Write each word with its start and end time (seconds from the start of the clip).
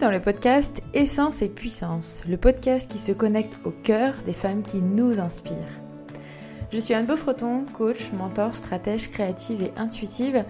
dans 0.00 0.10
le 0.10 0.20
podcast 0.20 0.80
Essence 0.94 1.42
et 1.42 1.48
Puissance, 1.50 2.22
le 2.26 2.38
podcast 2.38 2.90
qui 2.90 2.98
se 2.98 3.12
connecte 3.12 3.58
au 3.64 3.70
cœur 3.70 4.14
des 4.24 4.32
femmes 4.32 4.62
qui 4.62 4.78
nous 4.78 5.20
inspirent. 5.20 5.54
Je 6.72 6.80
suis 6.80 6.94
Anne 6.94 7.04
Beaufreton, 7.04 7.66
coach, 7.74 8.10
mentor, 8.12 8.54
stratège 8.54 9.10
créative 9.10 9.62
et 9.62 9.72
intuitive, 9.76 10.44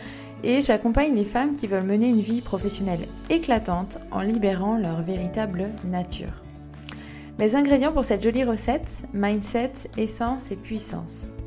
et 0.45 0.63
j'accompagne 0.63 1.17
les 1.17 1.25
femmes 1.25 1.55
qui 1.55 1.67
veulent 1.67 1.83
mener 1.83 2.09
une 2.09 2.21
vie 2.21 2.43
professionnelle 2.43 3.09
éclatante 3.29 3.99
en 4.13 4.21
libérant 4.21 4.77
leur 4.77 5.03
véritable 5.03 5.71
nature. 5.85 6.43
Mes 7.41 7.57
ingrédients 7.57 7.93
pour 7.93 8.05
cette 8.05 8.23
jolie 8.23 8.45
recette, 8.45 9.03
mindset, 9.13 9.73
essence 9.97 10.53
et 10.53 10.57
puissance. 10.57 11.39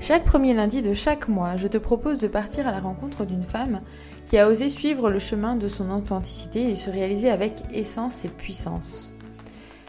Chaque 0.00 0.24
premier 0.24 0.52
lundi 0.52 0.82
de 0.82 0.94
chaque 0.94 1.28
mois, 1.28 1.56
je 1.56 1.68
te 1.68 1.78
propose 1.78 2.18
de 2.18 2.28
partir 2.28 2.66
à 2.66 2.72
la 2.72 2.80
rencontre 2.80 3.24
d'une 3.24 3.44
femme 3.44 3.82
qui 4.26 4.38
a 4.38 4.48
osé 4.48 4.68
suivre 4.68 5.10
le 5.10 5.18
chemin 5.18 5.56
de 5.56 5.68
son 5.68 5.90
authenticité 5.90 6.70
et 6.70 6.76
se 6.76 6.90
réaliser 6.90 7.30
avec 7.30 7.62
essence 7.72 8.24
et 8.24 8.28
puissance. 8.28 9.12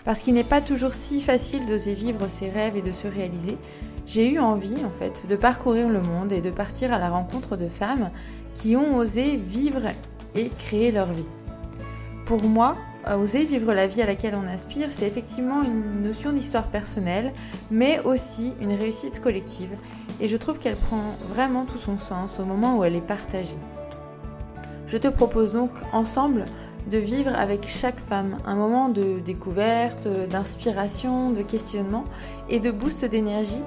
Parce 0.06 0.20
qu'il 0.20 0.36
n'est 0.36 0.44
pas 0.44 0.62
toujours 0.62 0.94
si 0.94 1.22
facile 1.22 1.66
d'oser 1.66 1.94
vivre 1.94 2.28
ses 2.28 2.50
rêves 2.50 2.78
et 2.78 2.82
de 2.82 2.92
se 2.92 3.08
réaliser, 3.08 3.58
j'ai 4.06 4.32
eu 4.32 4.40
envie 4.40 4.86
en 4.86 4.92
fait 5.00 5.28
de 5.28 5.36
parcourir 5.36 5.90
le 5.90 6.02
monde 6.02 6.32
et 6.32 6.42
de 6.42 6.52
partir 6.52 6.94
à 6.94 7.00
la 7.00 7.10
rencontre 7.10 7.58
de 7.58 7.68
femmes 7.68 8.10
qui 8.56 8.76
ont 8.76 8.96
osé 8.96 9.36
vivre 9.36 9.88
et 10.34 10.50
créer 10.50 10.92
leur 10.92 11.12
vie. 11.12 11.26
Pour 12.26 12.44
moi, 12.44 12.78
oser 13.16 13.44
vivre 13.44 13.74
la 13.74 13.88
vie 13.88 14.02
à 14.02 14.06
laquelle 14.06 14.36
on 14.36 14.48
aspire, 14.48 14.92
c'est 14.92 15.08
effectivement 15.08 15.64
une 15.64 16.04
notion 16.04 16.32
d'histoire 16.32 16.68
personnelle, 16.68 17.34
mais 17.72 18.00
aussi 18.02 18.54
une 18.62 18.74
réussite 18.74 19.22
collective. 19.22 19.70
Et 20.20 20.28
je 20.28 20.38
trouve 20.38 20.60
qu'elle 20.60 20.76
prend 20.76 21.16
vraiment 21.30 21.66
tout 21.66 21.80
son 21.80 21.98
sens 21.98 22.40
au 22.40 22.46
moment 22.46 22.78
où 22.78 22.84
elle 22.84 22.96
est 22.96 23.02
partagée. 23.02 23.58
Je 24.88 24.98
te 24.98 25.10
propose 25.10 25.52
donc 25.52 25.72
ensemble 25.92 26.46
de 26.90 26.98
vivre 26.98 27.36
avec 27.36 27.68
chaque 27.68 28.00
femme 28.00 28.38
un 28.46 28.56
moment 28.56 28.88
de 28.88 29.20
découverte, 29.20 30.08
d'inspiration, 30.30 31.32
de 31.32 31.42
questionnement 31.42 32.06
et 32.50 32.60
de 32.60 32.72
boost 32.72 33.04
d'énergie 33.04 33.62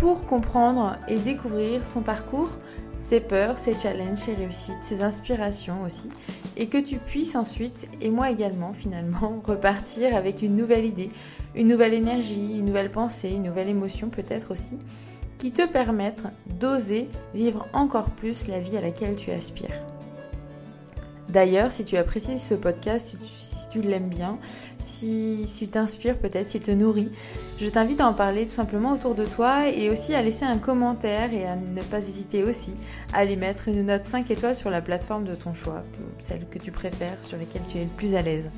pour 0.00 0.24
comprendre 0.24 0.96
et 1.06 1.18
découvrir 1.18 1.84
son 1.84 2.00
parcours, 2.00 2.48
ses 2.96 3.20
peurs, 3.20 3.58
ses 3.58 3.74
challenges, 3.74 4.18
ses 4.18 4.34
réussites, 4.34 4.82
ses 4.82 5.02
inspirations 5.02 5.82
aussi, 5.84 6.08
et 6.56 6.68
que 6.68 6.78
tu 6.78 6.96
puisses 6.96 7.36
ensuite, 7.36 7.86
et 8.00 8.08
moi 8.08 8.30
également 8.30 8.72
finalement, 8.72 9.42
repartir 9.44 10.16
avec 10.16 10.40
une 10.40 10.56
nouvelle 10.56 10.86
idée, 10.86 11.10
une 11.54 11.68
nouvelle 11.68 11.92
énergie, 11.92 12.58
une 12.58 12.66
nouvelle 12.66 12.90
pensée, 12.90 13.30
une 13.30 13.42
nouvelle 13.42 13.68
émotion 13.68 14.08
peut-être 14.08 14.52
aussi, 14.52 14.78
qui 15.36 15.52
te 15.52 15.66
permettent 15.66 16.24
d'oser 16.58 17.08
vivre 17.34 17.66
encore 17.74 18.08
plus 18.10 18.48
la 18.48 18.60
vie 18.60 18.78
à 18.78 18.80
laquelle 18.80 19.16
tu 19.16 19.30
aspires. 19.30 19.93
D'ailleurs, 21.34 21.72
si 21.72 21.84
tu 21.84 21.96
apprécies 21.96 22.38
ce 22.38 22.54
podcast, 22.54 23.18
si 23.26 23.68
tu, 23.68 23.82
l'aimes 23.82 24.08
bien, 24.08 24.38
s'il 24.78 25.48
si, 25.48 25.66
t'inspire 25.66 26.16
peut-être, 26.16 26.48
s'il 26.48 26.60
te 26.60 26.70
nourrit, 26.70 27.10
je 27.60 27.68
t'invite 27.68 28.00
à 28.00 28.06
en 28.06 28.14
parler 28.14 28.44
tout 28.44 28.52
simplement 28.52 28.92
autour 28.92 29.16
de 29.16 29.24
toi 29.24 29.68
et 29.68 29.90
aussi 29.90 30.14
à 30.14 30.22
laisser 30.22 30.44
un 30.44 30.58
commentaire 30.58 31.34
et 31.34 31.44
à 31.44 31.56
ne 31.56 31.82
pas 31.82 31.98
hésiter 31.98 32.44
aussi 32.44 32.74
à 33.12 33.18
aller 33.18 33.34
mettre 33.34 33.66
une 33.66 33.86
note 33.86 34.06
5 34.06 34.30
étoiles 34.30 34.54
sur 34.54 34.70
la 34.70 34.80
plateforme 34.80 35.24
de 35.24 35.34
ton 35.34 35.54
choix, 35.54 35.82
celle 36.20 36.46
que 36.48 36.60
tu 36.60 36.70
préfères, 36.70 37.20
sur 37.20 37.36
laquelle 37.36 37.62
tu 37.68 37.78
es 37.78 37.82
le 37.82 37.90
plus 37.90 38.14
à 38.14 38.22
l'aise. 38.22 38.48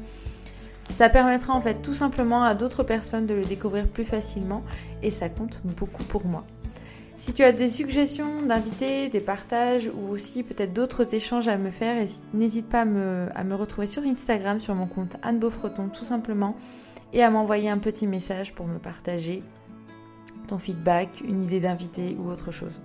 Ça 0.91 1.09
permettra 1.09 1.55
en 1.55 1.63
fait 1.63 1.81
tout 1.81 1.95
simplement 1.95 2.45
à 2.45 2.55
d'autres 2.55 2.83
personnes 2.83 3.27
de 3.27 3.33
le 3.33 3.45
découvrir 3.47 3.89
plus 3.89 4.05
facilement 4.05 4.63
et 5.03 5.11
ça 5.11 5.31
compte 5.31 5.63
beaucoup 5.65 6.05
pour 6.05 6.27
moi. 6.27 6.45
Si 7.19 7.33
tu 7.33 7.42
as 7.42 7.53
des 7.53 7.70
suggestions 7.70 8.42
d'invités, 8.42 9.09
des 9.09 9.20
partages 9.20 9.91
ou 9.95 10.11
aussi 10.11 10.42
peut-être 10.42 10.75
d'autres 10.75 11.14
échanges 11.14 11.48
à 11.48 11.56
me 11.56 11.70
faire, 11.70 12.06
n'hésite 12.34 12.69
pas 12.69 12.83
à 12.83 12.84
me, 12.84 13.55
retrouver 13.55 13.86
sur 13.86 14.03
Instagram 14.03 14.61
sur 14.61 14.74
mon 14.74 14.86
compte 14.86 15.17
Anne 15.23 15.39
Beaufreton 15.39 15.89
tout 15.89 16.05
simplement 16.05 16.57
et 17.14 17.23
à 17.23 17.30
m'envoyer 17.30 17.70
un 17.70 17.79
petit 17.79 18.07
message 18.07 18.55
pour 18.55 18.67
me 18.67 18.79
partager 18.79 19.42
ton 20.46 20.58
feedback, 20.58 21.08
une 21.23 21.45
idée 21.45 21.58
d'invité 21.58 22.17
ou 22.20 22.29
autre 22.29 22.52
chose. 22.52 22.83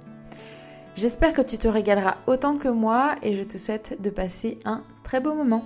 J'espère 0.95 1.33
que 1.33 1.41
tu 1.41 1.57
te 1.57 1.67
régaleras 1.67 2.17
autant 2.25 2.57
que 2.57 2.69
moi 2.69 3.16
et 3.23 3.33
je 3.33 3.44
te 3.44 3.57
souhaite 3.57 4.01
de 4.01 4.09
passer 4.09 4.59
un 4.63 4.83
très 5.03 5.19
beau 5.19 5.33
moment. 5.33 5.66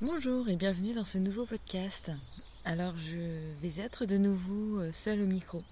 Bonjour 0.00 0.48
et 0.48 0.56
bienvenue 0.56 0.94
dans 0.94 1.04
ce 1.04 1.18
nouveau 1.18 1.44
podcast. 1.44 2.10
Alors 2.64 2.94
je 2.96 3.18
vais 3.62 3.82
être 3.82 4.06
de 4.06 4.16
nouveau 4.16 4.80
euh, 4.80 4.90
seule 4.92 5.20
au 5.20 5.26
micro. 5.26 5.62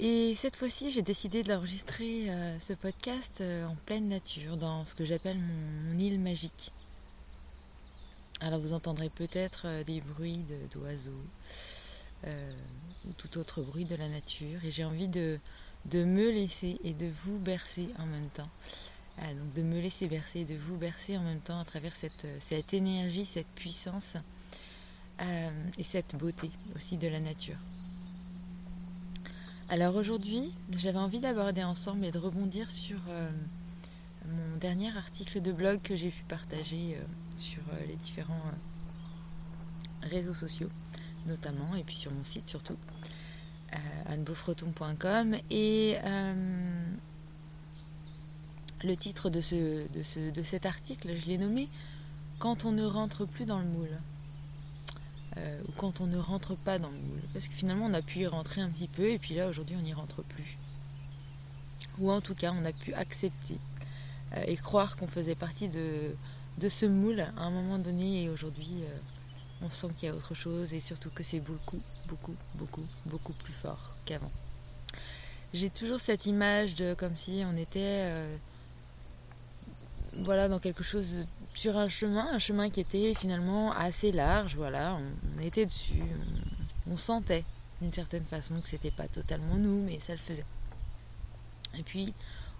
Et 0.00 0.34
cette 0.34 0.56
fois-ci, 0.56 0.90
j'ai 0.90 1.02
décidé 1.02 1.44
d'enregistrer 1.44 2.28
euh, 2.28 2.58
ce 2.58 2.72
podcast 2.72 3.40
euh, 3.40 3.64
en 3.64 3.76
pleine 3.86 4.08
nature, 4.08 4.56
dans 4.56 4.84
ce 4.86 4.94
que 4.94 5.04
j'appelle 5.04 5.38
mon, 5.38 5.98
île 5.98 6.18
magique. 6.18 6.72
Alors 8.40 8.58
vous 8.58 8.72
entendrez 8.72 9.08
peut-être 9.08 9.66
euh, 9.66 9.84
des 9.84 10.00
bruits 10.00 10.40
d'oiseaux 10.72 11.12
ou 13.06 13.12
tout 13.18 13.38
autre 13.38 13.60
bruit 13.62 13.84
de 13.84 13.94
la 13.94 14.08
nature. 14.08 14.64
Et 14.64 14.72
j'ai 14.72 14.84
envie 14.84 15.08
de, 15.08 15.38
me 15.92 16.30
laisser 16.30 16.80
et 16.82 16.94
de 16.94 17.06
vous 17.06 17.38
bercer 17.38 17.86
en 17.98 18.06
même 18.06 18.30
temps. 18.30 18.48
donc 19.18 19.52
de 19.52 19.62
me 19.62 19.78
laisser 19.78 20.08
bercer 20.08 20.40
et 20.40 20.44
de 20.44 20.56
vous 20.56 20.76
bercer 20.76 21.18
en 21.18 21.22
même 21.22 21.40
temps 21.40 21.60
à 21.60 21.66
travers 21.66 21.92
cette 21.94 22.72
énergie, 22.72 23.26
cette 23.26 23.46
puissance 23.48 24.16
et 25.20 25.84
cette 25.84 26.16
beauté 26.16 26.50
aussi 26.74 26.96
de 26.96 27.08
la 27.08 27.20
nature. 27.20 27.58
Alors 29.74 29.96
aujourd'hui, 29.96 30.52
j'avais 30.70 31.00
envie 31.00 31.18
d'aborder 31.18 31.64
ensemble 31.64 32.04
et 32.04 32.12
de 32.12 32.18
rebondir 32.18 32.70
sur 32.70 33.00
euh, 33.08 33.28
mon 34.24 34.56
dernier 34.58 34.96
article 34.96 35.42
de 35.42 35.50
blog 35.50 35.80
que 35.82 35.96
j'ai 35.96 36.10
pu 36.10 36.22
partager 36.28 36.96
euh, 36.96 37.04
sur 37.38 37.60
euh, 37.72 37.84
les 37.88 37.96
différents 37.96 38.52
réseaux 40.00 40.32
sociaux, 40.32 40.68
notamment, 41.26 41.74
et 41.74 41.82
puis 41.82 41.96
sur 41.96 42.12
mon 42.12 42.22
site 42.22 42.48
surtout, 42.48 42.76
annebeaufreton.com. 44.06 45.34
Et 45.50 45.96
le 48.84 48.96
titre 48.96 49.28
de, 49.28 49.40
ce, 49.40 49.88
de, 49.88 50.30
de 50.30 50.42
cet 50.44 50.66
article, 50.66 51.16
je 51.16 51.26
l'ai 51.26 51.38
nommé 51.38 51.68
Quand 52.38 52.64
on 52.64 52.70
ne 52.70 52.84
rentre 52.84 53.26
plus 53.26 53.44
dans 53.44 53.58
le 53.58 53.66
moule. 53.66 53.98
Euh, 55.36 55.60
ou 55.68 55.72
quand 55.72 56.00
on 56.00 56.06
ne 56.06 56.18
rentre 56.18 56.56
pas 56.56 56.78
dans 56.78 56.90
le 56.90 56.96
moule. 56.96 57.20
Parce 57.32 57.48
que 57.48 57.54
finalement, 57.54 57.86
on 57.86 57.94
a 57.94 58.02
pu 58.02 58.20
y 58.20 58.26
rentrer 58.26 58.60
un 58.60 58.70
petit 58.70 58.88
peu, 58.88 59.10
et 59.10 59.18
puis 59.18 59.34
là, 59.34 59.48
aujourd'hui, 59.48 59.76
on 59.76 59.82
n'y 59.82 59.92
rentre 59.92 60.22
plus. 60.22 60.56
Ou 61.98 62.10
en 62.10 62.20
tout 62.20 62.34
cas, 62.34 62.52
on 62.52 62.64
a 62.64 62.72
pu 62.72 62.94
accepter 62.94 63.58
euh, 64.36 64.44
et 64.46 64.56
croire 64.56 64.96
qu'on 64.96 65.08
faisait 65.08 65.34
partie 65.34 65.68
de, 65.68 66.14
de, 66.58 66.68
ce 66.68 66.86
moule 66.86 67.20
à 67.20 67.42
un 67.42 67.50
moment 67.50 67.78
donné, 67.78 68.24
et 68.24 68.28
aujourd'hui, 68.28 68.82
euh, 68.82 68.98
on 69.62 69.70
sent 69.70 69.88
qu'il 69.98 70.08
y 70.08 70.12
a 70.12 70.14
autre 70.14 70.34
chose, 70.34 70.72
et 70.72 70.80
surtout 70.80 71.10
que 71.10 71.24
c'est 71.24 71.40
beaucoup, 71.40 71.80
beaucoup, 72.08 72.36
beaucoup, 72.54 72.86
beaucoup 73.06 73.32
plus 73.32 73.52
fort 73.52 73.96
qu'avant. 74.04 74.32
J'ai 75.52 75.70
toujours 75.70 76.00
cette 76.00 76.26
image 76.26 76.74
de 76.74 76.94
comme 76.94 77.16
si 77.16 77.42
on 77.46 77.56
était 77.56 78.10
voilà 80.22 80.48
dans 80.48 80.58
quelque 80.58 80.84
chose 80.84 81.26
sur 81.54 81.76
un 81.76 81.88
chemin, 81.88 82.26
un 82.32 82.38
chemin 82.38 82.70
qui 82.70 82.80
était 82.80 83.14
finalement 83.14 83.72
assez 83.72 84.12
large, 84.12 84.56
voilà, 84.56 84.98
on, 85.36 85.40
était 85.40 85.66
dessus, 85.66 86.02
on, 86.90 86.96
sentait 86.96 87.44
d'une 87.80 87.92
certaine 87.92 88.24
façon 88.24 88.60
que 88.60 88.68
c'était 88.68 88.90
pas 88.90 89.08
totalement 89.08 89.56
nous, 89.56 89.82
mais 89.82 90.00
ça 90.00 90.12
le 90.12 90.18
faisait. 90.18 90.44
Et 91.78 91.82
puis, 91.82 92.12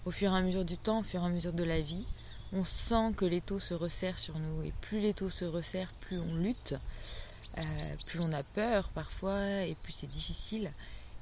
au 0.05 0.11
fur 0.11 0.33
et 0.33 0.37
à 0.37 0.41
mesure 0.43 0.65
du 0.65 0.77
temps, 0.77 1.01
au 1.01 1.03
fur 1.03 1.23
et 1.23 1.27
à 1.27 1.29
mesure 1.29 1.53
de 1.53 1.65
la 1.65 1.81
vie, 1.81 2.07
on 2.53 2.65
sent 2.65 3.13
que 3.17 3.25
l'étau 3.25 3.59
se 3.59 3.75
resserre 3.75 4.19
sur 4.19 4.39
nous, 4.39 4.63
et 4.63 4.73
plus 4.81 5.01
l'étau 5.01 5.31
se 5.31 5.45
resserre, 5.45 5.93
plus 6.01 6.19
on 6.19 6.35
lutte, 6.35 6.75
euh, 7.59 7.63
plus 8.07 8.21
on 8.21 8.33
a 8.33 8.43
peur 8.43 8.89
parfois, 8.95 9.63
et 9.63 9.77
plus 9.83 9.93
c'est 9.93 10.11
difficile, 10.11 10.71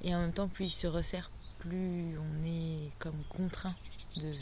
et 0.02 0.14
en 0.14 0.20
même 0.20 0.32
temps, 0.32 0.48
plus 0.48 0.66
il 0.66 0.70
se 0.70 0.86
resserre, 0.86 1.30
plus 1.58 2.18
on 2.18 2.46
est 2.46 2.90
comme 2.98 3.22
contraint 3.30 3.74
de 4.16 4.32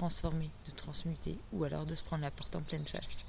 transformer, 0.00 0.50
de 0.66 0.70
transmuter, 0.70 1.38
ou 1.52 1.64
alors 1.64 1.84
de 1.84 1.94
se 1.94 2.02
prendre 2.02 2.22
la 2.22 2.30
porte 2.30 2.56
en 2.56 2.62
pleine 2.62 2.86
face. 2.86 3.26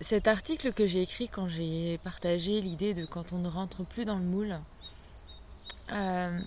Cet 0.00 0.28
article 0.28 0.72
que 0.72 0.86
j'ai 0.86 1.02
écrit 1.02 1.28
quand 1.28 1.48
j'ai 1.48 1.98
partagé 2.04 2.60
l'idée 2.60 2.94
de 2.94 3.04
quand 3.04 3.32
on 3.32 3.38
ne 3.38 3.48
rentre 3.48 3.84
plus 3.84 4.04
dans 4.04 4.18
le 4.18 4.24
moule, 4.24 4.56
euh, 5.90 6.38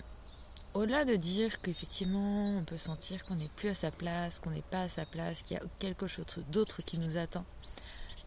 au-delà 0.72 1.04
de 1.04 1.16
dire 1.16 1.60
qu'effectivement 1.60 2.56
on 2.58 2.64
peut 2.64 2.78
sentir 2.78 3.22
qu'on 3.24 3.34
n'est 3.34 3.54
plus 3.54 3.68
à 3.68 3.74
sa 3.74 3.90
place, 3.90 4.40
qu'on 4.40 4.50
n'est 4.50 4.70
pas 4.70 4.82
à 4.82 4.88
sa 4.88 5.04
place, 5.04 5.42
qu'il 5.42 5.58
y 5.58 5.60
a 5.60 5.62
quelque 5.78 6.06
chose 6.06 6.24
d'autre 6.48 6.80
qui 6.80 6.96
nous 6.96 7.18
attend, 7.18 7.44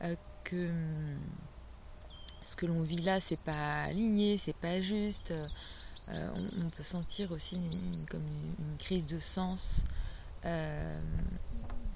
euh, 0.03 0.15
que 0.43 0.69
hum, 0.69 1.19
ce 2.43 2.55
que 2.55 2.67
l'on 2.67 2.83
vit 2.83 3.01
là 3.01 3.19
c'est 3.19 3.41
pas 3.41 3.83
aligné, 3.83 4.37
c'est 4.37 4.59
pas 4.67 4.81
juste, 4.81 5.33
euh, 6.09 6.29
on, 6.61 6.69
peut 6.69 6.83
sentir 6.83 7.31
aussi 7.31 7.55
une, 7.55 8.05
comme 8.09 8.25
une, 8.59 8.77
crise 8.77 9.05
de 9.05 9.19
sens, 9.19 9.85
euh, 10.45 10.99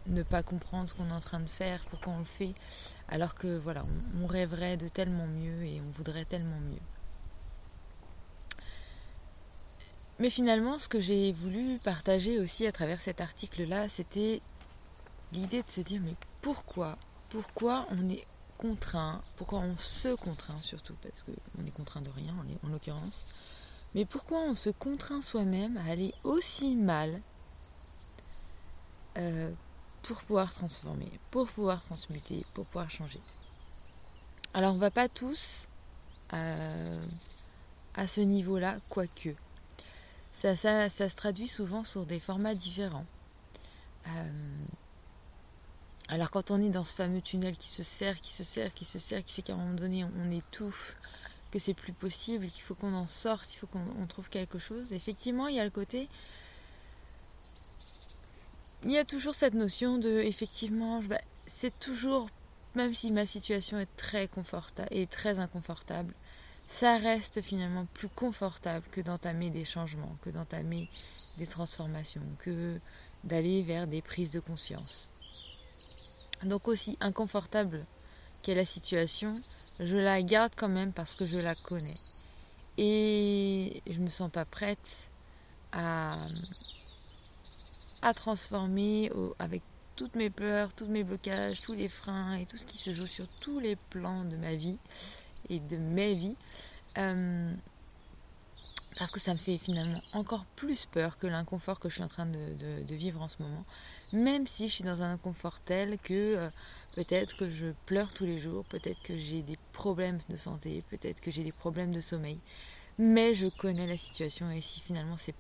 ne 0.07 0.23
pas 0.23 0.43
comprendre 0.43 0.89
ce 0.89 0.93
qu'on 0.93 1.09
est 1.09 1.13
en 1.13 1.19
train 1.19 1.41
de 1.41 1.49
faire, 1.49 1.83
pourquoi 1.89 2.13
on 2.13 2.19
le 2.19 2.25
fait, 2.25 2.53
alors 3.09 3.35
que 3.35 3.57
voilà, 3.57 3.85
on, 4.21 4.27
rêverait 4.27 4.77
de 4.77 4.87
tellement 4.87 5.27
mieux 5.27 5.63
et 5.63 5.81
on 5.85 5.91
voudrait 5.91 6.23
tellement 6.23 6.59
mieux. 6.59 6.79
Mais 10.19 10.29
finalement, 10.29 10.79
ce 10.79 10.87
que 10.87 11.01
j'ai 11.01 11.33
voulu 11.33 11.77
partager 11.77 12.39
aussi 12.39 12.65
à 12.65 12.71
travers 12.71 13.01
cet 13.01 13.19
article-là, 13.19 13.89
c'était 13.89 14.41
l'idée 15.33 15.61
de 15.61 15.69
se 15.69 15.81
dire 15.81 16.01
mais 16.01 16.15
pourquoi 16.41 16.97
Pourquoi 17.29 17.85
on 17.91 18.09
est 18.09 18.25
contraint 18.57 19.21
Pourquoi 19.35 19.59
on 19.59 19.77
se 19.77 20.15
contraint 20.15 20.59
surtout 20.61 20.95
Parce 21.03 21.23
qu'on 21.23 21.65
est 21.65 21.71
contraint 21.71 22.01
de 22.01 22.09
rien 22.09 22.33
en 22.63 22.67
l'occurrence. 22.69 23.25
Mais 23.97 24.05
pourquoi 24.05 24.41
on 24.41 24.53
se 24.53 24.69
contraint 24.69 25.23
soi-même 25.23 25.75
à 25.77 25.85
aller 25.85 26.13
aussi 26.23 26.75
mal 26.75 27.19
euh, 29.17 29.51
pour 30.03 30.21
pouvoir 30.21 30.53
transformer, 30.53 31.11
pour 31.31 31.47
pouvoir 31.47 31.83
transmuter, 31.83 32.45
pour 32.53 32.67
pouvoir 32.67 32.91
changer? 32.91 33.19
Alors 34.53 34.75
on 34.75 34.77
va 34.77 34.91
pas 34.91 35.09
tous 35.09 35.67
euh, 36.33 37.05
à 37.95 38.05
ce 38.05 38.21
niveau-là, 38.21 38.77
quoique. 38.89 39.29
Ça, 40.31 40.55
ça, 40.55 40.89
ça, 40.89 41.09
se 41.09 41.15
traduit 41.15 41.47
souvent 41.47 41.83
sur 41.83 42.05
des 42.05 42.19
formats 42.19 42.53
différents. 42.53 43.07
Euh, 44.09 44.29
alors 46.09 46.29
quand 46.29 46.51
on 46.51 46.61
est 46.61 46.69
dans 46.69 46.85
ce 46.85 46.93
fameux 46.93 47.21
tunnel 47.23 47.57
qui 47.57 47.69
se 47.69 47.81
serre, 47.81 48.21
qui 48.21 48.31
se 48.31 48.43
serre, 48.43 48.75
qui 48.75 48.85
se 48.85 48.99
serre, 48.99 49.23
qui 49.23 49.33
fait 49.33 49.41
qu'à 49.41 49.53
un 49.53 49.57
moment 49.57 49.73
donné 49.73 50.05
on 50.05 50.29
étouffe, 50.29 50.95
que 51.51 51.59
c'est 51.59 51.73
plus 51.73 51.93
possible, 51.93 52.47
qu'il 52.47 52.63
faut 52.63 52.75
qu'on 52.75 52.93
en 52.93 53.05
sorte, 53.05 53.53
il 53.53 53.57
faut 53.57 53.67
qu'on 53.67 54.07
trouve 54.07 54.29
quelque 54.29 54.59
chose, 54.59 54.91
effectivement 54.93 55.47
il 55.47 55.55
y 55.55 55.59
a 55.59 55.65
le 55.65 55.71
côté... 55.71 56.09
Il 58.83 58.91
y 58.91 58.97
a 58.99 59.05
toujours 59.05 59.33
cette 59.33 59.55
notion 59.55 59.97
de, 59.97 60.19
effectivement, 60.19 61.01
c'est 61.47 61.77
toujours, 61.79 62.29
même 62.75 62.93
si 62.93 63.11
ma 63.11 63.25
situation 63.25 63.79
est 63.79 63.97
très 63.97 64.27
confortable 64.27 64.87
et 64.91 65.07
très 65.07 65.39
inconfortable, 65.39 66.13
ça 66.67 66.97
reste 66.97 67.41
finalement 67.41 67.85
plus 67.95 68.07
confortable 68.07 68.85
que 68.91 69.01
d'entamer 69.01 69.49
des 69.49 69.65
changements, 69.65 70.15
que 70.21 70.29
d'entamer 70.29 70.89
des 71.39 71.47
transformations, 71.47 72.21
que 72.39 72.79
d'aller 73.23 73.63
vers 73.63 73.87
des 73.87 74.03
prises 74.03 74.31
de 74.31 74.39
conscience. 74.39 75.09
Donc 76.43 76.67
aussi 76.67 76.97
inconfortable 77.01 77.83
qu'est 78.43 78.55
la 78.55 78.63
situation, 78.63 79.41
je 79.79 79.97
la 79.97 80.21
garde 80.21 80.53
quand 80.55 80.69
même 80.69 80.91
parce 80.91 81.15
que 81.15 81.25
je 81.25 81.37
la 81.37 81.55
connais. 81.55 81.97
Et 82.77 83.81
je 83.89 83.99
me 83.99 84.09
sens 84.09 84.29
pas 84.29 84.45
prête 84.45 85.09
à, 85.71 86.17
à 88.01 88.13
transformer 88.13 89.11
avec 89.39 89.61
toutes 89.95 90.15
mes 90.15 90.29
peurs, 90.29 90.71
tous 90.73 90.85
mes 90.85 91.03
blocages, 91.03 91.61
tous 91.61 91.73
les 91.73 91.89
freins 91.89 92.35
et 92.35 92.45
tout 92.45 92.57
ce 92.57 92.65
qui 92.65 92.77
se 92.77 92.93
joue 92.93 93.07
sur 93.07 93.27
tous 93.41 93.59
les 93.59 93.75
plans 93.75 94.23
de 94.23 94.37
ma 94.37 94.55
vie 94.55 94.77
et 95.49 95.59
de 95.59 95.77
mes 95.77 96.13
vies. 96.13 96.35
Euh, 96.97 97.51
parce 98.97 99.11
que 99.11 99.19
ça 99.19 99.33
me 99.33 99.37
fait 99.37 99.57
finalement 99.57 100.01
encore 100.13 100.45
plus 100.55 100.85
peur 100.85 101.17
que 101.17 101.27
l'inconfort 101.27 101.79
que 101.79 101.89
je 101.89 101.95
suis 101.95 102.03
en 102.03 102.07
train 102.07 102.25
de, 102.25 102.93
vivre 102.95 103.21
en 103.21 103.27
ce 103.27 103.41
moment. 103.41 103.63
Même 104.13 104.47
si 104.47 104.69
je 104.69 104.73
suis 104.73 104.83
dans 104.83 105.01
un 105.01 105.13
inconfort 105.13 105.59
tel 105.59 105.97
que 105.99 106.13
euh, 106.13 106.49
peut-être 106.95 107.35
que 107.35 107.51
je 107.51 107.67
pleure 107.85 108.13
tous 108.13 108.25
les 108.25 108.37
jours, 108.37 108.63
peut-être 108.65 109.01
que 109.03 109.17
j'ai 109.17 109.41
des 109.41 109.57
problèmes 109.73 110.19
de 110.29 110.37
santé, 110.37 110.83
peut-être 110.89 111.21
que 111.21 111.31
j'ai 111.31 111.43
des 111.43 111.51
problèmes 111.51 111.91
de 111.91 112.01
sommeil. 112.01 112.39
Mais 112.97 113.35
je 113.35 113.47
connais 113.47 113.85
la 113.85 113.97
situation 113.97 114.49
et 114.49 114.61
si 114.61 114.79
finalement 114.79 115.17
c'est 115.17 115.35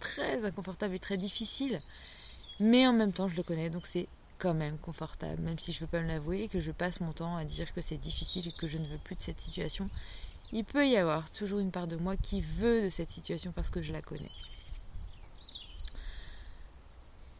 très 0.00 0.44
inconfortable 0.44 0.94
et 0.94 0.98
très 0.98 1.16
difficile, 1.16 1.80
mais 2.58 2.86
en 2.86 2.92
même 2.92 3.12
temps 3.12 3.28
je 3.28 3.36
le 3.36 3.42
connais, 3.42 3.70
donc 3.70 3.86
c'est 3.86 4.08
quand 4.38 4.54
même 4.54 4.76
confortable, 4.78 5.40
même 5.40 5.58
si 5.58 5.72
je 5.72 5.78
ne 5.78 5.80
veux 5.82 5.86
pas 5.86 6.00
me 6.00 6.08
l'avouer, 6.08 6.48
que 6.48 6.58
je 6.58 6.72
passe 6.72 7.00
mon 7.00 7.12
temps 7.12 7.36
à 7.36 7.44
dire 7.44 7.72
que 7.72 7.80
c'est 7.80 7.96
difficile 7.96 8.48
et 8.48 8.52
que 8.52 8.66
je 8.66 8.78
ne 8.78 8.86
veux 8.86 8.98
plus 8.98 9.14
de 9.14 9.20
cette 9.20 9.40
situation 9.40 9.88
il 10.52 10.64
peut 10.64 10.86
y 10.86 10.98
avoir 10.98 11.30
toujours 11.30 11.60
une 11.60 11.70
part 11.70 11.86
de 11.86 11.96
moi 11.96 12.16
qui 12.16 12.42
veut 12.42 12.82
de 12.82 12.88
cette 12.90 13.10
situation 13.10 13.52
parce 13.52 13.70
que 13.70 13.80
je 13.80 13.92
la 13.92 14.02
connais. 14.02 14.30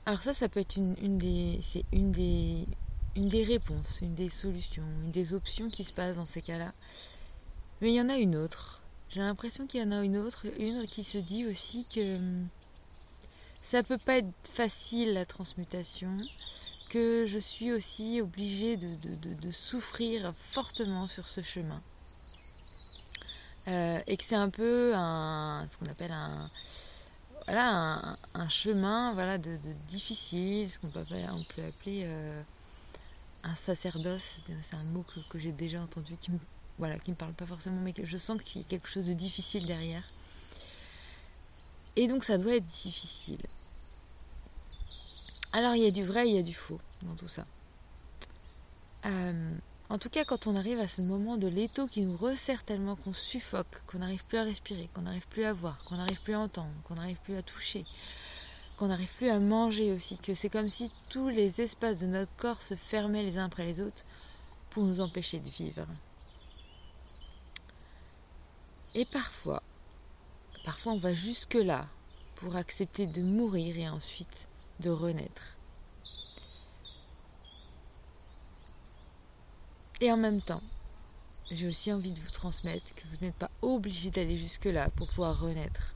Alors 0.05 0.21
ça, 0.21 0.35
ça 0.35 0.49
peut 0.49 0.61
être 0.61 0.77
une, 0.77 1.19
des, 1.19 1.61
c'est 1.63 1.85
une 1.93 2.11
des, 2.11 2.67
une 3.15 3.29
des 3.29 3.45
réponses, 3.45 4.01
une 4.03 4.15
des 4.15 4.29
solutions, 4.29 4.85
une 5.05 5.13
des 5.13 5.35
options 5.35 5.71
qui 5.71 5.85
se 5.85 5.93
passent 5.93 6.17
dans 6.17 6.25
ces 6.25 6.43
cas-là. 6.43 6.73
Mais 7.81 7.91
il 7.91 7.95
y 7.95 8.01
en 8.01 8.09
a 8.09 8.17
une 8.17 8.37
autre. 8.37 8.81
J'ai 9.09 9.21
l'impression 9.21 9.67
qu'il 9.67 9.81
y 9.81 9.85
en 9.85 9.93
a 9.93 10.03
une 10.03 10.17
autre, 10.17 10.47
une 10.59 10.87
qui 10.87 11.05
se 11.05 11.19
dit 11.19 11.47
aussi 11.47 11.87
que 11.95 12.17
hum, 12.17 12.49
ça 13.63 13.83
peut 13.83 13.99
pas 13.99 14.19
être 14.19 14.33
facile 14.45 15.15
la 15.15 15.25
transmutation, 15.25 16.17
que 16.89 17.27
je 17.27 17.39
suis 17.39 17.73
aussi 17.73 18.21
obligée 18.21 18.77
de 18.77 19.51
souffrir 19.51 20.35
fortement 20.37 21.07
sur 21.07 21.29
ce 21.29 21.43
chemin. 21.43 21.81
Euh, 23.69 24.01
et 24.09 24.17
que 24.17 24.25
c'est 24.25 24.35
un 24.35 24.51
peu 24.51 24.93
un, 24.95 25.67
ce 25.69 25.79
qu'on 25.79 25.87
appelle 25.87 26.11
un, 26.11 26.51
voilà, 27.47 28.17
un, 28.35 28.49
chemin 28.49 29.15
voilà, 29.15 29.39
de, 29.39 29.57
difficile, 29.89 30.71
ce 30.71 30.79
qu'on 30.79 30.89
peut 30.89 31.01
appeler, 31.01 32.05
euh, 32.05 32.43
un 33.43 33.55
sacerdoce. 33.55 34.41
C'est 34.63 34.77
un 34.77 34.85
mot 34.85 35.05
que, 35.29 35.39
j'ai 35.39 35.53
déjà 35.53 35.81
entendu 35.81 36.17
qui 36.21 36.31
me, 36.31 36.39
voilà, 36.79 36.99
qui 36.99 37.11
me 37.11 37.17
parle 37.17 37.33
pas 37.33 37.47
forcément, 37.47 37.81
mais 37.81 37.95
je 38.03 38.17
sens 38.17 38.41
qu'il 38.43 38.63
y 38.63 38.65
a 38.65 38.69
quelque 38.69 38.89
chose 38.89 39.07
de 39.07 39.13
difficile 39.13 39.67
derrière. 39.67 40.05
Et 41.97 42.07
donc 42.07 42.25
ça 42.25 42.39
doit 42.39 42.55
être 42.57 42.67
difficile. 42.67 43.41
Alors 45.53 45.75
il 45.75 45.83
y 45.83 45.87
a 45.87 45.91
du 45.91 46.05
vrai, 46.05 46.29
il 46.29 46.35
y 46.35 46.39
a 46.39 46.43
du 46.43 46.55
faux 46.55 46.81
dans 47.03 47.15
tout 47.15 47.29
ça. 47.29 47.45
Euh, 49.05 49.55
en 49.93 49.99
tout 49.99 50.09
cas, 50.09 50.25
quand 50.25 50.47
on 50.47 50.57
arrive 50.57 50.81
à 50.81 50.87
ce 50.87 51.03
moment 51.03 51.37
de 51.37 51.47
l'étau 51.47 51.87
qui 51.87 52.01
nous 52.01 52.17
resserre 52.17 52.65
tellement 52.65 52.97
qu'on 52.97 53.13
suffoque, 53.13 53.83
qu'on 53.87 53.99
n'arrive 53.99 54.25
plus 54.25 54.39
à 54.39 54.43
respirer, 54.43 54.89
qu'on 54.95 55.03
n'arrive 55.03 55.29
plus 55.29 55.45
à 55.45 55.53
voir, 55.53 55.85
qu'on 55.85 55.97
n'arrive 55.97 56.23
plus 56.23 56.33
à 56.33 56.41
entendre, 56.41 56.73
qu'on 56.85 56.95
n'arrive 56.95 57.19
plus 57.25 57.37
à 57.37 57.43
toucher, 57.43 57.85
qu'on 58.79 58.87
n'arrive 58.87 59.13
plus 59.19 59.29
à 59.29 59.39
manger 59.39 59.93
aussi, 59.93 60.17
que 60.17 60.33
c'est 60.33 60.49
comme 60.49 60.71
si 60.71 60.91
tous 61.11 61.29
les 61.29 61.61
espaces 61.61 62.01
de 62.01 62.07
notre 62.07 62.35
corps 62.37 62.63
se 62.63 62.75
fermaient 62.75 63.23
les 63.23 63.37
uns 63.37 63.45
après 63.45 63.67
les 63.67 63.83
autres 63.83 64.03
pour 64.71 64.85
nous 64.85 65.01
empêcher 65.01 65.41
de 65.41 65.51
vivre. 65.51 65.87
Et 68.95 69.05
parfois, 69.05 69.63
parfois 70.65 70.95
on 70.95 70.99
va 70.99 71.13
jusque-là 71.13 71.87
pour 72.37 72.57
accepter 72.57 73.05
de 73.05 73.21
mourir 73.21 73.77
et 73.77 73.91
ensuite 73.91 74.49
de 74.81 74.89
renaître. 74.89 75.55
Et 80.03 80.11
en 80.11 80.17
même 80.17 80.41
temps, 80.43 80.61
j'ai 81.53 81.69
aussi 81.69 81.93
envie 81.93 82.11
de 82.11 82.19
vous 82.19 82.31
transmettre 82.33 82.93
que 82.93 83.03
vous 83.07 83.25
n'êtes 83.25 83.37
pas 83.37 83.53
obligé 83.63 84.11
d'aller 84.11 84.35
jusque-là 84.35 84.91
pour 84.97 85.07
pouvoir 85.07 85.41
renaître. 85.41 85.95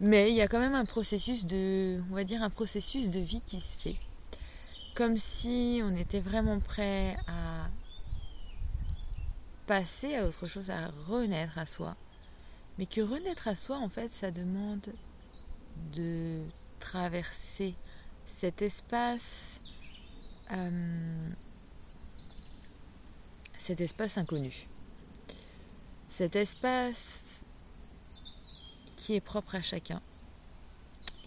Mais 0.00 0.30
il 0.30 0.34
y 0.34 0.42
a 0.42 0.48
quand 0.48 0.58
même 0.58 0.74
un 0.74 0.84
processus 0.84 1.46
de, 1.46 2.02
on 2.10 2.16
va 2.16 2.24
dire, 2.24 2.42
un 2.42 2.50
processus 2.50 3.10
de 3.10 3.20
vie 3.20 3.40
qui 3.42 3.60
se 3.60 3.78
fait. 3.78 3.94
Comme 4.96 5.16
si 5.16 5.80
on 5.84 5.94
était 5.96 6.18
vraiment 6.18 6.58
prêt 6.58 7.16
à 7.28 7.68
passer 9.68 10.16
à 10.16 10.26
autre 10.26 10.48
chose, 10.48 10.68
à 10.70 10.88
renaître 11.06 11.58
à 11.58 11.66
soi. 11.66 11.94
Mais 12.76 12.86
que 12.86 13.00
renaître 13.00 13.46
à 13.46 13.54
soi, 13.54 13.76
en 13.76 13.88
fait, 13.88 14.10
ça 14.10 14.32
demande 14.32 14.92
de 15.94 16.42
traverser 16.80 17.76
cet 18.26 18.62
espace 18.62 19.60
euh, 20.56 21.30
cet 23.58 23.80
espace 23.80 24.18
inconnu. 24.18 24.66
Cet 26.10 26.36
espace 26.36 27.44
qui 28.96 29.14
est 29.14 29.24
propre 29.24 29.56
à 29.56 29.62
chacun, 29.62 30.00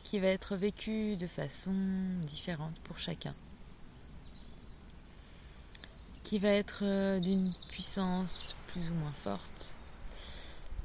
qui 0.03 0.19
va 0.19 0.27
être 0.27 0.55
vécu 0.55 1.15
de 1.17 1.27
façon 1.27 1.73
différente 2.25 2.75
pour 2.85 2.97
chacun, 2.97 3.35
qui 6.23 6.39
va 6.39 6.49
être 6.49 6.79
euh, 6.83 7.19
d'une 7.19 7.53
puissance 7.69 8.55
plus 8.67 8.89
ou 8.89 8.93
moins 8.93 9.13
forte, 9.23 9.75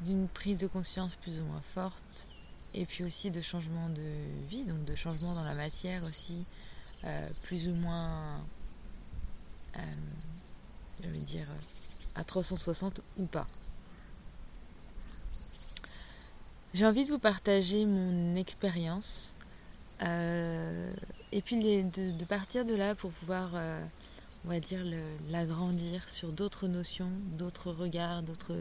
d'une 0.02 0.28
prise 0.28 0.58
de 0.58 0.66
conscience 0.66 1.14
plus 1.16 1.38
ou 1.38 1.44
moins 1.44 1.62
forte, 1.74 2.26
et 2.74 2.86
puis 2.86 3.04
aussi 3.04 3.30
de 3.30 3.40
changement 3.40 3.88
de 3.88 4.48
vie, 4.48 4.64
donc 4.64 4.84
de 4.84 4.94
changement 4.94 5.34
dans 5.34 5.44
la 5.44 5.54
matière 5.54 6.04
aussi, 6.04 6.44
euh, 7.04 7.28
plus 7.42 7.68
ou 7.68 7.74
moins, 7.74 8.40
euh, 9.76 9.80
dire, 11.26 11.48
à 12.14 12.22
360 12.22 13.00
ou 13.18 13.26
pas. 13.26 13.46
J'ai 16.74 16.86
envie 16.86 17.04
de 17.04 17.10
vous 17.10 17.18
partager 17.18 17.86
mon 17.86 18.36
expérience 18.36 19.34
euh, 20.02 20.92
et 21.32 21.42
puis 21.42 21.56
de, 21.56 22.24
partir 22.24 22.64
de 22.64 22.74
là 22.74 22.94
pour 22.94 23.10
pouvoir, 23.10 23.50
on 24.44 24.48
va 24.48 24.60
dire, 24.60 24.84
l'agrandir 25.28 26.08
sur 26.08 26.32
d'autres 26.32 26.68
notions, 26.68 27.10
d'autres 27.36 27.72
regards, 27.72 28.22
d'autres 28.22 28.56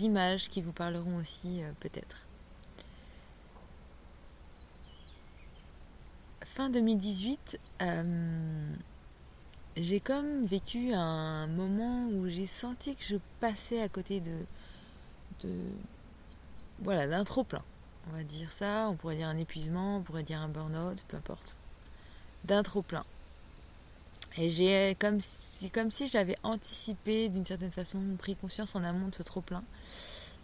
images 0.00 0.48
qui 0.48 0.62
vous 0.62 0.72
parleront 0.72 1.16
aussi 1.16 1.60
peut-être. 1.80 2.23
Fin 6.54 6.70
2018, 6.70 7.58
euh, 7.82 8.74
j'ai 9.76 9.98
comme 9.98 10.46
vécu 10.46 10.92
un 10.94 11.48
moment 11.48 12.06
où 12.06 12.28
j'ai 12.28 12.46
senti 12.46 12.94
que 12.94 13.02
je 13.02 13.16
passais 13.40 13.82
à 13.82 13.88
côté 13.88 14.20
de, 14.20 15.50
voilà, 16.78 17.08
d'un 17.08 17.24
trop 17.24 17.42
plein. 17.42 17.62
On 18.08 18.16
va 18.16 18.22
dire 18.22 18.52
ça, 18.52 18.88
on 18.88 18.94
pourrait 18.94 19.16
dire 19.16 19.26
un 19.26 19.36
épuisement, 19.36 19.96
on 19.96 20.02
pourrait 20.02 20.22
dire 20.22 20.40
un 20.40 20.48
burn-out, 20.48 20.98
peu 21.08 21.16
importe. 21.16 21.56
D'un 22.44 22.62
trop 22.62 22.82
plein. 22.82 23.04
Et 24.36 24.48
j'ai 24.50 24.96
comme 25.00 25.20
si, 25.20 25.70
comme 25.70 25.90
si 25.90 26.06
j'avais 26.06 26.36
anticipé 26.44 27.28
d'une 27.30 27.46
certaine 27.46 27.72
façon, 27.72 27.98
pris 28.16 28.36
conscience 28.36 28.76
en 28.76 28.84
amont 28.84 29.08
de 29.08 29.14
ce 29.16 29.24
trop 29.24 29.40
plein. 29.40 29.64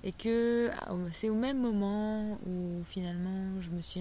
Et 0.03 0.13
que 0.13 0.71
ah, 0.73 0.95
c'est 1.13 1.29
au 1.29 1.35
même 1.35 1.61
moment 1.61 2.39
où 2.47 2.83
finalement 2.85 3.61
je 3.61 3.69
me 3.69 3.83
suis, 3.83 4.01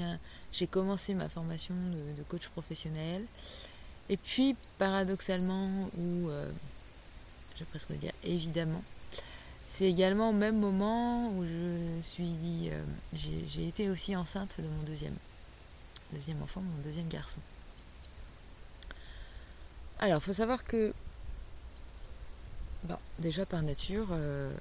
j'ai 0.51 0.67
commencé 0.67 1.13
ma 1.13 1.27
formation 1.29 1.75
de, 1.75 2.23
coach 2.23 2.47
professionnel. 2.49 3.23
Et 4.09 4.17
puis 4.17 4.55
paradoxalement, 4.77 5.89
ou 5.97 6.29
euh, 6.29 6.49
je 7.55 7.59
vais 7.59 7.65
presque 7.65 7.91
dire 7.93 8.13
évidemment, 8.23 8.81
c'est 9.69 9.85
également 9.85 10.29
au 10.29 10.33
même 10.33 10.57
moment 10.59 11.29
où 11.29 11.45
je 11.45 12.01
suis, 12.01 12.69
euh, 12.69 12.83
j'ai 13.13 13.67
été 13.67 13.89
aussi 13.89 14.15
enceinte 14.15 14.57
de 14.59 14.67
mon 14.67 14.83
deuxième, 14.83 15.15
deuxième 16.11 16.41
enfant, 16.41 16.61
mon 16.61 16.83
deuxième 16.83 17.07
garçon. 17.07 17.39
Alors, 19.99 20.17
il 20.17 20.25
faut 20.25 20.33
savoir 20.33 20.63
que, 20.63 20.93
déjà 23.19 23.45
par 23.45 23.61
nature, 23.61 24.07
euh, 24.11 24.51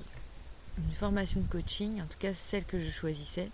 une 0.79 0.95
formation 0.95 1.41
de 1.41 1.47
coaching, 1.47 2.01
en 2.01 2.07
tout 2.07 2.19
cas 2.19 2.35
celle 2.35 2.65
que 2.65 2.79
je 2.79 2.91
choisissais, 2.91 3.51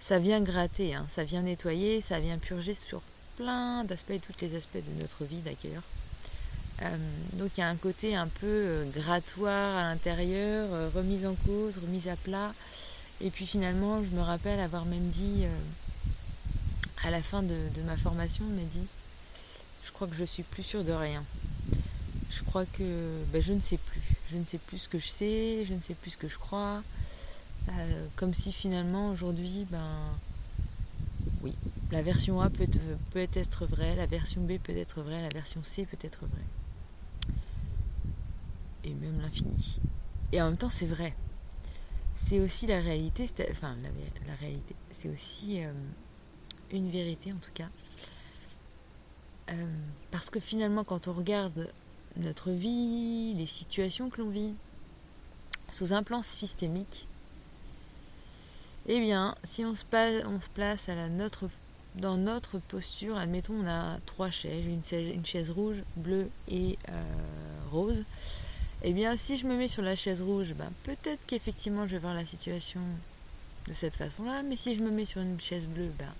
ça 0.00 0.18
vient 0.18 0.40
gratter, 0.40 0.94
hein, 0.94 1.06
ça 1.08 1.24
vient 1.24 1.42
nettoyer, 1.42 2.00
ça 2.00 2.20
vient 2.20 2.38
purger 2.38 2.74
sur 2.74 3.00
plein 3.36 3.84
d'aspects, 3.84 4.20
tous 4.20 4.44
les 4.44 4.56
aspects 4.56 4.76
de 4.76 5.00
notre 5.00 5.24
vie 5.24 5.40
d'ailleurs. 5.40 5.82
Euh, 6.82 6.96
donc 7.32 7.50
il 7.56 7.60
y 7.60 7.62
a 7.64 7.68
un 7.68 7.76
côté 7.76 8.14
un 8.14 8.28
peu 8.28 8.46
euh, 8.46 8.84
grattoir 8.90 9.76
à 9.76 9.82
l'intérieur, 9.82 10.68
euh, 10.72 10.88
remise 10.94 11.26
en 11.26 11.34
cause, 11.34 11.78
remise 11.78 12.08
à 12.08 12.16
plat. 12.16 12.54
Et 13.20 13.30
puis 13.30 13.46
finalement, 13.46 14.02
je 14.04 14.10
me 14.10 14.20
rappelle 14.20 14.60
avoir 14.60 14.84
même 14.84 15.08
dit, 15.08 15.44
à 17.02 17.10
la 17.10 17.20
fin 17.20 17.42
de, 17.42 17.56
ma 17.84 17.96
formation, 17.96 18.44
on 18.48 18.54
m'a 18.54 18.62
dit, 18.62 18.86
je 19.84 19.90
crois 19.90 20.06
que 20.06 20.14
je 20.14 20.22
suis 20.22 20.44
plus 20.44 20.62
sûre 20.62 20.84
de 20.84 20.92
rien. 20.92 21.24
Je 22.30 22.44
crois 22.44 22.64
que 22.64 23.24
ben, 23.32 23.42
je 23.42 23.52
ne 23.52 23.60
sais 23.60 23.78
plus. 23.78 24.07
Je 24.30 24.36
ne 24.36 24.44
sais 24.44 24.58
plus 24.58 24.78
ce 24.78 24.88
que 24.88 24.98
je 24.98 25.08
sais, 25.08 25.64
je 25.66 25.74
ne 25.74 25.80
sais 25.80 25.94
plus 25.94 26.10
ce 26.10 26.18
que 26.18 26.28
je 26.28 26.38
crois. 26.38 26.82
comme 28.16 28.34
si 28.34 28.52
finalement 28.52 29.10
aujourd'hui, 29.10 29.66
ben 29.70 30.12
oui, 31.42 31.54
la 31.92 32.02
version 32.02 32.40
A 32.40 32.50
peut, 32.50 32.66
peut 33.12 33.28
être 33.34 33.66
vraie, 33.66 33.94
la 33.96 34.06
version 34.06 34.42
B 34.42 34.58
peut 34.58 34.76
être 34.76 35.02
vraie, 35.02 35.22
la 35.22 35.28
version 35.28 35.62
C 35.64 35.86
peut 35.86 35.98
être 36.02 36.26
vraie 36.26 36.44
et 38.88 38.94
même 38.94 39.20
l'infini. 39.20 39.78
Et 40.32 40.40
en 40.42 40.46
même 40.46 40.56
temps, 40.56 40.70
c'est 40.70 40.86
vrai. 40.86 41.14
C'est 42.16 42.40
aussi 42.40 42.66
la 42.66 42.80
réalité, 42.80 43.30
enfin 43.50 43.76
la, 44.26 44.34
réalité, 44.34 44.74
c'est 44.92 45.08
aussi 45.08 45.64
euh, 45.64 45.72
une 46.72 46.90
vérité 46.90 47.32
en 47.32 47.36
tout 47.36 47.52
cas. 47.54 47.68
Euh, 49.50 49.66
parce 50.10 50.28
que 50.28 50.40
finalement, 50.40 50.84
quand 50.84 51.08
on 51.08 51.12
regarde 51.12 51.70
notre 52.18 52.50
vie, 52.50 53.34
les 53.34 53.46
situations 53.46 54.10
que 54.10 54.20
l'on 54.20 54.30
vit, 54.30 54.54
sous 55.70 55.92
un 55.92 56.02
plan 56.02 56.22
systémique, 56.22 57.06
eh 58.86 59.00
bien, 59.00 59.34
si 59.44 59.64
on 59.64 59.74
se, 59.74 59.84
place 59.84 60.88
dans 61.94 62.16
notre 62.16 62.58
posture, 62.58 63.18
admettons, 63.18 63.54
on 63.62 63.68
a 63.68 63.98
trois 64.06 64.30
chaises, 64.30 64.64
une 64.64 65.26
chaise, 65.26 65.50
rouge, 65.50 65.82
bleue 65.96 66.30
et 66.48 66.78
euh, 66.88 67.02
rose. 67.70 68.04
Eh 68.82 68.92
bien, 68.92 69.16
si 69.16 69.36
je 69.36 69.46
me 69.46 69.56
mets 69.56 69.68
sur 69.68 69.82
la 69.82 69.94
chaise 69.94 70.22
rouge, 70.22 70.54
ben, 70.54 70.70
peut-être 70.84 71.20
qu'effectivement 71.26 71.86
je 71.86 71.92
vais 71.92 71.98
voir 71.98 72.14
la 72.14 72.24
situation 72.24 72.80
de 73.66 73.72
cette 73.74 73.96
façon-là, 73.96 74.42
mais 74.42 74.56
si 74.56 74.74
je 74.74 74.82
me 74.82 74.90
mets 74.90 75.04
sur 75.04 75.20
une 75.20 75.40
chaise 75.40 75.66
bleue, 75.66 75.92
ben, 75.98 76.12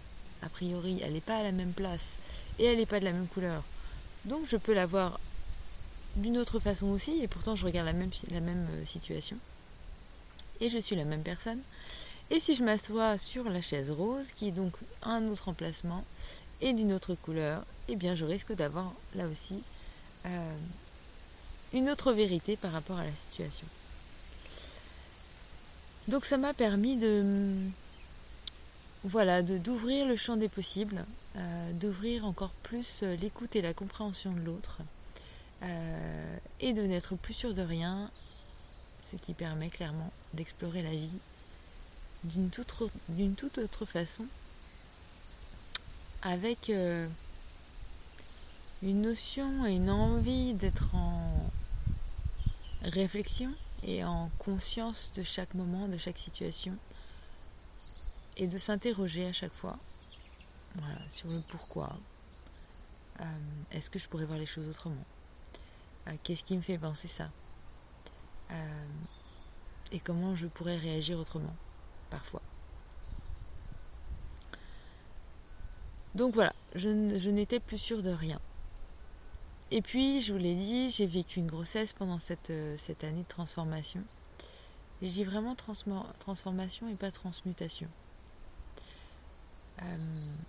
a 0.42 0.48
priori, 0.48 1.00
elle 1.02 1.14
n'est 1.14 1.20
pas 1.20 1.38
à 1.38 1.42
la 1.42 1.52
même 1.52 1.72
place 1.72 2.18
et 2.58 2.64
elle 2.64 2.78
n'est 2.78 2.86
pas 2.86 3.00
de 3.00 3.04
la 3.04 3.12
même 3.12 3.28
couleur. 3.28 3.62
Donc 4.24 4.40
je 4.46 4.56
peux 4.56 4.74
la 4.74 4.86
voir 4.86 5.18
d'une 6.18 6.38
autre 6.38 6.58
façon 6.58 6.88
aussi, 6.88 7.22
et 7.22 7.28
pourtant 7.28 7.56
je 7.56 7.64
regarde 7.64 7.86
la 7.86 7.92
même, 7.92 8.10
euh, 8.70 8.84
situation. 8.84 9.36
Et 10.60 10.68
je 10.68 10.78
suis 10.78 10.96
la 10.96 11.04
même 11.04 11.22
personne. 11.22 11.60
Et 12.30 12.40
si 12.40 12.54
je 12.54 12.62
m'assois 12.62 13.16
sur 13.16 13.48
la 13.48 13.60
chaise 13.60 13.90
rose, 13.90 14.26
qui 14.34 14.48
est 14.48 14.52
donc 14.52 14.74
un 15.02 15.26
autre 15.28 15.48
emplacement 15.48 16.04
et 16.60 16.72
d'une 16.72 16.92
autre 16.92 17.14
couleur, 17.14 17.64
eh 17.88 17.96
bien 17.96 18.14
je 18.14 18.24
risque 18.24 18.52
d'avoir 18.52 18.92
là 19.14 19.26
aussi 19.28 19.62
euh, 20.26 20.56
une 21.72 21.88
autre 21.88 22.12
vérité 22.12 22.56
par 22.56 22.72
rapport 22.72 22.98
à 22.98 23.04
la 23.04 23.14
situation. 23.14 23.66
Donc 26.08 26.24
ça 26.24 26.38
m'a 26.38 26.54
permis 26.54 26.96
de 26.96 27.54
voilà 29.04 29.42
d'ouvrir 29.42 30.06
le 30.06 30.16
champ 30.16 30.36
des 30.36 30.48
possibles, 30.48 31.04
euh, 31.36 31.72
d'ouvrir 31.72 32.26
encore 32.26 32.50
plus 32.62 33.02
l'écoute 33.02 33.54
et 33.56 33.62
la 33.62 33.72
compréhension 33.72 34.32
de 34.32 34.40
l'autre, 34.40 34.80
euh, 35.62 36.36
et 36.60 36.72
de 36.72 36.82
n'être 36.82 37.16
plus 37.16 37.34
sûr 37.34 37.54
de 37.54 37.62
rien, 37.62 38.10
ce 39.02 39.16
qui 39.16 39.34
permet 39.34 39.68
clairement 39.68 40.12
d'explorer 40.34 40.82
la 40.82 40.90
vie 40.90 41.18
d'une 42.24 42.50
toute, 42.50 43.58
autre 43.58 43.84
façon, 43.84 44.26
avec 46.22 46.68
une 48.82 49.02
notion 49.02 49.64
et 49.66 49.76
une 49.76 49.90
envie 49.90 50.52
d'être 50.54 50.94
en 50.94 51.50
réflexion 52.82 53.52
et 53.84 54.04
en 54.04 54.30
conscience 54.38 55.12
de 55.14 55.22
chaque 55.22 55.54
moment, 55.54 55.86
de 55.86 55.96
chaque 55.96 56.18
situation, 56.18 56.76
et 58.36 58.46
de 58.46 58.58
s'interroger 58.58 59.26
à 59.26 59.32
chaque 59.32 59.54
fois 59.54 59.78
sur 61.08 61.28
le 61.28 61.40
pourquoi. 61.48 61.96
Euh, 63.20 63.24
est-ce 63.72 63.90
que 63.90 63.98
je 63.98 64.08
pourrais 64.08 64.24
voir 64.24 64.38
les 64.38 64.46
choses 64.46 64.68
autrement? 64.68 65.04
Euh, 66.08 66.12
Qu'est-ce 66.22 66.42
qui 66.42 66.56
me 66.56 66.62
fait 66.62 66.78
penser 66.78 67.08
ça 67.08 67.30
euh, 68.50 68.86
Et 69.92 70.00
comment 70.00 70.34
je 70.34 70.46
pourrais 70.46 70.76
réagir 70.76 71.18
autrement, 71.18 71.54
parfois. 72.10 72.42
Donc 76.14 76.34
voilà, 76.34 76.52
je 76.74 77.30
n'étais 77.30 77.60
plus 77.60 77.78
sûre 77.78 78.02
de 78.02 78.10
rien. 78.10 78.40
Et 79.70 79.82
puis, 79.82 80.22
je 80.22 80.32
vous 80.32 80.38
l'ai 80.38 80.54
dit, 80.54 80.90
j'ai 80.90 81.06
vécu 81.06 81.40
une 81.40 81.46
grossesse 81.46 81.92
pendant 81.92 82.18
cette, 82.18 82.50
euh, 82.50 82.76
cette 82.78 83.04
année 83.04 83.22
de 83.22 83.28
transformation. 83.28 84.02
Et 85.02 85.08
j'ai 85.08 85.24
vraiment 85.24 85.54
transformation 85.54 86.88
et 86.88 86.94
pas 86.94 87.10
transmutation. 87.10 87.88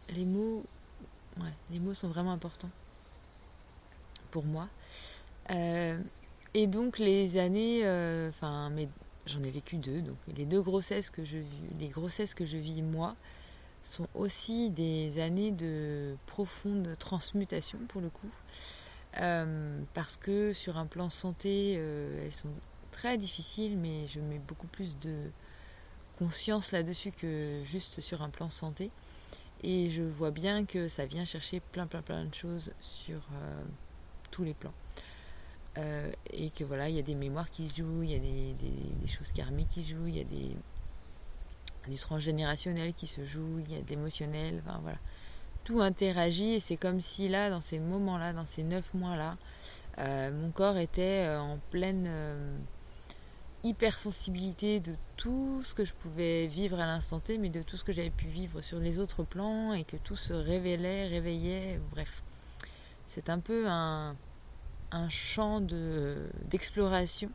Les 0.09 0.25
mots, 0.25 0.63
les 1.69 1.77
mots 1.77 1.93
sont 1.93 2.07
vraiment 2.07 2.31
importants 2.31 2.71
pour 4.31 4.43
moi. 4.43 4.67
Euh, 5.51 5.97
et 6.53 6.67
donc 6.67 6.99
les 6.99 7.37
années, 7.37 7.81
enfin, 8.29 8.69
mais 8.71 8.87
j'en 9.25 9.43
ai 9.43 9.51
vécu 9.51 9.77
deux. 9.77 10.01
Donc 10.01 10.17
les 10.35 10.45
deux 10.45 10.61
grossesses 10.61 11.09
que 11.09 11.23
je 11.23 11.37
les 11.79 11.89
grossesses 11.89 12.33
que 12.33 12.45
je 12.45 12.57
vis 12.57 12.81
moi, 12.81 13.15
sont 13.83 14.07
aussi 14.13 14.69
des 14.69 15.19
années 15.19 15.51
de 15.51 16.15
profonde 16.27 16.95
transmutation 16.99 17.79
pour 17.87 18.01
le 18.01 18.09
coup. 18.09 18.29
Euh, 19.19 19.81
parce 19.93 20.17
que 20.17 20.53
sur 20.53 20.77
un 20.77 20.85
plan 20.85 21.09
santé, 21.09 21.75
euh, 21.77 22.25
elles 22.25 22.35
sont 22.35 22.53
très 22.91 23.17
difficiles, 23.17 23.77
mais 23.77 24.07
je 24.07 24.19
mets 24.19 24.39
beaucoup 24.39 24.67
plus 24.67 24.97
de 24.99 25.15
conscience 26.19 26.71
là-dessus 26.71 27.11
que 27.11 27.61
juste 27.63 28.01
sur 28.01 28.21
un 28.21 28.29
plan 28.29 28.49
santé. 28.49 28.91
Et 29.63 29.89
je 29.89 30.03
vois 30.03 30.31
bien 30.31 30.65
que 30.65 30.87
ça 30.87 31.05
vient 31.05 31.25
chercher 31.25 31.59
plein, 31.59 31.87
plein, 31.87 32.01
plein 32.01 32.25
de 32.25 32.33
choses 32.33 32.71
sur 32.81 33.17
euh, 33.33 33.63
tous 34.31 34.43
les 34.43 34.53
plans. 34.53 34.73
Et 35.77 36.49
que 36.49 36.63
voilà, 36.63 36.89
il 36.89 36.95
y 36.95 36.99
a 36.99 37.03
des 37.03 37.15
mémoires 37.15 37.49
qui 37.49 37.67
se 37.67 37.77
jouent, 37.77 38.03
il 38.03 38.11
y 38.11 38.15
a 38.15 38.19
des, 38.19 39.07
choses 39.07 39.31
karmiques 39.31 39.69
qui 39.69 39.83
se 39.83 39.91
jouent, 39.91 40.07
il 40.07 40.17
y 40.17 40.21
a 40.21 40.25
des, 40.25 40.51
du 41.87 41.95
transgénérationnel 41.97 42.93
qui 42.93 43.07
se 43.07 43.25
joue, 43.25 43.59
il 43.59 43.73
y 43.73 43.77
a 43.77 43.81
d'émotionnel, 43.81 44.61
enfin 44.65 44.79
voilà 44.81 44.97
tout 45.69 45.81
interagit 45.81 46.55
et 46.55 46.59
c'est 46.59 46.77
comme 46.77 46.99
si 46.99 47.29
là, 47.29 47.51
dans 47.51 47.61
ces 47.61 47.77
moments-là, 47.77 48.33
dans 48.33 48.45
ces 48.45 48.63
neuf 48.63 48.93
mois-là, 48.95 49.37
euh, 49.99 50.31
mon 50.31 50.49
corps 50.49 50.77
était 50.77 51.25
euh, 51.27 51.39
en 51.39 51.59
pleine 51.69 52.05
euh, 52.07 52.57
hypersensibilité 53.63 54.79
de 54.79 54.95
tout 55.15 55.61
ce 55.63 55.75
que 55.75 55.85
je 55.85 55.93
pouvais 55.93 56.47
vivre 56.47 56.79
à 56.79 56.87
l'instant 56.87 57.19
T, 57.19 57.37
mais 57.37 57.49
de 57.49 57.61
tout 57.61 57.77
ce 57.77 57.83
que 57.83 57.93
j'avais 57.93 58.09
pu 58.09 58.25
vivre 58.25 58.61
sur 58.61 58.79
les 58.79 58.97
autres 58.97 59.23
plans 59.23 59.73
et 59.73 59.83
que 59.83 59.97
tout 59.97 60.15
se 60.15 60.33
révélait, 60.33 61.07
réveillait, 61.07 61.79
bref. 61.91 62.23
C'est 63.05 63.29
un 63.29 63.39
peu 63.39 63.67
un, 63.67 64.15
un 64.91 65.09
champ 65.09 65.61
d'exploration 66.49 67.29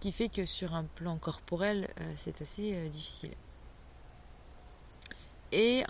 qui 0.00 0.12
fait 0.12 0.28
que 0.28 0.44
sur 0.44 0.74
un 0.74 0.84
plan 0.84 1.16
corporel, 1.16 1.88
c'est 2.16 2.42
assez 2.42 2.88
difficile. 2.88 3.32
Et 5.54 5.84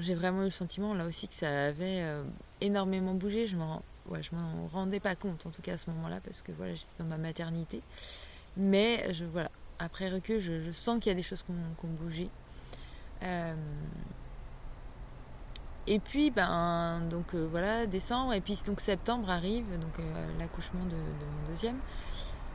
j'ai 0.00 0.14
vraiment 0.14 0.42
eu 0.42 0.46
le 0.46 0.50
sentiment 0.50 0.92
là 0.92 1.06
aussi 1.06 1.28
que 1.28 1.34
ça 1.34 1.66
avait 1.66 2.02
euh, 2.02 2.24
énormément 2.60 3.14
bougé. 3.14 3.46
Je 3.46 3.56
m'en 3.56 3.80
ouais, 4.08 4.20
rendais 4.72 4.98
pas 4.98 5.14
compte 5.14 5.46
en 5.46 5.50
tout 5.50 5.62
cas 5.62 5.74
à 5.74 5.78
ce 5.78 5.88
moment-là 5.90 6.18
parce 6.24 6.42
que 6.42 6.50
voilà 6.50 6.74
j'étais 6.74 6.88
dans 6.98 7.04
ma 7.04 7.16
maternité. 7.16 7.80
Mais 8.56 9.14
je 9.14 9.24
voilà 9.24 9.50
après 9.78 10.08
recul, 10.08 10.40
je, 10.40 10.70
sens 10.72 10.98
qu'il 10.98 11.10
y 11.10 11.12
a 11.12 11.14
des 11.14 11.22
choses 11.22 11.44
qui 11.44 11.52
ont, 11.52 11.88
bougé. 12.02 12.28
Et 15.90 15.98
puis, 16.00 16.30
ben, 16.30 17.00
donc 17.08 17.34
voilà, 17.34 17.86
décembre, 17.86 18.34
et 18.34 18.40
puis 18.40 18.60
donc 18.66 18.80
septembre 18.80 19.30
arrive, 19.30 19.64
donc 19.78 20.04
l'accouchement 20.38 20.84
de, 20.84 20.94
mon 20.94 21.48
deuxième. 21.48 21.78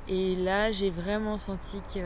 Et 0.08 0.36
là, 0.36 0.72
j'ai 0.72 0.90
vraiment 0.90 1.38
senti 1.38 1.80
que 1.94 2.00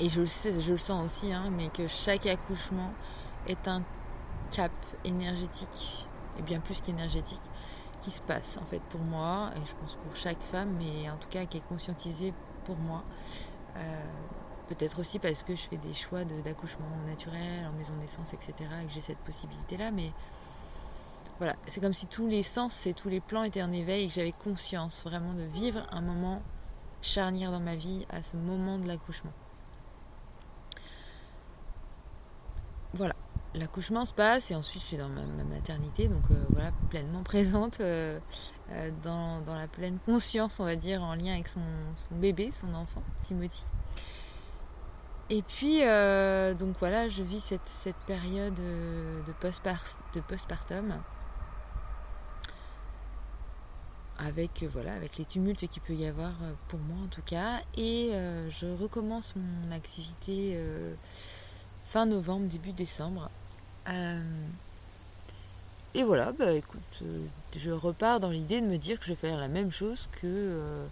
et 0.00 0.08
je 0.08 0.20
le 0.20 0.26
sais, 0.26 0.60
je 0.60 0.72
le 0.72 0.78
sens 0.78 1.04
aussi, 1.04 1.32
hein, 1.32 1.50
mais 1.52 1.68
que 1.68 1.86
chaque 1.86 2.26
accouchement 2.26 2.92
est 3.46 3.68
un 3.68 3.82
cap 4.50 4.72
énergétique, 5.04 6.06
et 6.38 6.42
bien 6.42 6.60
plus 6.60 6.80
qu'énergétique, 6.80 7.40
qui 8.00 8.10
se 8.10 8.22
passe 8.22 8.58
en 8.60 8.64
fait 8.64 8.80
pour 8.88 9.00
moi, 9.00 9.50
et 9.56 9.66
je 9.66 9.74
pense 9.74 9.96
pour 9.96 10.16
chaque 10.16 10.40
femme, 10.40 10.74
mais 10.78 11.10
en 11.10 11.16
tout 11.16 11.28
cas 11.28 11.44
qui 11.44 11.58
est 11.58 11.68
conscientisée 11.68 12.32
pour 12.64 12.76
moi. 12.76 13.02
Peut-être 14.70 15.00
aussi 15.00 15.18
parce 15.18 15.42
que 15.42 15.54
je 15.54 15.62
fais 15.62 15.76
des 15.76 15.92
choix 15.92 16.24
d'accouchement 16.24 16.86
naturel, 17.06 17.66
en 17.68 17.76
maison 17.76 17.94
de 17.96 18.00
naissance, 18.00 18.32
etc., 18.32 18.54
et 18.82 18.86
que 18.86 18.92
j'ai 18.92 19.02
cette 19.02 19.18
possibilité-là, 19.18 19.90
mais 19.90 20.10
voilà, 21.38 21.56
c'est 21.66 21.80
comme 21.80 21.92
si 21.92 22.06
tous 22.06 22.26
les 22.26 22.42
sens 22.42 22.86
et 22.86 22.94
tous 22.94 23.08
les 23.08 23.20
plans 23.20 23.42
étaient 23.42 23.62
en 23.62 23.72
éveil 23.72 24.04
et 24.04 24.08
que 24.08 24.14
j'avais 24.14 24.32
conscience 24.32 25.02
vraiment 25.04 25.34
de 25.34 25.42
vivre 25.42 25.86
un 25.90 26.00
moment 26.00 26.42
charnière 27.02 27.50
dans 27.50 27.60
ma 27.60 27.76
vie 27.76 28.06
à 28.10 28.22
ce 28.22 28.36
moment 28.36 28.78
de 28.78 28.86
l'accouchement. 28.86 29.32
voilà, 32.94 33.14
l'accouchement 33.54 34.04
se 34.04 34.12
passe 34.12 34.50
et 34.50 34.54
ensuite 34.54 34.82
je 34.82 34.86
suis 34.88 34.96
dans 34.96 35.08
ma, 35.08 35.22
maternité, 35.44 36.08
donc 36.08 36.22
euh, 36.30 36.44
voilà, 36.50 36.72
pleinement 36.88 37.22
présente 37.22 37.80
euh, 37.80 38.18
euh, 38.72 38.90
dans, 39.02 39.42
la 39.46 39.68
pleine 39.68 39.98
conscience, 40.04 40.60
on 40.60 40.64
va 40.64 40.76
dire, 40.76 41.02
en 41.02 41.14
lien 41.14 41.34
avec 41.34 41.48
son, 41.48 41.60
bébé, 42.10 42.50
son 42.52 42.74
enfant, 42.74 43.02
Timothy. 43.26 43.64
Et 45.30 45.42
puis, 45.42 45.78
donc 46.58 46.76
voilà, 46.80 47.08
je 47.08 47.22
vis 47.22 47.40
cette, 47.40 47.96
période 48.06 48.54
de, 48.54 49.32
de 50.14 50.20
postpartum 50.20 50.92
avec, 54.18 54.64
voilà, 54.72 54.92
avec 54.92 55.16
les 55.16 55.24
tumultes 55.24 55.66
qu'il 55.68 55.80
peut 55.82 55.94
y 55.94 56.06
avoir 56.06 56.34
pour 56.68 56.80
moi 56.80 56.98
en 57.04 57.08
tout 57.08 57.22
cas. 57.22 57.60
Et 57.76 58.12
je 58.50 58.66
recommence 58.66 59.34
mon 59.36 59.72
activité 59.72 60.58
fin 61.90 62.06
novembre, 62.06 62.46
début 62.46 62.72
décembre. 62.72 63.28
Euh, 63.88 64.20
et 65.94 66.04
voilà, 66.04 66.30
bah 66.30 66.52
écoute, 66.52 66.80
euh, 67.02 67.26
je 67.56 67.72
repars 67.72 68.20
dans 68.20 68.30
l'idée 68.30 68.60
de 68.60 68.66
me 68.66 68.76
dire 68.76 69.00
que 69.00 69.06
je 69.06 69.10
vais 69.10 69.16
faire 69.16 69.36
la 69.36 69.48
même 69.48 69.72
chose 69.72 70.08
que, 70.22 70.86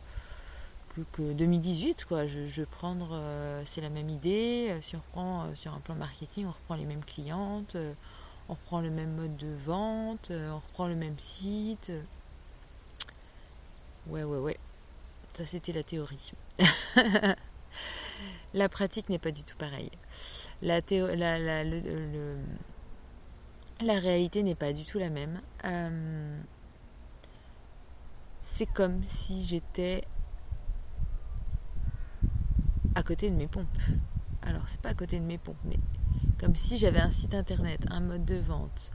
euh, 0.99 1.05
que, 1.12 1.33
2018. 1.33 2.05
Quoi. 2.05 2.26
Je, 2.26 2.38
vais 2.38 2.67
prendre, 2.67 3.21
c'est 3.67 3.81
la 3.81 3.90
même 3.90 4.09
idée. 4.09 4.76
Si 4.81 4.97
on 4.97 5.00
reprend 5.00 5.55
sur 5.55 5.75
un 5.75 5.81
plan 5.81 5.95
marketing, 5.95 6.47
on 6.47 6.50
reprend 6.50 6.75
les 6.76 6.85
mêmes 6.85 7.05
clientes, 7.05 7.76
on 8.49 8.55
reprend 8.55 8.81
le 8.81 8.90
même 8.90 9.14
mode 9.14 9.37
de 9.37 9.55
vente, 9.55 10.31
on 10.31 10.57
reprend 10.57 10.87
le 10.88 10.97
même 10.97 11.19
site. 11.19 11.93
Ouais, 14.09 14.25
ouais, 14.25 14.38
ouais. 14.38 14.59
Ça, 15.35 15.47
c'était 15.47 15.73
la 15.73 15.83
théorie. 15.83 16.33
la 18.55 18.69
pratique 18.69 19.09
n'est 19.09 19.19
pas 19.19 19.31
du 19.31 19.45
tout 19.45 19.57
pareille 19.57 19.90
la, 20.62 20.81
la, 20.90 21.64
la 23.81 23.99
réalité 23.99 24.43
n'est 24.43 24.55
pas 24.55 24.73
du 24.73 24.85
tout 24.85 24.99
la 24.99 25.11
même. 25.11 25.40
Euh, 25.64 26.40
c'est 28.43 28.67
comme 28.67 29.02
si 29.05 29.47
j'étais 29.47 30.05
à 32.95 33.02
côté 33.02 33.30
de 33.30 33.37
mes 33.37 33.47
pompes. 33.47 33.66
Alors, 34.42 34.62
c'est 34.66 34.81
pas 34.81 34.90
à 34.90 34.94
côté 34.94 35.18
de 35.18 35.24
mes 35.24 35.38
pompes, 35.38 35.57
mais 35.64 35.79
comme 36.40 36.55
si 36.55 36.79
j'avais 36.79 37.01
un 37.01 37.11
site 37.11 37.35
internet, 37.35 37.81
un 37.90 38.01
mode 38.01 38.24
de 38.24 38.37
vente, 38.37 38.92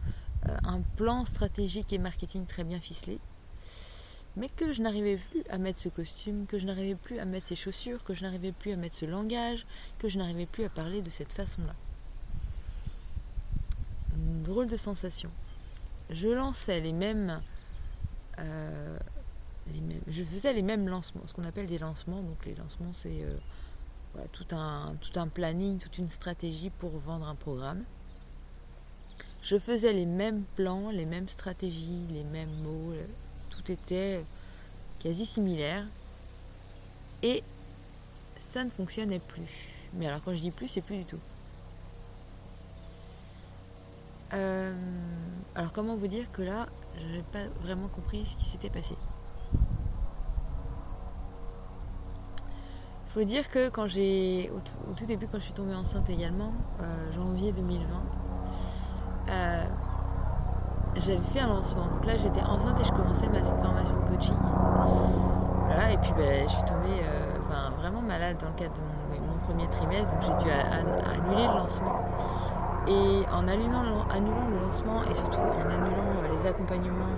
euh, 0.47 0.56
un 0.63 0.82
plan 0.95 1.25
stratégique 1.25 1.93
et 1.93 1.97
marketing 1.97 2.45
très 2.45 2.63
bien 2.63 2.79
ficelé 2.79 3.19
mais 4.36 4.49
que 4.49 4.73
je 4.73 4.82
n'arrivais 4.82 5.17
plus 5.17 5.43
à 5.49 5.58
mettre 5.58 5.79
ce 5.79 5.89
costume, 5.89 6.45
que 6.47 6.58
je 6.58 6.65
n'arrivais 6.65 6.95
plus 6.95 7.19
à 7.19 7.25
mettre 7.25 7.47
ces 7.47 7.56
chaussures, 7.56 8.03
que 8.03 8.13
je 8.13 8.23
n'arrivais 8.23 8.51
plus 8.51 8.71
à 8.71 8.75
mettre 8.75 8.95
ce 8.95 9.06
langage, 9.06 9.65
que 9.99 10.10
je 10.10 10.17
n'arrivais 10.17 10.45
plus 10.45 10.63
à 10.63 10.69
parler 10.69 11.01
de 11.01 11.10
cette 11.10 11.34
façon-là. 11.34 11.73
Drôle 14.43 14.67
de 14.67 14.77
sensation. 14.77 15.29
Je 16.10 16.27
lançais 16.29 16.79
les 16.82 16.93
mêmes, 16.93 17.41
euh, 18.39 18.97
je 20.08 20.23
faisais 20.23 20.53
les 20.53 20.63
mêmes 20.63 20.88
lancements, 20.88 21.25
ce 21.27 21.34
qu'on 21.34 21.43
appelle 21.43 21.67
des 21.67 21.77
lancements. 21.77 22.21
Donc 22.21 22.45
les 22.45 22.56
lancements, 22.56 22.91
c'est 22.91 23.23
euh, 23.23 23.38
tout, 24.32 24.56
un, 24.56 24.95
tout 25.02 25.30
planning, 25.34 25.78
toute 25.78 25.97
une 25.97 26.10
stratégie 26.10 26.69
pour 26.69 26.91
vendre 26.91 27.28
un 27.28 27.36
programme. 27.36 27.84
Je 29.41 29.58
faisais 29.58 29.91
les 29.91 30.06
mêmes 30.06 30.43
plans, 30.56 30.89
les 30.89 31.06
mêmes 31.06 31.28
stratégies, 31.28 32.06
les 32.12 32.23
mêmes 32.23 32.54
mots, 32.63 32.93
était 33.71 34.23
quasi 34.99 35.26
similaire. 35.26 35.86
Et 37.21 37.43
ça 38.38 38.63
ne 38.63 38.69
fonctionnait 38.69 39.19
plus. 39.19 39.69
Mais 39.93 40.08
alors 40.08 40.21
quand 40.23 40.34
je 40.34 40.41
dis 40.41 40.52
plus, 40.52 40.67
c'est 40.67 40.82
plus 40.82 40.97
du 40.97 41.06
tout. 41.06 41.19
Euh, 44.34 44.73
alors 45.56 45.71
comment 45.71 45.95
vous 45.95 46.08
dire 46.08 46.32
que 46.32 46.41
là, 46.41 46.67
je 46.97 47.17
n'ai 47.17 47.23
pas 47.23 47.45
vraiment 47.62 47.88
compris 47.88 48.26
ce 48.26 48.36
qui 48.36 48.45
s'était 48.45 48.69
passé. 48.69 48.95
Faut 53.13 53.23
dire 53.23 53.47
que 53.47 53.69
quand 53.69 53.86
j'ai, 53.86 54.49
au, 54.49 54.93
tout 54.93 55.06
début, 55.06 55.28
quand 55.32 55.38
je 55.38 55.43
suis 55.43 55.54
tombée 55.54 55.76
enceinte 55.76 56.10
également, 56.10 56.52
euh, 56.82 57.13
janvier 57.13 57.52
2020, 57.52 57.86
euh, 59.30 59.63
j'avais 60.95 61.19
fait 61.32 61.41
un 61.41 61.49
lancement. 61.49 61.86
Donc 61.93 62.08
là, 62.08 62.17
j'étais 62.17 62.41
enceinte 62.41 62.80
et 62.80 62.84
je 62.84 62.91
commençais 62.91 63.28
ma 63.28 63.45
formation 63.45 63.99
de 63.99 64.06
coaching. 64.15 64.36
Voilà, 65.67 65.91
et 65.91 65.97
puis 65.97 66.12
ben, 66.17 66.49
je 66.49 66.54
suis 66.56 66.63
tombée 66.63 67.04
euh, 67.04 67.38
vraiment 67.78 68.02
malade 68.02 68.38
dans 68.41 68.47
le 68.47 68.56
cadre 68.56 68.73
de 68.73 69.19
mon, 69.19 69.38
premier 69.45 69.67
trimestre, 69.67 70.13
donc 70.13 70.21
j'ai 70.21 70.45
dû 70.45 70.49
annuler 70.49 71.45
le 71.45 71.54
lancement. 71.54 71.99
Et 72.88 73.23
en 73.32 73.47
annulant, 73.47 74.08
annulant, 74.10 74.47
le 74.49 74.65
lancement 74.65 75.04
et 75.04 75.13
surtout 75.13 75.38
en 75.38 75.69
annulant 75.69 76.32
les 76.32 76.49
accompagnements 76.49 77.13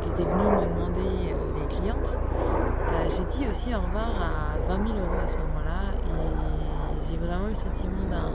qui 0.00 0.08
étaient 0.08 0.24
venus 0.24 0.48
me 0.48 0.74
demander 0.74 1.34
les 1.60 1.76
clientes, 1.76 2.18
j'ai 3.10 3.24
dit 3.24 3.48
aussi 3.48 3.74
au 3.74 3.80
revoir 3.80 4.10
à 4.20 4.58
20 4.68 4.86
000 4.86 4.98
euros 4.98 5.20
à 5.22 5.28
ce 5.28 5.36
moment-là. 5.36 5.92
Et 6.06 7.10
j'ai 7.10 7.18
vraiment 7.18 7.46
eu 7.46 7.50
le 7.50 7.54
sentiment 7.54 8.08
d'un 8.10 8.32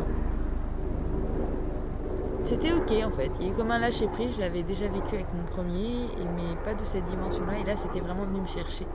c'était 2.48 2.72
ok 2.72 2.94
en 3.04 3.12
fait. 3.12 3.30
Il 3.42 3.46
y 3.46 3.50
a 3.50 3.52
eu 3.52 3.56
comme 3.56 3.72
un 3.72 3.78
lâcher 3.78 4.08
prise, 4.08 4.36
je 4.36 4.40
l'avais 4.40 4.64
déjà 4.64 4.88
vécu 4.88 5.16
avec 5.16 5.28
mon 5.34 5.44
premier, 5.44 6.08
mais 6.38 6.56
pas 6.64 6.74
de 6.74 6.86
cette 6.86 7.04
dimension-là. 7.04 7.60
Et 7.60 7.66
là, 7.66 7.76
c'était 7.76 8.00
vraiment 8.00 8.24
venu 8.24 8.40
me 8.40 8.48
chercher 8.48 8.88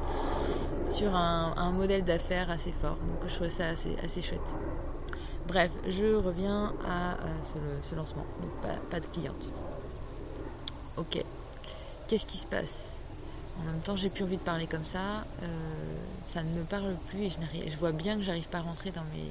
sur 0.86 1.14
un, 1.14 1.70
modèle 1.72 2.02
d'affaires 2.02 2.50
assez 2.50 2.72
fort. 2.72 2.96
Donc 2.96 3.28
je 3.28 3.34
trouvais 3.34 3.50
ça 3.50 3.68
assez, 3.68 3.94
assez 4.02 4.22
chouette. 4.22 4.40
Bref, 5.46 5.70
je 5.86 6.14
reviens 6.14 6.72
à, 6.88 7.16
ce, 7.42 7.94
lancement. 7.94 8.24
Donc 8.40 8.78
pas, 8.90 9.00
de 9.00 9.06
cliente. 9.06 9.50
Ok. 10.96 11.22
Qu'est-ce 12.08 12.24
qui 12.24 12.38
se 12.38 12.46
passe? 12.46 12.92
En 13.60 13.64
même 13.64 13.80
temps, 13.80 13.96
j'ai 13.96 14.08
plus 14.08 14.24
envie 14.24 14.38
de 14.38 14.42
parler 14.42 14.66
comme 14.66 14.84
ça. 14.84 15.24
Euh, 15.42 15.46
ça 16.28 16.42
ne 16.42 16.50
me 16.50 16.64
parle 16.64 16.94
plus 17.08 17.24
et 17.24 17.70
je, 17.70 17.76
vois 17.76 17.92
bien 17.92 18.16
que 18.16 18.22
j'arrive 18.22 18.48
pas 18.48 18.58
à 18.58 18.62
rentrer 18.62 18.90
dans 18.90 19.04
mes 19.04 19.28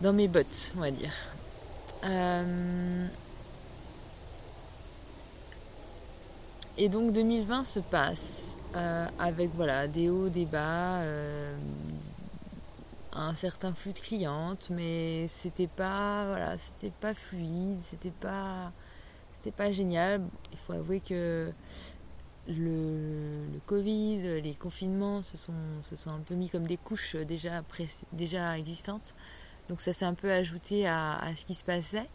dans 0.00 0.12
mes 0.12 0.26
bottes, 0.26 0.72
on 0.76 0.80
va 0.80 0.90
dire. 0.90 1.14
Euh, 2.04 3.06
et 6.76 6.88
donc 6.88 7.12
2020 7.12 7.62
se 7.62 7.78
passe 7.78 8.56
euh, 8.74 9.06
avec 9.20 9.54
voilà 9.54 9.86
des 9.86 10.10
hauts, 10.10 10.28
des 10.28 10.44
bas, 10.46 11.02
un 13.12 13.34
certain 13.36 13.72
flux 13.72 13.92
de 13.92 14.00
clientes, 14.00 14.68
mais 14.70 15.28
c'était 15.28 15.68
pas 15.68 16.24
voilà, 16.26 16.58
c'était 16.58 16.92
pas 17.00 17.14
fluide, 17.14 17.78
c'était 17.84 18.10
pas 18.10 18.72
c'était 19.34 19.56
pas 19.56 19.70
génial. 19.70 20.22
Il 20.52 20.58
faut 20.58 20.72
avouer 20.72 21.00
que 21.00 21.52
le, 22.48 23.44
Covid, 23.66 24.40
les 24.40 24.54
confinements 24.54 25.22
se 25.22 25.36
sont, 25.36 25.52
se 25.82 25.96
sont 25.96 26.10
un 26.10 26.20
peu 26.20 26.34
mis 26.34 26.48
comme 26.48 26.66
des 26.66 26.76
couches 26.76 27.16
déjà, 27.16 27.62
déjà 28.12 28.58
existantes. 28.58 29.14
Donc 29.68 29.80
ça 29.80 29.92
s'est 29.92 30.04
un 30.04 30.14
peu 30.14 30.30
ajouté 30.32 30.86
à, 30.86 31.32
ce 31.36 31.44
qui 31.44 31.54
se 31.54 31.64
passait. 31.64 32.08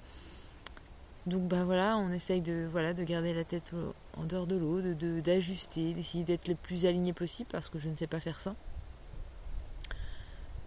Donc 1.25 1.43
bah 1.47 1.65
voilà, 1.65 1.97
on 1.97 2.11
essaye 2.11 2.41
de, 2.41 2.67
voilà, 2.71 2.93
de 2.93 3.03
garder 3.03 3.33
la 3.33 3.43
tête 3.43 3.73
en 4.15 4.23
dehors 4.23 4.47
de 4.47 4.55
l'eau, 4.55 4.81
d'ajuster, 5.21 5.89
de, 5.89 5.93
d'essayer 5.93 6.23
d'être 6.23 6.47
le 6.47 6.55
plus 6.55 6.85
aligné 6.85 7.13
possible 7.13 7.49
parce 7.51 7.69
que 7.69 7.79
je 7.79 7.89
ne 7.89 7.95
sais 7.95 8.07
pas 8.07 8.19
faire 8.19 8.39
ça. 8.39 8.55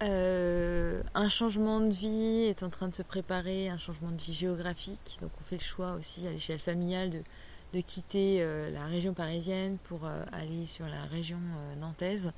Euh, 0.02 1.02
un 1.14 1.28
changement 1.28 1.80
de 1.80 1.92
vie 1.92 2.44
est 2.44 2.62
en 2.62 2.70
train 2.70 2.88
de 2.88 2.94
se 2.94 3.02
préparer, 3.02 3.68
un 3.68 3.76
changement 3.76 4.10
de 4.10 4.20
vie 4.20 4.32
géographique. 4.32 5.18
Donc 5.20 5.30
on 5.40 5.44
fait 5.44 5.58
le 5.58 5.62
choix 5.62 5.92
aussi 5.92 6.26
à 6.26 6.30
l'échelle 6.30 6.58
familiale 6.58 7.10
de, 7.10 7.22
quitter 7.78 8.42
euh, 8.42 8.70
la 8.70 8.86
région 8.86 9.14
parisienne 9.14 9.78
pour 9.84 10.04
euh, 10.04 10.24
aller 10.32 10.66
sur 10.66 10.86
la 10.86 11.04
région 11.04 11.38
nantaise. 11.78 12.32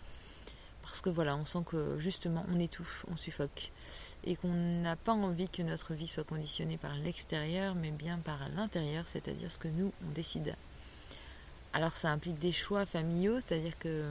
Parce 0.83 1.01
que 1.01 1.09
voilà, 1.09 1.37
on 1.37 1.45
sent 1.45 1.65
que 1.67 1.99
justement 1.99 2.45
on 2.53 2.61
étouffe, 2.61 3.07
on 3.11 3.17
suffoque. 3.17 3.71
Et 4.25 4.37
qu'on 4.37 4.53
n'a 4.53 4.95
pas 4.95 5.13
envie 5.13 5.49
que 5.49 5.63
notre 5.63 5.95
vie 5.95 6.07
soit 6.07 6.25
conditionnée 6.25 6.77
par 6.77 6.95
l'extérieur, 6.97 7.75
mais 7.75 7.91
bien 7.91 8.19
par 8.19 8.49
l'intérieur, 8.55 9.05
c'est-à-dire 9.09 9.51
ce 9.51 9.59
que 9.59 9.69
nous, 9.69 9.93
on 10.07 10.11
décide. 10.11 10.55
Alors 11.73 11.97
ça 11.97 12.11
implique 12.11 12.39
des 12.39 12.53
choix 12.53 12.85
familiaux, 12.85 13.41
c'est-à-dire 13.41 13.79
que 13.79 14.05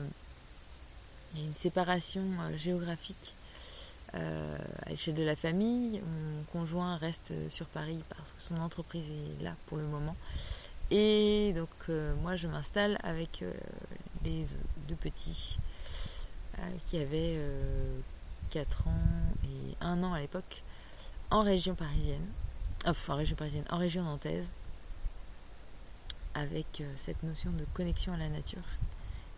il 1.34 1.40
y 1.40 1.44
a 1.44 1.46
une 1.46 1.54
séparation 1.54 2.22
euh, 2.22 2.56
géographique 2.56 3.34
euh, 4.14 4.58
à 4.84 4.90
l'échelle 4.90 5.14
de 5.14 5.22
la 5.22 5.36
famille. 5.36 6.00
Mon 6.00 6.42
conjoint 6.52 6.96
reste 6.96 7.32
sur 7.48 7.66
Paris 7.66 8.02
parce 8.16 8.34
que 8.34 8.42
son 8.42 8.56
entreprise 8.58 9.06
est 9.10 9.42
là 9.42 9.54
pour 9.66 9.78
le 9.78 9.84
moment. 9.84 10.16
Et 10.94 11.52
donc 11.56 11.70
euh, 11.88 12.14
moi 12.22 12.36
je 12.36 12.46
m'installe 12.46 12.98
avec 13.02 13.42
les 14.24 14.44
deux 14.88 14.94
petits 14.94 15.58
qui 16.84 16.98
avaient 16.98 17.40
4 18.50 18.86
ans 18.86 18.92
et 19.42 19.74
1 19.80 20.02
an 20.04 20.12
à 20.12 20.20
l'époque 20.20 20.62
en 21.30 21.42
région 21.42 21.74
parisienne. 21.74 22.26
Enfin 22.86 23.14
en 23.14 23.16
région 23.16 23.36
parisienne, 23.36 23.64
en 23.70 23.78
région 23.78 24.02
nantaise 24.02 24.46
avec 26.34 26.80
euh, 26.80 26.92
cette 26.96 27.22
notion 27.22 27.50
de 27.50 27.64
connexion 27.74 28.12
à 28.12 28.16
la 28.16 28.28
nature, 28.28 28.62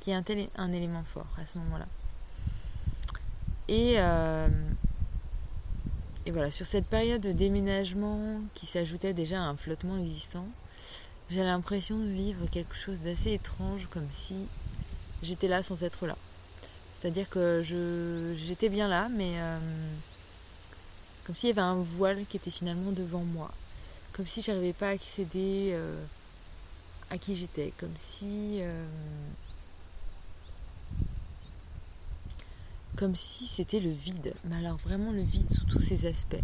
qui 0.01 0.11
est 0.11 0.15
un, 0.15 0.25
un 0.57 0.73
élément 0.73 1.05
fort 1.05 1.27
à 1.41 1.47
ce 1.47 1.59
moment-là. 1.59 1.87
Et, 3.69 3.95
euh, 3.97 4.49
et 6.27 6.31
voilà, 6.31 6.51
sur 6.51 6.67
cette 6.67 6.87
période 6.87 7.21
de 7.21 7.33
déménagement 7.33 8.41
qui 8.55 8.67
s'ajoutait 8.67 9.15
déjà 9.15 9.41
à 9.41 9.45
un 9.45 9.57
flottement 9.57 9.97
existant, 9.97 10.47
j'ai 11.31 11.43
l'impression 11.43 11.99
de 11.99 12.09
vivre 12.09 12.47
quelque 12.51 12.75
chose 12.75 13.01
d'assez 13.01 13.33
étrange, 13.33 13.89
comme 13.91 14.07
si 14.11 14.35
j'étais 15.23 15.49
là 15.49 15.63
sans 15.63 15.83
être 15.83 16.07
là. 16.07 16.17
C'est-à-dire 16.99 17.29
que 17.29 17.63
je, 17.65 18.35
j'étais 18.37 18.69
bien 18.69 18.89
là, 18.89 19.09
mais 19.11 19.33
euh, 19.37 19.59
comme 21.25 21.35
s'il 21.35 21.49
y 21.49 21.53
avait 21.53 21.61
un 21.61 21.77
voile 21.77 22.25
qui 22.29 22.37
était 22.37 22.51
finalement 22.51 22.93
devant 22.93 23.25
moi. 23.25 23.51
Comme 24.13 24.27
si 24.27 24.43
j'arrivais 24.43 24.73
pas 24.73 24.89
à 24.89 24.93
accéder 24.93 25.77
à 27.11 27.19
qui 27.19 27.37
j'étais, 27.37 27.73
comme 27.79 27.95
si 27.97 28.61
euh, 28.61 28.85
comme 32.97 33.15
si 33.15 33.47
c'était 33.47 33.81
le 33.81 33.91
vide, 33.91 34.35
mais 34.45 34.57
alors 34.57 34.77
vraiment 34.79 35.13
le 35.13 35.23
vide 35.23 35.51
sous 35.51 35.65
tous 35.65 35.81
ses 35.81 36.07
aspects. 36.07 36.43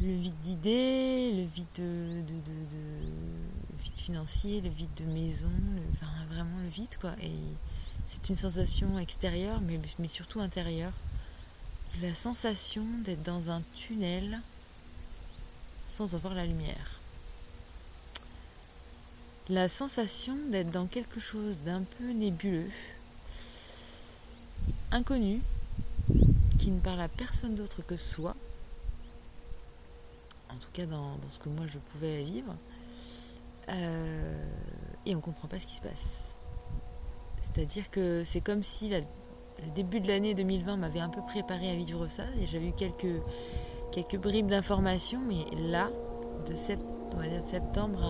Le 0.00 0.14
vide 0.14 0.40
d'idées, 0.42 1.32
le 1.32 1.44
vide 1.44 1.66
de, 1.76 2.22
vide 3.82 3.96
financier, 3.96 4.60
le 4.60 4.68
vide 4.68 4.94
de 4.96 5.04
maison, 5.04 5.50
enfin 5.92 6.06
vraiment 6.28 6.58
le 6.62 6.68
vide 6.68 6.96
quoi. 7.00 7.14
Et 7.22 7.32
c'est 8.06 8.28
une 8.28 8.36
sensation 8.36 8.98
extérieure, 8.98 9.60
mais 9.98 10.08
surtout 10.08 10.40
intérieure. 10.40 10.92
La 12.02 12.14
sensation 12.14 12.84
d'être 13.04 13.22
dans 13.22 13.50
un 13.50 13.62
tunnel 13.74 14.40
sans 15.86 16.14
avoir 16.14 16.34
la 16.34 16.44
lumière 16.44 17.00
la 19.48 19.68
sensation 19.68 20.36
d'être 20.50 20.72
dans 20.72 20.86
quelque 20.86 21.20
chose 21.20 21.58
d'un 21.64 21.82
peu 21.82 22.10
nébuleux, 22.10 22.70
inconnu, 24.90 25.40
qui 26.58 26.70
ne 26.70 26.80
parle 26.80 27.00
à 27.00 27.08
personne 27.08 27.54
d'autre 27.54 27.82
que 27.86 27.96
soi, 27.96 28.34
en 30.56 30.58
tout 30.58 30.70
cas 30.72 30.86
dans, 30.86 31.18
ce 31.28 31.38
que 31.38 31.50
moi 31.50 31.66
je 31.66 31.78
pouvais 31.78 32.22
vivre, 32.22 32.56
euh, 33.68 34.44
et 35.04 35.14
on 35.14 35.18
ne 35.18 35.22
comprend 35.22 35.48
pas 35.48 35.58
ce 35.58 35.66
qui 35.66 35.76
se 35.76 35.82
passe. 35.82 36.34
C'est-à-dire 37.42 37.90
que 37.90 38.24
c'est 38.24 38.40
comme 38.40 38.62
si 38.62 38.88
le 38.88 39.02
début 39.74 40.00
de 40.00 40.08
l'année 40.08 40.34
2020 40.34 40.78
m'avait 40.78 41.00
un 41.00 41.10
peu 41.10 41.20
préparé 41.22 41.70
à 41.70 41.74
vivre 41.74 42.08
ça, 42.08 42.24
et 42.40 42.46
j'avais 42.46 42.68
eu 42.68 42.72
quelques, 42.72 43.20
quelques 43.92 44.16
bribes 44.16 44.48
d'informations, 44.48 45.20
mais 45.26 45.44
là, 45.70 45.90
de, 46.46 46.52
de 46.52 47.42
septembre 47.42 48.02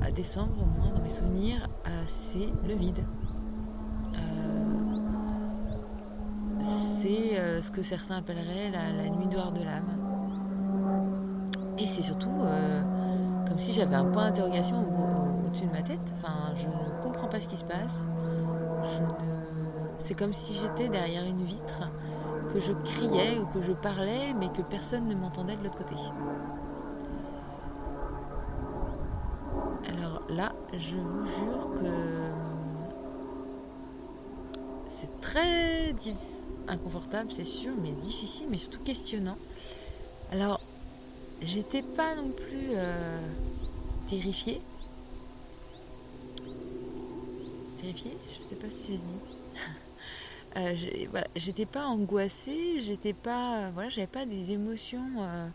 à 0.00 0.10
décembre, 0.12 0.62
au 0.62 0.80
moins 0.80 0.92
dans 0.92 1.02
mes 1.02 1.10
souvenirs, 1.10 1.68
euh, 1.88 2.04
c'est 2.06 2.48
le 2.68 2.74
vide. 2.74 3.04
Euh, 4.14 4.20
c'est 6.60 7.62
ce 7.62 7.70
que 7.70 7.82
certains 7.82 8.18
appelleraient 8.18 8.70
la, 8.70 9.08
nuit 9.10 9.26
noire 9.26 9.52
de 9.52 9.62
l'âme. 9.62 10.03
Et 11.84 11.86
c'est 11.86 12.00
surtout 12.00 12.30
comme 13.46 13.58
si 13.58 13.74
j'avais 13.74 13.94
un 13.94 14.06
point 14.06 14.24
d'interrogation 14.24 14.86
au-dessus 15.46 15.66
de 15.66 15.70
ma 15.70 15.82
tête. 15.82 16.00
Enfin, 16.16 16.54
je 16.56 16.64
ne 16.64 17.02
comprends 17.02 17.28
pas 17.28 17.40
ce 17.40 17.46
qui 17.46 17.58
se 17.58 17.64
passe. 17.64 18.06
C'est 19.98 20.14
comme 20.14 20.32
si 20.32 20.54
j'étais 20.54 20.88
derrière 20.88 21.24
une 21.26 21.42
vitre, 21.42 21.90
que 22.54 22.58
je 22.58 22.72
criais 22.72 23.38
ou 23.38 23.44
que 23.46 23.60
je 23.60 23.72
parlais, 23.72 24.32
mais 24.38 24.48
que 24.48 24.62
personne 24.62 25.08
ne 25.08 25.14
m'entendait 25.14 25.56
de 25.56 25.64
l'autre 25.64 25.76
côté. 25.76 25.94
là, 30.30 30.52
je 30.72 30.96
vous 30.96 31.26
jure 31.26 31.74
que 31.74 32.30
c'est 34.88 35.20
très 35.20 35.94
inconfortable, 36.66 37.30
c'est 37.30 37.44
sûr, 37.44 37.72
mais 37.82 37.92
difficile, 37.92 38.46
mais 38.50 38.56
surtout 38.56 38.82
questionnant. 38.82 39.36
Alors, 40.32 40.60
j'étais 41.44 41.82
pas 41.82 42.14
non 42.14 42.30
plus 42.30 42.70
euh, 42.72 43.20
terrifiée. 44.08 44.60
Terrifiée 47.80 48.16
Je 48.28 48.42
sais 48.42 48.54
pas 48.54 48.70
si 48.70 48.82
ça 48.82 48.84
se 48.84 48.92
dit. 48.92 49.00
Euh, 50.56 50.76
j'étais 51.34 51.66
pas 51.66 51.84
angoissée, 51.86 52.80
j'étais 52.80 53.12
pas. 53.12 53.70
Voilà, 53.70 53.88
j'avais 53.88 54.06
pas 54.06 54.24
des 54.24 54.52
émotions. 54.52 55.04
Euh, 55.18 55.48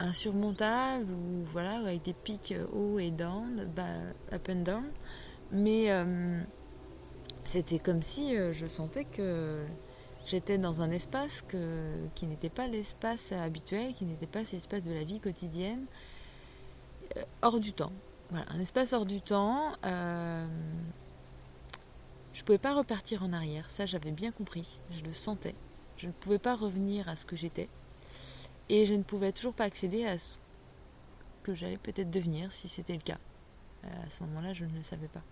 insurmontable 0.00 1.10
ou 1.12 1.44
voilà 1.52 1.78
avec 1.78 2.02
des 2.02 2.12
pics 2.12 2.54
haut 2.72 2.98
et 2.98 3.10
down, 3.10 3.68
bah, 3.74 3.82
up 4.32 4.48
and 4.48 4.62
down. 4.62 4.84
Mais 5.52 5.90
euh, 5.90 6.40
c'était 7.44 7.78
comme 7.78 8.02
si 8.02 8.36
euh, 8.36 8.52
je 8.52 8.66
sentais 8.66 9.04
que 9.04 9.62
j'étais 10.26 10.58
dans 10.58 10.82
un 10.82 10.90
espace 10.90 11.44
qui 12.14 12.26
n'était 12.26 12.50
pas 12.50 12.66
l'espace 12.66 13.32
habituel, 13.32 13.94
qui 13.94 14.04
n'était 14.04 14.26
pas 14.26 14.42
l'espace 14.52 14.82
de 14.82 14.92
la 14.92 15.04
vie 15.04 15.20
quotidienne, 15.20 15.84
euh, 17.16 17.22
hors 17.42 17.60
du 17.60 17.72
temps. 17.72 17.92
Voilà, 18.30 18.46
un 18.50 18.60
espace 18.60 18.92
hors 18.92 19.06
du 19.06 19.20
temps. 19.20 19.72
je 19.82 20.44
pouvais 22.44 22.58
pas 22.58 22.74
repartir 22.74 23.22
en 23.24 23.32
arrière, 23.32 23.70
ça 23.70 23.86
j'avais 23.86 24.12
bien 24.12 24.30
compris, 24.30 24.78
je 24.92 25.02
le 25.02 25.12
sentais. 25.12 25.54
Je 25.96 26.06
ne 26.06 26.12
pouvais 26.12 26.38
pas 26.38 26.56
revenir 26.56 27.08
à 27.10 27.16
ce 27.16 27.26
que 27.26 27.36
j'étais. 27.36 27.68
Et 28.70 28.86
je 28.86 28.94
ne 28.94 29.02
pouvais 29.02 29.32
toujours 29.32 29.52
pas 29.52 29.64
accéder 29.64 30.06
à 30.06 30.18
ce 30.18 30.38
que 31.42 31.54
j'allais 31.54 31.76
peut-être 31.76 32.10
devenir 32.10 32.52
si 32.52 32.68
c'était 32.68 32.94
le 32.94 33.00
cas. 33.00 33.18
Euh, 33.84 33.88
à 34.06 34.10
ce 34.10 34.22
moment-là, 34.24 34.54
je 34.54 34.64
ne 34.64 34.74
le 34.76 34.82
savais 34.82 35.08
pas. 35.08 35.22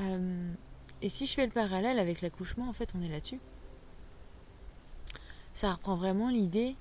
Euh, 0.00 0.52
et 1.02 1.08
si 1.08 1.26
je 1.26 1.34
fais 1.34 1.44
le 1.44 1.52
parallèle 1.52 1.98
avec 1.98 2.20
l'accouchement, 2.20 2.68
en 2.68 2.72
fait, 2.72 2.92
on 2.98 3.02
est 3.02 3.08
là-dessus. 3.08 3.40
Ça 5.52 5.72
reprend 5.72 5.96
vraiment 5.96 6.30
l'idée 6.30 6.74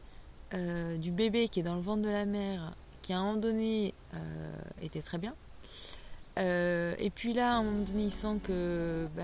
euh, 0.54 0.98
du 0.98 1.12
bébé 1.12 1.48
qui 1.48 1.60
est 1.60 1.64
dans 1.64 1.76
le 1.76 1.82
ventre 1.82 2.02
de 2.02 2.10
la 2.10 2.26
mère, 2.26 2.74
qui 3.02 3.14
à 3.14 3.20
un 3.20 3.24
moment 3.24 3.40
donné 3.40 3.94
était 4.82 5.02
très 5.02 5.18
bien. 5.18 5.36
et 6.38 7.12
puis 7.14 7.34
là, 7.34 7.54
à 7.54 7.58
un 7.58 7.64
moment 7.64 7.86
donné, 7.86 8.06
il 8.06 8.12
sent 8.12 8.40
que 8.44 9.08
bah, 9.16 9.24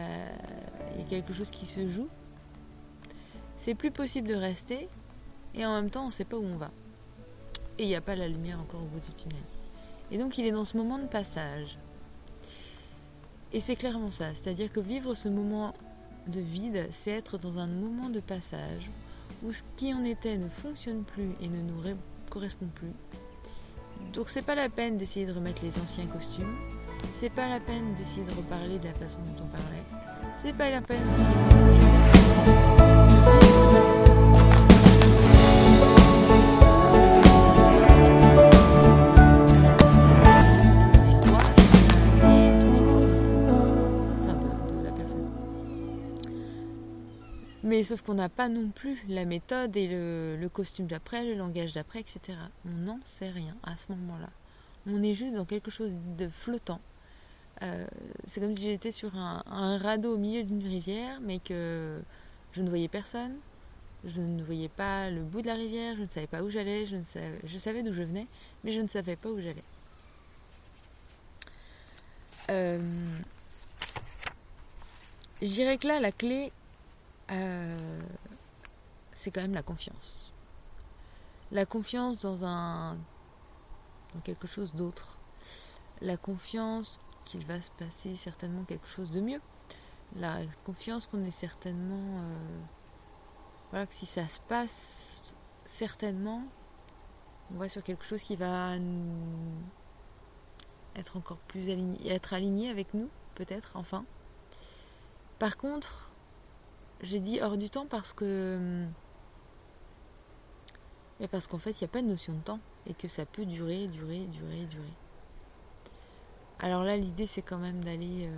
il 0.95 1.01
y 1.01 1.05
a 1.05 1.09
quelque 1.09 1.33
chose 1.33 1.49
qui 1.49 1.65
se 1.65 1.87
joue. 1.87 2.07
C'est 3.57 3.75
plus 3.75 3.91
possible 3.91 4.27
de 4.27 4.35
rester 4.35 4.87
et 5.53 5.65
en 5.65 5.73
même 5.73 5.89
temps 5.89 6.03
on 6.03 6.07
ne 6.07 6.11
sait 6.11 6.25
pas 6.25 6.37
où 6.37 6.45
on 6.45 6.57
va. 6.57 6.71
Et 7.77 7.83
il 7.83 7.87
n'y 7.87 7.95
a 7.95 8.01
pas 8.01 8.15
la 8.15 8.27
lumière 8.27 8.59
encore 8.59 8.81
au 8.81 8.85
bout 8.85 8.99
du 8.99 9.11
tunnel. 9.13 9.43
Et 10.11 10.17
donc 10.17 10.37
il 10.37 10.45
est 10.45 10.51
dans 10.51 10.65
ce 10.65 10.77
moment 10.77 10.97
de 10.97 11.07
passage. 11.07 11.77
Et 13.51 13.61
c'est 13.61 13.75
clairement 13.75 14.11
ça, 14.11 14.35
c'est-à-dire 14.35 14.71
que 14.71 14.79
vivre 14.79 15.15
ce 15.15 15.27
moment 15.27 15.73
de 16.27 16.39
vide, 16.39 16.87
c'est 16.91 17.11
être 17.11 17.39
dans 17.39 17.57
un 17.57 17.65
moment 17.65 18.09
de 18.09 18.19
passage 18.19 18.89
où 19.43 19.51
ce 19.51 19.63
qui 19.75 19.93
en 19.93 20.03
était 20.03 20.37
ne 20.37 20.49
fonctionne 20.49 21.03
plus 21.03 21.31
et 21.41 21.47
ne 21.47 21.61
nous 21.61 21.81
correspond 22.29 22.67
plus. 22.75 22.91
Donc 24.13 24.29
c'est 24.29 24.43
pas 24.43 24.55
la 24.55 24.69
peine 24.69 24.97
d'essayer 24.97 25.25
de 25.25 25.33
remettre 25.33 25.63
les 25.63 25.79
anciens 25.79 26.05
costumes, 26.05 26.55
c'est 27.13 27.31
pas 27.31 27.47
la 27.47 27.59
peine 27.59 27.93
d'essayer 27.95 28.23
de 28.23 28.31
reparler 28.31 28.77
de 28.77 28.85
la 28.85 28.93
façon 28.93 29.19
dont 29.19 29.43
on 29.43 29.47
parlait, 29.47 29.83
c'est 30.41 30.53
pas 30.53 30.69
la 30.69 30.81
peine 30.81 31.01
d'essayer 31.17 32.75
de 32.75 32.78
Mais 47.79 47.85
sauf 47.85 48.01
qu'on 48.01 48.15
n'a 48.15 48.27
pas 48.27 48.49
non 48.49 48.71
plus 48.71 49.01
la 49.07 49.23
méthode 49.23 49.77
et 49.77 49.87
le, 49.87 50.49
costume 50.49 50.87
d'après, 50.87 51.23
le 51.23 51.33
langage 51.33 51.71
d'après, 51.71 52.01
etc. 52.01 52.37
On 52.65 52.71
n'en 52.71 52.99
sait 53.05 53.29
rien 53.29 53.55
à 53.63 53.77
ce 53.77 53.93
moment-là. 53.93 54.29
On 54.85 55.01
est 55.01 55.13
juste 55.13 55.33
dans 55.33 55.45
quelque 55.45 55.71
chose 55.71 55.93
de 56.17 56.27
flottant. 56.27 56.81
Euh, 57.61 57.87
c'est 58.25 58.41
comme 58.41 58.53
si 58.53 58.63
j'étais 58.63 58.91
sur 58.91 59.15
un, 59.15 59.77
radeau 59.77 60.15
au 60.15 60.17
milieu 60.17 60.43
d'une 60.43 60.61
rivière, 60.61 61.21
mais 61.21 61.39
que 61.39 62.01
je 62.51 62.61
ne 62.61 62.67
voyais 62.67 62.89
personne. 62.89 63.37
Je 64.03 64.19
ne 64.19 64.43
voyais 64.43 64.67
pas 64.67 65.09
le 65.09 65.21
bout 65.21 65.41
de 65.41 65.47
la 65.47 65.55
rivière, 65.55 65.95
je 65.95 66.01
ne 66.01 66.09
savais 66.09 66.27
pas 66.27 66.41
où 66.41 66.49
j'allais, 66.49 66.85
je, 66.85 66.97
savais, 67.05 67.39
je 67.45 67.57
savais 67.57 67.81
d'où 67.81 67.93
je 67.93 68.03
venais, 68.03 68.27
mais 68.65 68.73
je 68.73 68.81
ne 68.81 68.87
savais 68.87 69.15
pas 69.15 69.29
où 69.29 69.39
j'allais. 69.39 69.63
Euh, 72.49 72.81
je 75.41 75.47
dirais 75.47 75.77
que 75.77 75.87
là, 75.87 76.01
la 76.01 76.11
clé, 76.11 76.51
euh, 77.31 78.01
c'est 79.15 79.31
quand 79.31 79.41
même 79.41 79.53
la 79.53 79.63
confiance. 79.63 80.31
La 81.51 81.65
confiance 81.65 82.19
dans 82.19 82.45
un 82.45 82.97
dans 84.13 84.21
quelque 84.21 84.47
chose 84.47 84.73
d'autre. 84.73 85.17
La 86.01 86.17
confiance 86.17 86.99
qu'il 87.25 87.45
va 87.45 87.61
se 87.61 87.69
passer 87.71 88.15
certainement 88.15 88.63
quelque 88.63 88.87
chose 88.87 89.11
de 89.11 89.21
mieux. 89.21 89.41
La 90.15 90.39
confiance 90.65 91.07
qu'on 91.07 91.23
est 91.23 91.31
certainement 91.31 92.19
euh, 92.19 92.59
voilà 93.69 93.85
que 93.85 93.93
si 93.93 94.07
ça 94.07 94.27
se 94.27 94.39
passe 94.39 95.35
certainement 95.65 96.43
on 97.53 97.57
va 97.57 97.69
sur 97.69 97.83
quelque 97.83 98.03
chose 98.03 98.23
qui 98.23 98.35
va 98.35 98.73
être 100.95 101.17
encore 101.17 101.37
plus 101.37 101.69
aligné, 101.69 102.11
être 102.11 102.33
aligné 102.33 102.69
avec 102.69 102.93
nous 102.93 103.09
peut-être 103.35 103.71
enfin. 103.75 104.03
Par 105.39 105.57
contre, 105.57 106.08
j'ai 107.01 107.19
dit 107.19 107.41
hors 107.41 107.57
du 107.57 107.69
temps 107.69 107.85
parce 107.85 108.13
que 108.13 108.85
mais 111.19 111.27
parce 111.27 111.47
qu'en 111.47 111.57
fait, 111.57 111.71
il 111.71 111.83
n'y 111.83 111.85
a 111.85 111.89
pas 111.89 112.01
de 112.01 112.07
notion 112.07 112.33
de 112.33 112.39
temps 112.39 112.59
et 112.87 112.93
que 112.93 113.07
ça 113.07 113.25
peut 113.25 113.45
durer, 113.45 113.87
durer, 113.87 114.25
durer, 114.25 114.65
durer. 114.65 114.93
Alors 116.59 116.83
là, 116.83 116.97
l'idée, 116.97 117.27
c'est 117.27 117.41
quand 117.41 117.57
même 117.57 117.83
d'aller 117.83 118.29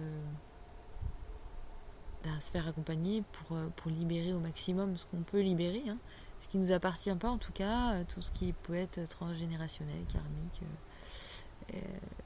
euh, 2.26 2.40
se 2.40 2.52
faire 2.52 2.68
accompagner 2.68 3.24
pour, 3.32 3.58
euh, 3.58 3.68
pour 3.76 3.92
libérer 3.92 4.34
au 4.34 4.40
maximum 4.40 4.98
ce 4.98 5.06
qu'on 5.06 5.22
peut 5.22 5.42
libérer, 5.42 5.84
hein. 5.88 5.98
ce 6.42 6.48
qui 6.48 6.58
ne 6.58 6.64
nous 6.66 6.72
appartient 6.72 7.14
pas 7.16 7.30
en 7.30 7.38
tout 7.38 7.52
cas, 7.52 7.94
euh, 7.94 8.04
tout 8.08 8.22
ce 8.22 8.32
qui 8.32 8.54
peut 8.54 8.76
être 8.76 9.08
transgénérationnel, 9.08 10.04
karmique, 10.12 10.62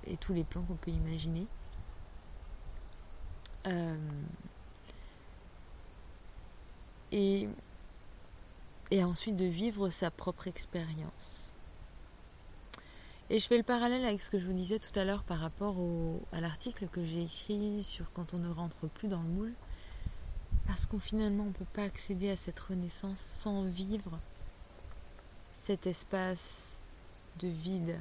et 0.08 0.18
tous 0.18 0.34
les 0.34 0.44
plans 0.44 0.64
qu'on 0.64 0.76
peut 0.76 0.90
imaginer. 0.90 1.46
Et 7.12 7.48
ensuite 8.92 9.36
de 9.36 9.46
vivre 9.46 9.90
sa 9.90 10.12
propre 10.12 10.48
expérience. 10.48 11.52
Et 13.30 13.40
je 13.40 13.48
fais 13.48 13.58
le 13.58 13.64
parallèle 13.64 14.06
avec 14.06 14.22
ce 14.22 14.30
que 14.30 14.38
je 14.38 14.46
vous 14.46 14.54
disais 14.54 14.78
tout 14.78 14.98
à 15.00 15.04
l'heure 15.04 15.24
par 15.24 15.40
rapport 15.40 15.76
à 16.32 16.42
l'article 16.42 16.88
que 16.88 17.04
j'ai 17.04 17.24
écrit 17.24 17.82
sur 17.82 18.12
quand 18.14 18.36
on 18.36 18.38
ne 18.38 18.54
rentre 18.54 18.88
plus 18.88 19.08
dans 19.08 19.22
le 19.22 19.30
moule. 19.30 19.54
Parce 20.68 20.86
qu'on 20.86 21.00
finalement 21.00 21.44
on 21.44 21.48
ne 21.48 21.54
peut 21.54 21.66
pas 21.74 21.84
accéder 21.84 22.30
à 22.30 22.36
cette 22.36 22.60
renaissance 22.60 23.20
sans 23.20 23.64
vivre 23.64 24.20
cet 25.62 25.88
espace 25.88 26.78
de 27.40 27.48
vide, 27.48 28.00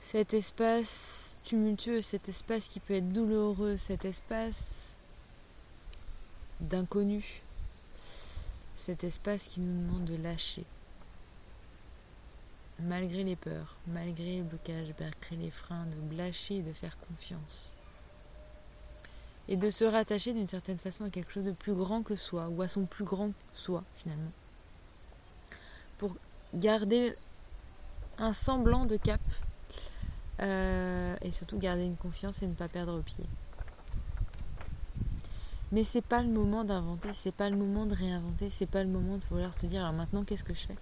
cet 0.00 0.34
espace 0.34 1.40
tumultueux, 1.44 2.02
cet 2.02 2.28
espace 2.28 2.68
qui 2.68 2.80
peut 2.80 2.94
être 2.94 3.12
douloureux, 3.12 3.78
cet 3.78 4.04
espace 4.04 4.94
d'inconnu, 6.60 7.42
cet 8.76 9.04
espace 9.04 9.44
qui 9.48 9.60
nous 9.60 9.86
demande 9.86 10.04
de 10.04 10.16
lâcher. 10.16 10.64
Malgré 12.80 13.24
les 13.24 13.36
peurs, 13.36 13.76
malgré 13.88 14.38
le 14.38 14.44
blocage, 14.44 14.94
malgré 14.98 15.36
les 15.36 15.50
freins, 15.50 15.86
de 15.86 16.16
lâcher 16.16 16.56
et 16.56 16.62
de 16.62 16.72
faire 16.72 16.96
confiance. 17.08 17.74
Et 19.48 19.56
de 19.56 19.68
se 19.68 19.84
rattacher 19.84 20.32
d'une 20.32 20.48
certaine 20.48 20.78
façon 20.78 21.04
à 21.04 21.10
quelque 21.10 21.32
chose 21.32 21.44
de 21.44 21.52
plus 21.52 21.74
grand 21.74 22.02
que 22.02 22.16
soi, 22.16 22.48
ou 22.48 22.62
à 22.62 22.68
son 22.68 22.86
plus 22.86 23.04
grand 23.04 23.32
soi 23.52 23.84
finalement. 23.96 24.32
Pour 25.98 26.16
garder 26.54 27.14
un 28.18 28.32
semblant 28.32 28.86
de 28.86 28.96
cap 28.96 29.20
euh, 30.40 31.16
et 31.20 31.32
surtout 31.32 31.58
garder 31.58 31.84
une 31.84 31.96
confiance 31.96 32.42
et 32.42 32.46
ne 32.46 32.54
pas 32.54 32.68
perdre 32.68 33.00
pied. 33.02 33.24
Mais 35.72 35.84
c'est 35.84 36.02
pas 36.02 36.20
le 36.20 36.28
moment 36.28 36.64
d'inventer, 36.64 37.10
c'est 37.14 37.34
pas 37.34 37.48
le 37.48 37.56
moment 37.56 37.86
de 37.86 37.94
réinventer, 37.94 38.50
c'est 38.50 38.66
pas 38.66 38.82
le 38.82 38.88
moment 38.88 39.18
de 39.18 39.24
vouloir 39.26 39.54
se 39.54 39.66
dire 39.66 39.82
alors 39.82 39.92
maintenant 39.92 40.24
qu'est-ce 40.24 40.42
que 40.42 40.54
je 40.54 40.66
fais? 40.66 40.76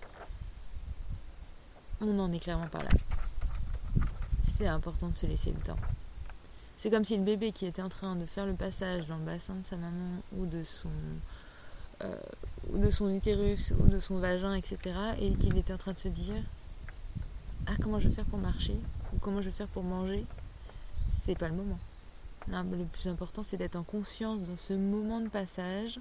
On 2.00 2.06
n'en 2.06 2.32
est 2.32 2.38
clairement 2.38 2.68
pas 2.68 2.82
là. 2.82 2.90
C'est 4.54 4.66
important 4.66 5.08
de 5.08 5.18
se 5.18 5.26
laisser 5.26 5.52
le 5.52 5.60
temps. 5.60 5.76
C'est 6.78 6.90
comme 6.90 7.04
si 7.04 7.16
le 7.16 7.22
bébé 7.22 7.52
qui 7.52 7.66
était 7.66 7.82
en 7.82 7.90
train 7.90 8.16
de 8.16 8.24
faire 8.24 8.46
le 8.46 8.54
passage 8.54 9.06
dans 9.08 9.18
le 9.18 9.24
bassin 9.24 9.56
de 9.56 9.66
sa 9.66 9.76
maman 9.76 10.22
ou 10.36 10.46
de 10.46 10.64
son 10.64 10.88
euh, 12.04 12.16
ou 12.72 12.78
de 12.78 12.90
son 12.90 13.10
utérus 13.10 13.74
ou 13.78 13.88
de 13.88 14.00
son 14.00 14.18
vagin, 14.20 14.54
etc. 14.54 14.78
et 15.20 15.34
qu'il 15.34 15.58
était 15.58 15.74
en 15.74 15.78
train 15.78 15.92
de 15.92 15.98
se 15.98 16.08
dire 16.08 16.42
ah 17.66 17.74
comment 17.82 17.98
je 18.00 18.08
vais 18.08 18.14
faire 18.14 18.24
pour 18.24 18.38
marcher? 18.38 18.76
Ou 19.12 19.18
comment 19.18 19.42
je 19.42 19.50
vais 19.50 19.56
faire 19.56 19.68
pour 19.68 19.82
manger, 19.82 20.24
c'est 21.24 21.36
pas 21.36 21.48
le 21.48 21.54
moment 21.54 21.78
le 22.50 22.84
plus 22.84 23.08
important, 23.08 23.42
c'est 23.42 23.56
d'être 23.56 23.76
en 23.76 23.82
confiance 23.82 24.42
dans 24.42 24.56
ce 24.56 24.72
moment 24.72 25.20
de 25.20 25.28
passage 25.28 26.00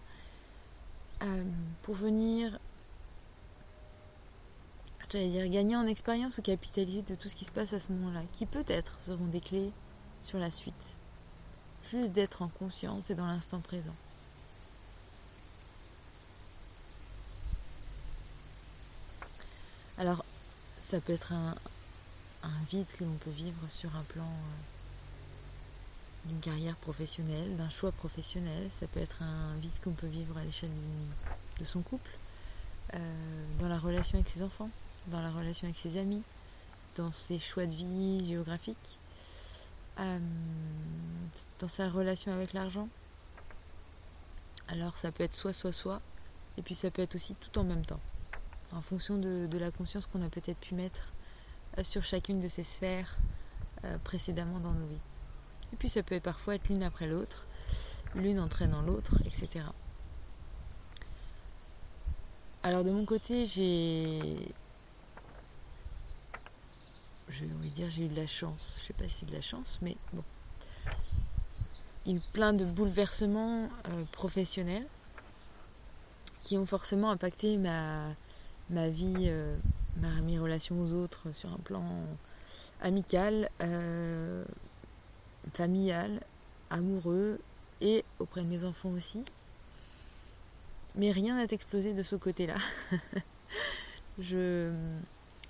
euh, 1.23 1.43
pour 1.83 1.95
venir, 1.95 2.59
j'allais 5.11 5.29
dire, 5.29 5.47
gagner 5.49 5.75
en 5.75 5.87
expérience 5.87 6.37
ou 6.37 6.41
capitaliser 6.41 7.01
de 7.01 7.15
tout 7.15 7.27
ce 7.27 7.35
qui 7.35 7.45
se 7.45 7.51
passe 7.51 7.73
à 7.73 7.79
ce 7.79 7.91
moment-là, 7.91 8.21
qui 8.33 8.45
peut-être 8.45 8.97
seront 9.01 9.25
des 9.25 9.41
clés 9.41 9.71
sur 10.23 10.39
la 10.39 10.51
suite. 10.51 10.97
Juste 11.91 12.11
d'être 12.11 12.41
en 12.41 12.49
conscience 12.49 13.09
et 13.09 13.15
dans 13.15 13.27
l'instant 13.27 13.59
présent. 13.59 13.95
Alors, 19.97 20.23
ça 20.83 21.01
peut 21.01 21.13
être 21.13 21.33
un, 21.33 21.55
vide 22.69 22.85
que 22.97 23.03
l'on 23.03 23.15
peut 23.15 23.31
vivre 23.31 23.57
sur 23.67 23.95
un 23.95 24.03
plan 24.03 24.23
euh, 24.23 24.76
d'une 26.25 26.39
carrière 26.39 26.75
professionnelle, 26.75 27.55
d'un 27.55 27.69
choix 27.69 27.91
professionnel. 27.91 28.69
Ça 28.71 28.87
peut 28.87 28.99
être 28.99 29.21
un 29.21 29.55
vide 29.57 29.71
qu'on 29.83 29.91
peut 29.91 30.07
vivre 30.07 30.37
à 30.37 30.43
l'échelle 30.43 30.71
de 31.59 31.65
son 31.65 31.81
couple, 31.81 32.11
euh, 32.93 32.99
dans 33.59 33.67
la 33.67 33.77
relation 33.79 34.17
avec 34.17 34.29
ses 34.29 34.43
enfants, 34.43 34.69
dans 35.07 35.21
la 35.21 35.31
relation 35.31 35.67
avec 35.67 35.77
ses 35.77 35.97
amis, 35.97 36.23
dans 36.95 37.11
ses 37.11 37.39
choix 37.39 37.65
de 37.65 37.75
vie 37.75 38.25
géographiques, 38.25 38.97
euh, 39.99 40.19
dans 41.59 41.67
sa 41.67 41.89
relation 41.89 42.31
avec 42.33 42.53
l'argent. 42.53 42.87
Alors 44.67 44.97
ça 44.97 45.11
peut 45.11 45.23
être 45.23 45.35
soit, 45.35 45.53
soit, 45.53 45.71
soit, 45.71 46.01
et 46.57 46.61
puis 46.61 46.75
ça 46.75 46.91
peut 46.91 47.01
être 47.01 47.15
aussi 47.15 47.35
tout 47.35 47.59
en 47.59 47.63
même 47.63 47.85
temps, 47.85 47.99
en 48.73 48.81
fonction 48.81 49.17
de, 49.17 49.57
la 49.57 49.71
conscience 49.71 50.07
qu'on 50.07 50.21
a 50.21 50.29
peut-être 50.29 50.59
pu 50.59 50.75
mettre 50.75 51.11
euh, 51.77 51.83
sur 51.83 52.03
chacune 52.03 52.41
de 52.41 52.47
ces 52.47 52.63
sphères 52.63 53.17
précédemment 54.03 54.59
dans 54.59 54.71
nos 54.71 54.87
vies. 54.87 54.97
Et 55.73 55.75
puis 55.75 55.89
ça 55.89 56.03
peut 56.03 56.19
parfois 56.19 56.55
être 56.55 56.67
l'une 56.69 56.83
après 56.83 57.07
l'autre, 57.07 57.45
l'une 58.15 58.39
entraînant 58.39 58.81
l'autre, 58.81 59.15
etc. 59.25 59.65
Alors 62.63 62.83
de 62.83 62.91
mon 62.91 63.05
côté, 63.05 63.45
j'ai... 63.45 64.53
Je 67.29 67.43
vais 67.43 67.69
dire 67.69 67.89
j'ai 67.89 68.05
eu 68.05 68.07
de 68.07 68.15
la 68.15 68.27
chance. 68.27 68.75
Je 68.79 68.85
sais 68.85 68.93
pas 68.93 69.07
si 69.09 69.25
de 69.25 69.33
la 69.33 69.41
chance, 69.41 69.79
mais 69.81 69.97
bon. 70.13 70.23
Il 72.05 72.15
y 72.15 72.17
a 72.17 72.21
plein 72.31 72.53
de 72.53 72.63
bouleversements 72.63 73.63
euh, 73.89 74.03
professionnels 74.13 74.87
qui 76.41 76.57
ont 76.57 76.65
forcément 76.65 77.11
impacté 77.11 77.57
ma, 77.57 78.05
ma 78.69 78.87
vie, 78.87 79.25
euh, 79.27 79.57
ma, 79.97 80.09
mes 80.21 80.39
relations 80.39 80.81
aux 80.81 80.93
autres 80.93 81.33
sur 81.33 81.51
un 81.51 81.57
plan 81.57 81.83
amical, 82.81 83.49
euh, 83.61 84.45
familial, 85.53 86.21
amoureux 86.69 87.39
et 87.81 88.03
auprès 88.19 88.41
de 88.41 88.47
mes 88.47 88.63
enfants 88.63 88.89
aussi. 88.89 89.23
Mais 90.95 91.11
rien 91.11 91.35
n'a 91.35 91.43
explosé 91.43 91.93
de 91.93 92.03
ce 92.03 92.15
côté-là. 92.15 92.57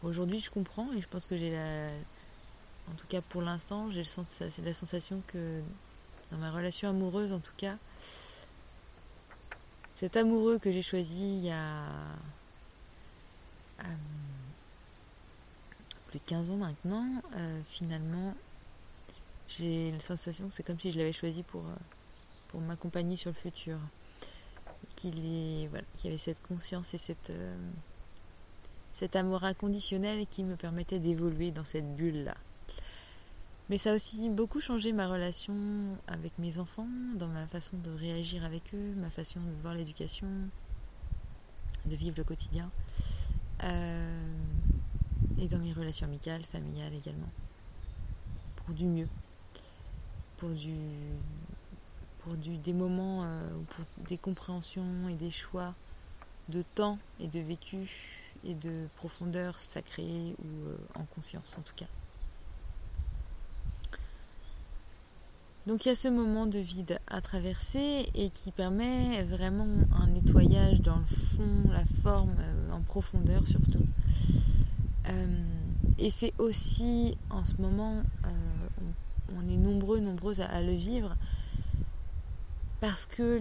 aujourd'hui 0.04 0.40
je 0.40 0.52
comprends 0.52 0.92
et 0.94 1.02
je 1.02 1.08
pense 1.08 1.26
que 1.26 1.38
j'ai 1.38 1.52
la 1.52 1.88
en 2.90 2.96
tout 2.98 3.08
cas 3.08 3.22
pour 3.22 3.42
l'instant, 3.42 3.90
j'ai 3.90 4.04
la 4.64 4.74
sensation 4.74 5.22
que 5.28 5.62
dans 6.32 6.38
ma 6.38 6.52
relation 6.52 6.90
amoureuse 6.90 7.32
en 7.32 7.40
tout 7.40 7.54
cas 7.56 7.78
cet 9.96 10.16
amoureux 10.16 10.60
que 10.60 10.72
j'ai 10.72 10.82
choisi 10.82 11.38
il 11.38 11.46
y 11.46 11.50
a 11.50 11.86
euh, 13.80 13.84
plus 16.08 16.20
de 16.20 16.26
15 16.26 16.52
ans 16.52 16.58
maintenant, 16.58 17.08
euh, 17.36 17.62
finalement 17.70 18.36
j'ai 19.48 19.92
la 19.92 20.00
sensation 20.00 20.48
que 20.48 20.54
c'est 20.54 20.64
comme 20.64 20.80
si 20.80 20.92
je 20.92 20.98
l'avais 20.98 21.14
choisi 21.14 21.44
pour, 21.44 21.66
euh, 21.66 21.76
pour 22.50 22.62
m'accompagner 22.62 23.16
sur 23.16 23.32
le 23.32 23.36
futur. 23.36 23.78
Qu'il 24.96 25.20
y 25.24 25.68
avait 26.06 26.18
cette 26.18 26.42
conscience 26.42 26.94
et 26.94 26.98
cette, 26.98 27.30
euh, 27.30 27.56
cet 28.94 29.16
amour 29.16 29.44
inconditionnel 29.44 30.26
qui 30.28 30.44
me 30.44 30.56
permettait 30.56 31.00
d'évoluer 31.00 31.52
dans 31.52 31.66
cette 31.66 31.96
bulle-là. 31.96 32.36
Mais 33.70 33.78
ça 33.78 33.92
a 33.92 33.96
aussi 33.96 34.30
beaucoup 34.30 34.62
changé 34.62 34.94
ma 34.94 35.08
relation 35.08 35.54
avec 36.08 36.32
mes 36.40 36.58
enfants, 36.58 36.88
dans 37.16 37.28
ma 37.28 37.46
façon 37.48 37.78
de 37.78 37.92
réagir 37.92 38.46
avec 38.46 38.64
eux, 38.74 38.94
ma 38.96 39.10
façon 39.10 39.42
de 39.42 39.62
voir 39.62 39.74
l'éducation, 39.74 40.28
de 41.86 41.96
vivre 41.96 42.16
le 42.18 42.24
quotidien. 42.24 42.72
Euh, 43.64 44.38
et 45.38 45.48
dans 45.48 45.60
mes 45.60 45.74
relations 45.74 46.08
amicales, 46.08 46.44
familiales 46.44 46.94
également. 46.94 47.30
Pour 48.56 48.74
du 48.74 48.86
mieux. 48.86 49.10
Pour 50.38 50.50
du. 50.50 50.76
Pour 52.20 52.36
du, 52.36 52.58
des 52.58 52.74
moments, 52.74 53.24
euh, 53.24 53.50
pour 53.70 53.86
des 54.08 54.18
compréhensions 54.18 55.08
et 55.10 55.16
des 55.16 55.32
choix 55.32 55.74
de 56.50 56.62
temps 56.62 57.00
et 57.20 57.28
de 57.28 57.40
vécu 57.40 57.90
et 58.44 58.54
de 58.54 58.88
profondeur 58.96 59.60
sacrée 59.60 60.36
ou 60.40 60.68
euh, 60.68 60.78
en 60.96 61.06
conscience 61.06 61.58
en 61.58 61.62
tout 61.62 61.74
cas. 61.76 61.86
Donc 65.68 65.86
il 65.86 65.90
y 65.90 65.92
a 65.92 65.96
ce 65.96 66.08
moment 66.10 66.48
de 66.48 66.60
vide 66.60 67.00
à 67.08 67.22
traverser 67.22 68.10
et 68.14 68.30
qui 68.30 68.52
permet 68.52 69.24
vraiment 69.24 69.68
un 69.96 70.08
nettoyage 70.08 70.82
dans 70.82 70.98
le 70.98 71.06
fond, 71.06 71.72
la 71.72 71.86
forme, 72.02 72.36
euh, 72.40 72.72
en 72.72 72.82
profondeur 72.82 73.48
surtout. 73.48 73.86
Et 76.00 76.12
c'est 76.12 76.34
aussi 76.38 77.18
en 77.32 77.44
ce 77.44 77.60
moment, 77.60 78.04
on, 79.36 79.42
est 79.50 79.58
nombreux, 79.58 80.00
nombreuses 80.00 80.42
à, 80.42 80.62
le 80.62 80.74
vivre, 80.74 81.16
parce 82.80 83.06
que 83.06 83.40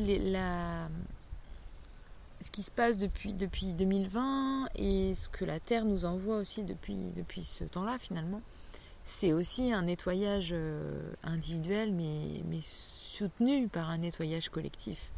ce 2.41 2.51
qui 2.51 2.63
se 2.63 2.71
passe 2.71 2.97
depuis, 2.97 3.33
depuis 3.33 3.73
2020 3.73 4.69
et 4.77 5.15
ce 5.15 5.29
que 5.29 5.45
la 5.45 5.61
Terre 5.61 5.85
nous 5.85 6.05
envoie 6.05 6.37
aussi 6.37 6.63
depuis, 6.63 7.13
ce 7.45 7.65
temps-là 7.65 7.99
finalement, 7.99 8.41
c'est 9.07 9.33
aussi 9.33 9.73
un 9.73 9.83
nettoyage 9.83 10.49
euh, 10.53 11.13
individuel 11.23 11.93
mais 11.93 12.61
soutenu 12.63 13.69
par 13.69 13.91
un 13.91 13.99
nettoyage 13.99 14.49
collectif. 14.49 15.11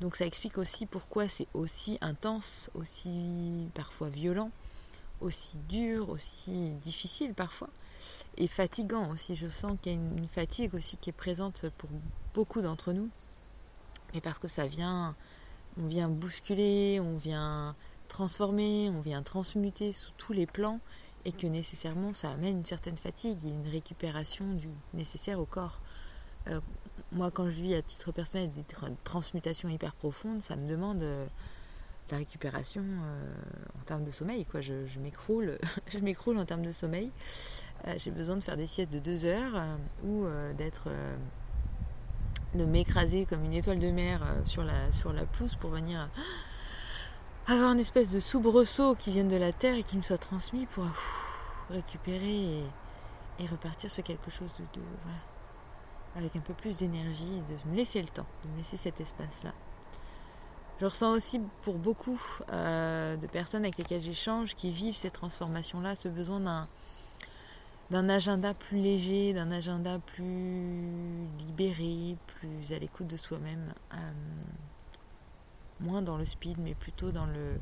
Donc 0.00 0.16
ça 0.16 0.24
explique 0.24 0.56
aussi 0.56 0.86
pourquoi 0.86 1.28
c'est 1.28 1.46
aussi 1.52 1.98
intense, 2.00 2.70
aussi 2.74 3.68
parfois 3.74 4.08
violent, 4.08 4.50
aussi 5.20 5.58
dur, 5.68 6.08
aussi 6.08 6.70
difficile 6.82 7.34
parfois, 7.34 7.68
et 8.36 8.46
fatigant 8.46 9.10
aussi. 9.10 9.36
Je 9.36 9.48
sens 9.48 9.76
qu'il 9.80 9.92
y 9.92 9.94
a 9.94 9.98
une, 9.98 10.28
fatigue 10.28 10.74
aussi 10.74 10.96
qui 10.96 11.10
est 11.10 11.14
présente 11.14 11.66
pour 11.78 11.90
beaucoup 12.34 12.60
d'entre 12.60 12.92
nous, 12.92 13.08
et 14.14 14.20
parce 14.20 14.38
que 14.38 14.48
ça 14.48 14.66
vient 14.66 15.14
on 15.80 15.86
vient 15.86 16.08
bousculer, 16.08 17.00
on 17.00 17.16
vient 17.16 17.74
transformer, 18.08 18.90
on 18.90 19.00
vient 19.00 19.22
transmuter 19.22 19.92
sous 19.92 20.10
tous 20.18 20.32
les 20.32 20.46
plans 20.46 20.80
et 21.24 21.32
que 21.32 21.46
nécessairement 21.46 22.12
ça 22.12 22.30
amène 22.30 22.58
une 22.58 22.64
certaine 22.64 22.96
fatigue 22.96 23.38
et 23.44 23.48
une 23.48 23.68
récupération 23.68 24.44
du 24.54 24.68
nécessaire 24.94 25.38
au 25.38 25.46
corps. 25.46 25.78
Euh, 26.48 26.60
moi, 27.12 27.30
quand 27.30 27.50
je 27.50 27.60
vis 27.60 27.74
à 27.74 27.82
titre 27.82 28.12
personnel 28.12 28.50
des 28.52 28.64
transmutations 29.04 29.68
hyper 29.68 29.92
profondes, 29.94 30.42
ça 30.42 30.56
me 30.56 30.68
demande 30.68 31.02
euh, 31.02 31.26
la 32.10 32.18
récupération 32.18 32.82
euh, 32.82 33.32
en 33.80 33.84
termes 33.84 34.04
de 34.04 34.10
sommeil. 34.10 34.44
Quoi. 34.44 34.60
Je, 34.60 34.98
m'écroule, 35.00 35.58
je 35.88 35.98
m'écroule 35.98 36.38
en 36.38 36.44
termes 36.44 36.64
de 36.64 36.72
sommeil. 36.72 37.10
J'ai 37.96 38.10
besoin 38.10 38.36
de 38.36 38.44
faire 38.44 38.56
des 38.56 38.66
siestes 38.66 38.92
de 38.92 38.98
deux 38.98 39.24
heures 39.24 39.62
ou 40.04 40.26
d'être 40.56 40.88
de 42.54 42.64
m'écraser 42.64 43.26
comme 43.26 43.44
une 43.44 43.52
étoile 43.52 43.78
de 43.78 43.90
mer 43.90 44.22
euh, 44.22 44.44
sur 44.44 44.64
la, 44.64 44.90
sur 44.90 45.12
la 45.12 45.24
pelouse 45.24 45.54
pour 45.56 45.70
venir 45.70 46.08
avoir 47.46 47.72
une 47.72 47.80
espèce 47.80 48.10
de 48.10 48.20
soubresaut 48.20 48.94
qui 48.94 49.12
vienne 49.12 49.28
de 49.28 49.36
la 49.36 49.52
terre 49.52 49.76
et 49.76 49.82
qui 49.82 49.96
me 49.96 50.02
soit 50.02 50.18
transmis 50.18 50.66
pour 50.66 50.84
récupérer 51.70 52.58
et, 53.38 53.46
repartir 53.50 53.90
sur 53.90 54.02
quelque 54.02 54.30
chose 54.30 54.50
de, 54.58 54.80
avec 56.14 56.36
un 56.36 56.40
peu 56.40 56.52
plus 56.52 56.76
d'énergie 56.76 57.24
de 57.48 57.70
me 57.70 57.76
laisser 57.76 58.02
le 58.02 58.08
temps, 58.08 58.26
de 58.44 58.50
me 58.50 58.58
laisser 58.58 58.76
cet 58.76 59.00
espace-là. 59.00 59.52
Je 60.78 60.84
ressens 60.84 61.12
aussi 61.12 61.40
pour 61.62 61.78
beaucoup 61.78 62.20
euh, 62.52 63.16
de 63.16 63.26
personnes 63.26 63.62
avec 63.62 63.78
lesquelles 63.78 64.02
j'échange 64.02 64.56
qui 64.56 64.70
vivent 64.70 64.96
ces 64.96 65.10
transformations-là, 65.10 65.94
ce 65.94 66.08
besoin 66.08 66.40
d'un 66.40 66.68
d'un 67.90 68.08
agenda 68.08 68.54
plus 68.54 68.78
léger, 68.78 69.32
d'un 69.32 69.50
agenda 69.50 69.98
plus 69.98 71.26
libéré, 71.38 72.16
plus 72.26 72.72
à 72.72 72.78
l'écoute 72.78 73.08
de 73.08 73.16
soi-même, 73.16 73.74
euh, 73.94 74.12
moins 75.80 76.00
dans 76.00 76.16
le 76.16 76.24
speed, 76.24 76.58
mais 76.58 76.74
plutôt 76.74 77.10
dans 77.10 77.26
le 77.26 77.60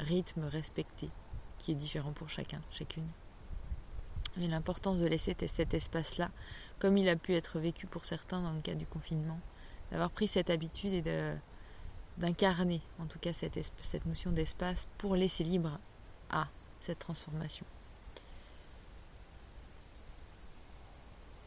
rythme 0.00 0.44
respecté, 0.44 1.08
qui 1.58 1.72
est 1.72 1.76
différent 1.76 2.12
pour 2.12 2.28
chacun, 2.28 2.60
chacune. 2.70 3.06
Et 4.40 4.48
l'importance 4.48 4.98
de 4.98 5.06
laisser 5.06 5.36
cet 5.46 5.74
espace-là, 5.74 6.30
comme 6.78 6.96
il 6.96 7.08
a 7.08 7.16
pu 7.16 7.34
être 7.34 7.58
vécu 7.58 7.86
pour 7.86 8.04
certains 8.04 8.40
dans 8.40 8.52
le 8.52 8.60
cas 8.60 8.74
du 8.74 8.86
confinement, 8.86 9.38
d'avoir 9.90 10.10
pris 10.10 10.28
cette 10.28 10.50
habitude 10.50 10.92
et 10.92 11.02
d'incarner 12.18 12.82
en 13.00 13.06
tout 13.06 13.18
cas 13.18 13.32
cette 13.32 14.06
notion 14.06 14.30
d'espace 14.30 14.86
pour 14.98 15.16
laisser 15.16 15.44
libre 15.44 15.78
à 16.30 16.48
cette 16.80 16.98
transformation. 16.98 17.64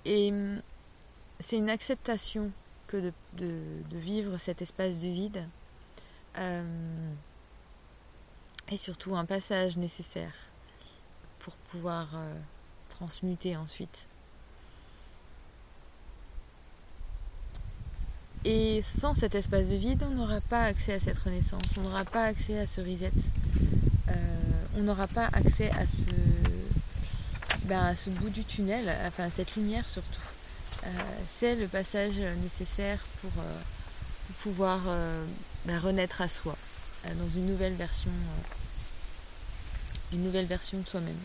Et 0.05 0.31
hum, 0.31 0.61
c'est 1.39 1.57
une 1.57 1.69
acceptation 1.69 2.51
que 2.87 3.11
de, 3.33 3.53
vivre 3.91 4.37
cet 4.37 4.61
espace 4.61 4.97
de 4.97 5.07
vide. 5.07 5.45
Hum, 6.37 7.15
et 8.69 8.77
surtout 8.77 9.15
un 9.15 9.25
passage 9.25 9.75
nécessaire 9.75 10.33
pour 11.39 11.53
pouvoir 11.53 12.07
euh, 12.15 12.33
transmuter 12.89 13.57
ensuite. 13.57 14.07
Et 18.43 18.81
sans 18.81 19.13
cet 19.13 19.35
espace 19.35 19.69
de 19.69 19.75
vide, 19.75 20.03
on 20.03 20.15
n'aura 20.15 20.41
pas 20.41 20.63
accès 20.63 20.93
à 20.93 20.99
cette 20.99 21.17
renaissance, 21.19 21.77
on 21.77 21.81
n'aura 21.81 22.05
pas 22.05 22.23
accès 22.23 22.57
à 22.57 22.65
ce 22.65 22.81
reset, 22.81 23.11
euh, 24.09 24.13
on 24.77 24.81
n'aura 24.81 25.05
pas 25.07 25.27
accès 25.33 25.69
à 25.69 25.85
ce, 25.85 26.05
ben, 27.63 27.95
ce 27.95 28.09
bout 28.09 28.29
du 28.29 28.43
tunnel, 28.43 28.93
enfin 29.07 29.29
cette 29.29 29.55
lumière 29.55 29.87
surtout, 29.87 30.21
euh, 30.83 30.89
c'est 31.27 31.55
le 31.55 31.67
passage 31.67 32.17
nécessaire 32.41 32.99
pour, 33.21 33.31
euh, 33.39 33.59
pouvoir 34.39 34.79
euh, 34.87 35.23
ben, 35.65 35.77
renaître 35.79 36.21
à 36.21 36.29
soi, 36.29 36.55
dans 37.05 37.29
une 37.29 37.45
nouvelle 37.45 37.73
version, 37.73 38.11
une 40.11 40.23
nouvelle 40.23 40.45
version 40.45 40.79
de 40.79 40.87
soi-même. 40.87 41.19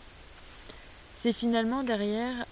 C'est 1.15 1.33
finalement 1.33 1.83
derrière, 1.83 2.45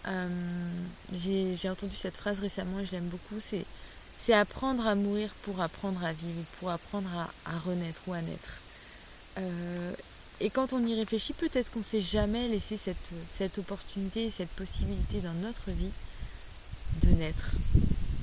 j'ai 1.14 1.70
entendu 1.70 1.96
cette 1.96 2.18
phrase 2.18 2.40
récemment 2.40 2.80
et 2.80 2.86
je 2.86 2.94
l'aime 2.94 3.10
beaucoup, 3.10 3.40
c'est 3.40 4.34
apprendre 4.34 4.88
à 4.88 4.96
mourir 4.96 5.30
pour 5.44 5.62
apprendre 5.62 6.04
à 6.04 6.14
vivre, 6.14 6.42
pour 6.60 6.72
apprendre 6.72 7.10
à, 7.46 7.60
renaître 7.60 8.02
ou 8.08 8.14
à 8.14 8.22
naître. 8.22 8.62
Et 10.42 10.50
quand 10.50 10.74
on 10.74 10.86
y 10.86 10.94
réfléchit, 10.96 11.34
peut-être 11.34 11.72
qu'on 11.72 11.80
ne 11.80 11.84
s'est 11.84 12.02
jamais 12.02 12.48
laissé 12.50 12.78
cette, 12.78 13.58
opportunité, 13.58 14.32
cette 14.32 14.50
possibilité 14.50 15.22
dans 15.22 15.34
notre 15.34 15.72
vie 15.72 15.92
de 17.02 17.10
naître 17.10 17.52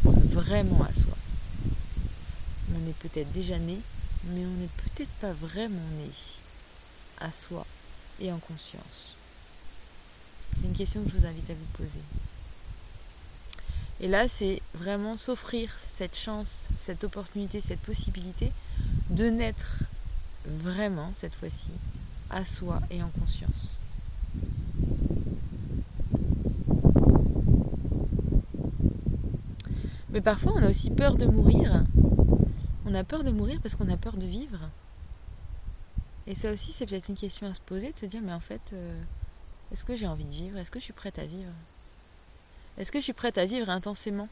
vraiment 0.04 0.82
à 0.82 0.92
soi. 0.92 1.16
On 2.74 2.88
est 2.88 2.96
peut-être 2.98 3.32
déjà 3.32 3.58
né, 3.58 3.78
mais 4.24 4.44
on 4.44 4.60
n'est 4.60 4.68
peut-être 4.84 5.12
pas 5.20 5.32
vraiment 5.32 5.88
né 5.96 6.10
à 7.18 7.32
soi 7.32 7.66
et 8.20 8.30
en 8.30 8.38
conscience. 8.38 9.14
C'est 10.56 10.66
une 10.66 10.76
question 10.76 11.02
que 11.04 11.10
je 11.10 11.16
vous 11.16 11.26
invite 11.26 11.48
à 11.48 11.54
vous 11.54 11.84
poser. 11.84 12.00
Et 14.00 14.08
là, 14.08 14.28
c'est 14.28 14.60
vraiment 14.74 15.16
s'offrir 15.16 15.74
cette 15.96 16.16
chance, 16.16 16.68
cette 16.78 17.04
opportunité, 17.04 17.60
cette 17.62 17.80
possibilité 17.80 18.52
de 19.08 19.30
naître 19.30 19.78
vraiment 20.44 21.12
cette 21.14 21.34
fois-ci 21.34 21.70
à 22.32 22.44
soi 22.44 22.80
et 22.90 23.02
en 23.02 23.08
conscience. 23.08 23.78
Mais 30.10 30.20
parfois, 30.20 30.52
on 30.56 30.62
a 30.62 30.68
aussi 30.68 30.90
peur 30.90 31.16
de 31.16 31.24
mourir. 31.24 31.84
On 32.84 32.94
a 32.94 33.04
peur 33.04 33.24
de 33.24 33.30
mourir 33.30 33.60
parce 33.62 33.76
qu'on 33.76 33.88
a 33.88 33.96
peur 33.96 34.16
de 34.16 34.26
vivre. 34.26 34.68
Et 36.26 36.34
ça 36.34 36.52
aussi, 36.52 36.72
c'est 36.72 36.86
peut-être 36.86 37.08
une 37.08 37.16
question 37.16 37.46
à 37.46 37.54
se 37.54 37.60
poser, 37.60 37.92
de 37.92 37.98
se 37.98 38.06
dire, 38.06 38.20
mais 38.22 38.32
en 38.32 38.40
fait, 38.40 38.72
euh, 38.72 39.00
est-ce 39.72 39.84
que 39.84 39.96
j'ai 39.96 40.06
envie 40.06 40.24
de 40.24 40.30
vivre? 40.30 40.58
Est-ce 40.58 40.70
que 40.70 40.78
je 40.78 40.84
suis 40.84 40.92
prête 40.92 41.18
à 41.18 41.24
vivre? 41.24 41.52
Est-ce 42.78 42.92
que 42.92 42.98
je 42.98 43.04
suis 43.04 43.12
prête 43.12 43.38
à 43.38 43.46
vivre 43.46 43.70
intensément? 43.70 44.28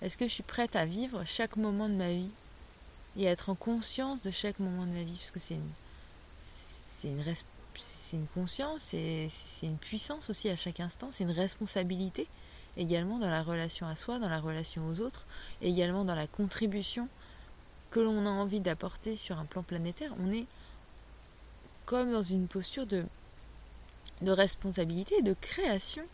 Est-ce 0.00 0.16
que 0.16 0.26
je 0.26 0.32
suis 0.32 0.42
prête 0.42 0.74
à 0.74 0.86
vivre 0.86 1.22
chaque 1.24 1.56
moment 1.56 1.88
de 1.88 1.94
ma 1.94 2.12
vie 2.12 2.30
et 3.16 3.28
à 3.28 3.30
être 3.32 3.50
en 3.50 3.54
conscience 3.54 4.22
de 4.22 4.30
chaque 4.30 4.58
moment 4.58 4.86
de 4.86 4.92
ma 4.92 5.02
vie? 5.02 5.16
Parce 5.18 5.30
que 5.30 5.40
c'est 5.40 5.54
une, 5.54 5.70
c'est 7.00 7.08
une, 8.16 8.26
conscience, 8.34 8.82
c'est 8.82 9.28
une 9.62 9.78
puissance 9.78 10.30
aussi 10.30 10.48
à 10.48 10.56
chaque 10.56 10.80
instant, 10.80 11.08
c'est 11.10 11.24
une 11.24 11.30
responsabilité 11.30 12.26
également 12.76 13.18
dans 13.18 13.30
la 13.30 13.42
relation 13.42 13.86
à 13.86 13.96
soi, 13.96 14.18
dans 14.18 14.28
la 14.28 14.40
relation 14.40 14.86
aux 14.88 15.00
autres, 15.00 15.24
également 15.62 16.04
dans 16.04 16.14
la 16.14 16.26
contribution 16.26 17.08
que 17.90 18.00
l'on 18.00 18.26
a 18.26 18.30
envie 18.30 18.60
d'apporter 18.60 19.16
sur 19.16 19.38
un 19.38 19.44
plan 19.44 19.62
planétaire. 19.62 20.12
On 20.20 20.32
est 20.32 20.46
comme 21.86 22.12
dans 22.12 22.22
une 22.22 22.46
posture 22.46 22.86
de, 22.86 23.04
de 24.22 24.30
responsabilité, 24.30 25.22
de 25.22 25.34
création 25.40 26.04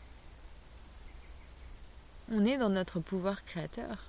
on 2.31 2.45
est 2.47 2.57
dans 2.57 2.71
notre 2.71 3.01
pouvoir 3.01 3.43
créateur. 3.43 4.05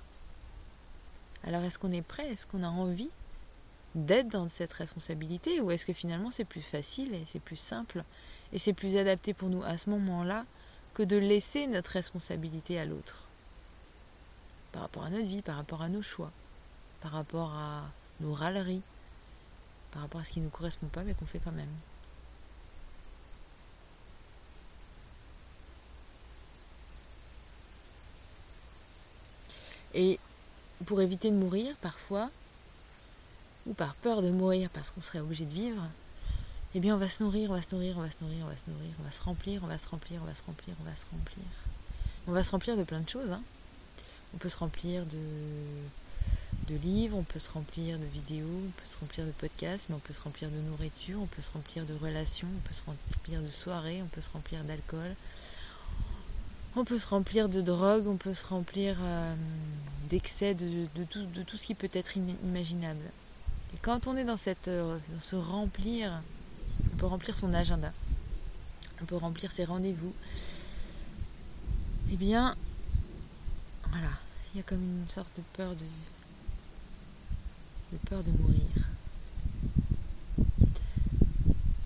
Alors 1.44 1.62
est-ce 1.62 1.78
qu'on 1.78 1.92
est 1.92 2.02
prêt? 2.02 2.26
Est-ce 2.28 2.46
qu'on 2.46 2.62
a 2.62 2.68
envie 2.68 3.10
d'être 3.96 4.28
dans 4.28 4.48
cette 4.48 4.72
responsabilité 4.74 5.60
ou 5.60 5.70
est-ce 5.70 5.86
que 5.86 5.94
finalement 5.94 6.30
c'est 6.30 6.44
plus 6.44 6.62
facile 6.62 7.14
et 7.14 7.24
c'est 7.26 7.40
plus 7.40 7.56
simple 7.56 8.04
et 8.52 8.58
c'est 8.58 8.74
plus 8.74 8.96
adapté 8.96 9.32
pour 9.32 9.48
nous 9.48 9.62
à 9.62 9.78
ce 9.78 9.88
moment-là 9.90 10.44
que 10.94 11.02
de 11.02 11.16
laisser 11.16 11.66
notre 11.66 11.92
responsabilité 11.92 12.78
à 12.78 12.84
l'autre 12.84 13.26
par 14.72 14.82
rapport 14.82 15.04
à 15.04 15.10
notre 15.10 15.26
vie, 15.26 15.40
par 15.40 15.56
rapport 15.56 15.80
à 15.80 15.88
nos 15.88 16.02
choix, 16.02 16.30
par 17.00 17.12
rapport 17.12 17.52
à 17.54 17.84
nos 18.20 18.34
râleries, 18.34 18.82
par 19.92 20.02
rapport 20.02 20.20
à 20.20 20.24
ce 20.24 20.32
qui 20.32 20.40
ne 20.40 20.44
nous 20.44 20.50
correspond 20.50 20.88
pas 20.88 21.02
mais 21.02 21.14
qu'on 21.14 21.26
fait 21.26 21.40
quand 21.42 21.52
même. 21.52 21.66
Et 29.94 30.18
pour 30.84 31.00
éviter 31.00 31.30
de 31.30 31.36
mourir 31.36 31.74
parfois, 31.80 32.30
ou 33.66 33.74
par 33.74 33.94
peur 33.96 34.22
de 34.22 34.30
mourir 34.30 34.70
parce 34.70 34.90
qu'on 34.90 35.00
serait 35.00 35.20
obligé 35.20 35.44
de 35.44 35.54
vivre, 35.54 35.82
eh 36.74 36.80
bien 36.80 36.94
on 36.94 36.98
va 36.98 37.08
se 37.08 37.22
nourrir, 37.22 37.50
on 37.50 37.54
va 37.54 37.62
se 37.62 37.74
nourrir, 37.74 37.96
on 37.98 38.02
va 38.02 38.10
se 38.10 38.16
nourrir, 38.20 38.44
on 38.44 38.50
va 38.50 38.56
se 38.56 38.70
nourrir, 38.70 38.90
on 39.00 39.02
va 39.02 39.10
se 39.10 39.22
remplir, 39.22 39.64
on 39.64 39.66
va 39.66 39.78
se 39.78 39.88
remplir, 39.88 40.20
on 40.22 40.26
va 40.26 40.34
se 40.34 40.42
remplir, 40.44 40.74
on 40.80 40.84
va 40.84 40.94
se 40.94 41.06
remplir. 41.10 41.44
On 42.28 42.32
va 42.32 42.42
se 42.42 42.50
remplir 42.50 42.76
de 42.76 42.82
plein 42.82 43.00
de 43.00 43.08
choses. 43.08 43.30
Hein. 43.30 43.42
On 44.34 44.38
peut 44.38 44.48
se 44.48 44.56
remplir 44.56 45.04
de, 45.06 46.76
livres, 46.82 47.16
on 47.16 47.22
peut 47.22 47.38
se 47.38 47.50
remplir 47.50 47.98
de 47.98 48.04
vidéos, 48.04 48.46
on 48.66 48.70
peut 48.70 48.84
se 48.84 48.98
remplir 48.98 49.24
de 49.24 49.30
podcasts, 49.30 49.88
mais 49.88 49.94
on 49.94 50.00
peut 50.00 50.12
se 50.12 50.20
remplir 50.20 50.50
de 50.50 50.58
nourriture, 50.68 51.20
on 51.22 51.26
peut 51.26 51.42
se 51.42 51.52
remplir 51.52 51.86
de 51.86 51.94
relations, 51.94 52.48
on 52.54 52.68
peut 52.68 52.74
se 52.74 52.82
remplir 52.84 53.40
de 53.40 53.50
soirées, 53.50 54.02
on 54.02 54.08
peut 54.08 54.20
se 54.20 54.30
remplir 54.30 54.62
d'alcool, 54.64 55.14
on 56.74 56.84
peut 56.84 56.98
se 56.98 57.06
remplir 57.06 57.48
de 57.48 57.60
drogue, 57.60 58.06
on 58.08 58.16
peut 58.16 58.34
se 58.34 58.44
remplir 58.44 58.96
euh, 59.00 59.34
d'excès, 60.10 60.54
de, 60.54 60.86
tout, 61.08 61.24
de, 61.24 61.42
tout, 61.42 61.56
ce 61.56 61.64
qui 61.64 61.74
peut 61.74 61.88
être 61.92 62.16
imaginable. 62.16 63.00
Et 63.74 63.78
quand 63.82 64.06
on 64.06 64.16
est 64.16 64.24
dans, 64.24 64.36
cette, 64.36 64.68
euh, 64.68 64.98
dans 65.12 65.20
ce 65.20 65.36
remplir, 65.36 66.22
on 66.92 66.96
peut 66.96 67.06
remplir 67.06 67.36
son 67.36 67.52
agenda, 67.54 67.92
on 69.02 69.04
peut 69.04 69.16
remplir 69.16 69.50
ses 69.50 69.64
rendez-vous. 69.64 70.14
Eh 72.12 72.16
bien, 72.16 72.56
voilà, 73.90 74.10
il 74.54 74.58
y 74.58 74.60
a 74.60 74.62
comme 74.62 74.82
une 74.82 75.08
sorte 75.08 75.34
de 75.36 75.42
peur 75.54 75.70
de, 75.74 75.84
de 77.92 77.98
peur 78.08 78.22
de 78.22 78.30
mourir. 78.30 78.86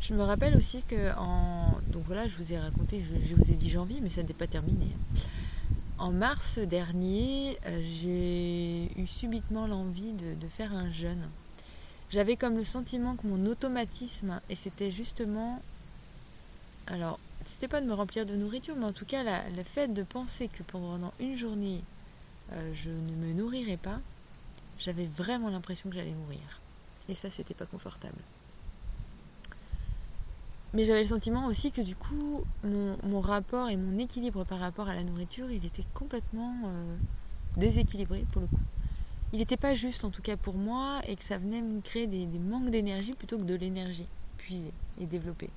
Je 0.00 0.14
me 0.14 0.22
rappelle 0.22 0.56
aussi 0.56 0.82
que 0.82 1.16
en 1.16 1.70
donc 1.92 2.04
voilà, 2.06 2.26
je 2.26 2.36
vous 2.36 2.52
ai 2.52 2.58
raconté, 2.58 3.04
je, 3.04 3.34
vous 3.34 3.50
ai 3.50 3.54
dit 3.54 3.70
janvier, 3.70 4.00
mais 4.02 4.08
ça 4.08 4.22
n'est 4.22 4.34
pas 4.34 4.46
terminé. 4.46 4.88
En 5.98 6.10
mars 6.12 6.58
dernier, 6.58 7.58
euh, 7.66 7.80
j'ai 7.82 8.90
eu 9.00 9.06
subitement 9.06 9.66
l'envie 9.66 10.12
de, 10.12 10.48
faire 10.48 10.72
un 10.72 10.90
jeûne. 10.90 11.28
J'avais 12.10 12.36
comme 12.36 12.56
le 12.56 12.64
sentiment 12.64 13.16
que 13.16 13.26
mon 13.26 13.46
automatisme, 13.46 14.40
et 14.48 14.54
c'était 14.54 14.90
justement, 14.90 15.62
alors 16.86 17.18
c'était 17.44 17.68
pas 17.68 17.80
de 17.80 17.86
me 17.86 17.94
remplir 17.94 18.26
de 18.26 18.34
nourriture, 18.34 18.74
mais 18.76 18.86
en 18.86 18.92
tout 18.92 19.04
cas 19.06 19.22
le 19.56 19.62
fait 19.62 19.88
de 19.88 20.02
penser 20.02 20.48
que 20.48 20.62
pendant 20.62 21.12
une 21.20 21.36
journée 21.36 21.82
euh, 22.52 22.72
je 22.74 22.90
ne 22.90 23.14
me 23.14 23.32
nourrirais 23.32 23.76
pas, 23.76 24.00
j'avais 24.78 25.06
vraiment 25.06 25.50
l'impression 25.50 25.88
que 25.88 25.96
j'allais 25.96 26.14
mourir. 26.14 26.60
Et 27.08 27.14
ça, 27.14 27.30
c'était 27.30 27.54
pas 27.54 27.66
confortable. 27.66 28.18
Mais 30.72 30.84
j'avais 30.84 31.02
le 31.02 31.08
sentiment 31.08 31.46
aussi 31.46 31.72
que 31.72 31.80
du 31.80 31.96
coup, 31.96 32.44
mon, 32.62 33.20
rapport 33.20 33.68
et 33.68 33.76
mon 33.76 33.98
équilibre 33.98 34.44
par 34.44 34.60
rapport 34.60 34.88
à 34.88 34.94
la 34.94 35.02
nourriture, 35.02 35.50
il 35.50 35.64
était 35.64 35.84
complètement 35.94 36.54
euh, 36.64 36.96
déséquilibré 37.56 38.24
pour 38.32 38.42
le 38.42 38.48
coup. 38.48 38.60
Il 39.32 39.38
n'était 39.38 39.56
pas 39.56 39.74
juste 39.74 40.04
en 40.04 40.10
tout 40.10 40.22
cas 40.22 40.36
pour 40.36 40.54
moi 40.54 41.00
et 41.06 41.14
que 41.14 41.22
ça 41.22 41.38
venait 41.38 41.62
me 41.62 41.80
créer 41.80 42.06
des, 42.06 42.26
manques 42.26 42.70
d'énergie 42.70 43.12
plutôt 43.12 43.38
que 43.38 43.44
de 43.44 43.54
l'énergie 43.54 44.06
puisée 44.38 44.72
et 45.00 45.06
développée. 45.06 45.50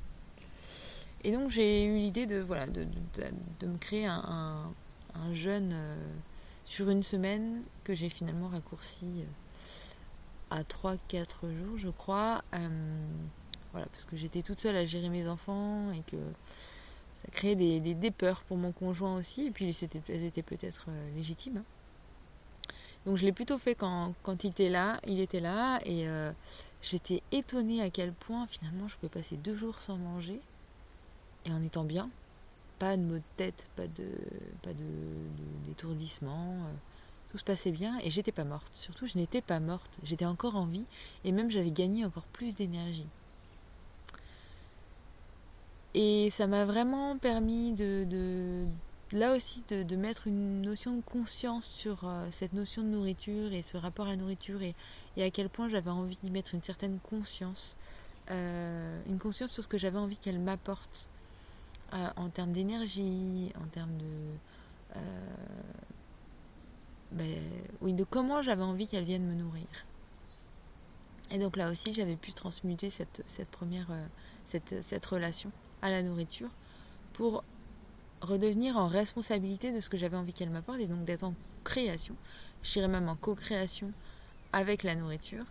Et 1.23 1.31
donc 1.31 1.49
j'ai 1.49 1.85
eu 1.85 1.97
l'idée 1.97 2.25
de, 2.27 2.43
me 2.43 3.77
créer 3.77 4.05
un, 4.05 4.71
jeûne 5.33 5.71
euh, 5.73 5.95
sur 6.65 6.89
une 6.89 7.01
semaine 7.01 7.63
que 7.83 7.93
j'ai 7.93 8.09
finalement 8.09 8.49
raccourci 8.49 9.05
euh, 9.05 10.59
à 10.59 10.63
3-4 10.63 11.51
jours 11.51 11.77
je 11.77 11.89
crois. 11.89 12.43
Voilà, 13.71 13.87
parce 13.87 14.05
que 14.05 14.15
j'étais 14.15 14.43
toute 14.43 14.61
seule 14.61 14.75
à 14.75 14.85
gérer 14.85 15.09
mes 15.09 15.27
enfants 15.27 15.91
et 15.93 16.03
que 16.11 16.17
ça 17.23 17.31
créait 17.31 17.55
des, 17.55 17.79
des, 17.79 18.11
peurs 18.11 18.43
pour 18.43 18.55
mon 18.55 18.71
conjoint 18.71 19.15
aussi. 19.15 19.47
Et 19.47 19.51
puis 19.51 19.65
elles 20.07 20.23
étaient 20.23 20.43
peut-être 20.43 20.85
euh, 20.89 21.15
légitimes. 21.15 21.57
Hein. 21.57 21.63
Donc 23.05 23.17
je 23.17 23.25
l'ai 23.25 23.31
plutôt 23.31 23.57
fait 23.57 23.75
quand, 23.75 24.13
il 24.43 24.49
était 24.49 24.69
là, 24.69 24.99
il 25.07 25.19
était 25.19 25.39
là 25.39 25.79
et 25.85 26.07
euh, 26.07 26.31
j'étais 26.81 27.21
étonnée 27.31 27.81
à 27.81 27.89
quel 27.89 28.13
point 28.13 28.47
finalement 28.47 28.87
je 28.87 28.95
pouvais 28.95 29.09
passer 29.09 29.35
deux 29.35 29.55
jours 29.55 29.79
sans 29.81 29.97
manger 29.97 30.39
et 31.45 31.51
en 31.51 31.61
étant 31.61 31.83
bien. 31.83 32.09
Pas 32.79 32.95
de 32.97 33.01
maux 33.01 33.15
de 33.15 33.23
tête, 33.37 33.67
pas 33.75 33.87
de 33.87 34.07
pas 34.61 34.71
de, 34.71 35.67
d'étourdissement. 35.67 36.53
Euh, 36.53 36.73
tout 37.31 37.37
se 37.39 37.43
passait 37.43 37.71
bien 37.71 37.99
et 38.03 38.09
j'étais 38.09 38.31
pas 38.31 38.45
morte. 38.45 38.69
Surtout 38.73 39.05
je 39.07 39.17
n'étais 39.17 39.41
pas 39.41 39.59
morte, 39.59 39.99
j'étais 40.03 40.25
encore 40.25 40.55
en 40.55 40.65
vie 40.65 40.85
et 41.25 41.31
même 41.31 41.51
j'avais 41.51 41.71
gagné 41.71 42.05
encore 42.05 42.25
plus 42.31 42.55
d'énergie. 42.55 43.07
Et 45.93 46.29
ça 46.31 46.47
m'a 46.47 46.65
vraiment 46.65 47.17
permis 47.17 47.73
de, 47.73 48.65
là 49.13 49.35
aussi 49.35 49.63
de, 49.69 49.95
mettre 49.95 50.27
une 50.27 50.61
notion 50.61 50.95
de 50.95 51.01
conscience 51.01 51.65
sur 51.65 52.03
euh, 52.03 52.27
cette 52.31 52.53
notion 52.53 52.81
de 52.81 52.87
nourriture 52.87 53.53
et 53.53 53.61
ce 53.61 53.77
rapport 53.77 54.07
à 54.07 54.09
la 54.09 54.15
nourriture 54.15 54.61
et, 54.61 54.75
à 55.17 55.29
quel 55.29 55.49
point 55.49 55.69
j'avais 55.69 55.91
envie 55.91 56.17
d'y 56.23 56.31
mettre 56.31 56.55
une 56.55 56.63
certaine 56.63 56.99
conscience, 56.99 57.77
euh, 58.31 58.99
une 59.07 59.19
conscience 59.19 59.51
sur 59.51 59.63
ce 59.63 59.67
que 59.67 59.77
j'avais 59.77 59.99
envie 59.99 60.17
qu'elle 60.17 60.39
m'apporte 60.39 61.09
euh, 61.93 62.09
en 62.15 62.29
termes 62.29 62.51
d'énergie, 62.51 63.51
en 63.63 63.67
termes 63.67 63.95
de... 63.97 64.05
Ben, 67.11 67.39
oui, 67.81 67.93
de 67.93 68.03
comment 68.03 68.41
j'avais 68.41 68.63
envie 68.63 68.87
qu'elle 68.87 69.03
vienne 69.03 69.23
me 69.23 69.35
nourrir. 69.35 69.67
Et 71.29 71.37
donc 71.37 71.57
là 71.57 71.69
aussi, 71.69 71.93
j'avais 71.93 72.15
pu 72.15 72.33
transmuter 72.33 72.89
cette, 72.89 73.23
première 73.51 73.87
cette 74.45 75.05
relation 75.05 75.51
à 75.83 75.91
la 75.91 76.01
nourriture 76.01 76.49
pour 77.13 77.43
redevenir 78.23 78.77
en 78.77 78.87
responsabilité 78.87 79.71
de 79.71 79.79
ce 79.79 79.89
que 79.89 79.97
j'avais 79.97 80.17
envie 80.17 80.33
qu'elle 80.33 80.49
m'apporte 80.49 80.79
et 80.79 80.87
donc 80.87 81.03
d'être 81.05 81.23
en 81.23 81.35
création, 81.63 82.15
je 82.63 82.73
dirais 82.73 82.87
même 82.87 83.09
en 83.09 83.15
co-création 83.15 83.91
avec 84.51 84.83
la 84.83 84.95
nourriture, 84.95 85.45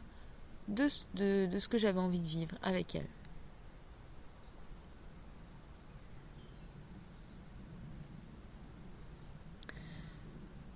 de, 0.68 0.89
ce 0.89 1.68
que 1.68 1.79
j'avais 1.79 2.01
envie 2.01 2.20
de 2.20 2.27
vivre 2.27 2.57
avec 2.62 2.95
elle. 2.95 3.07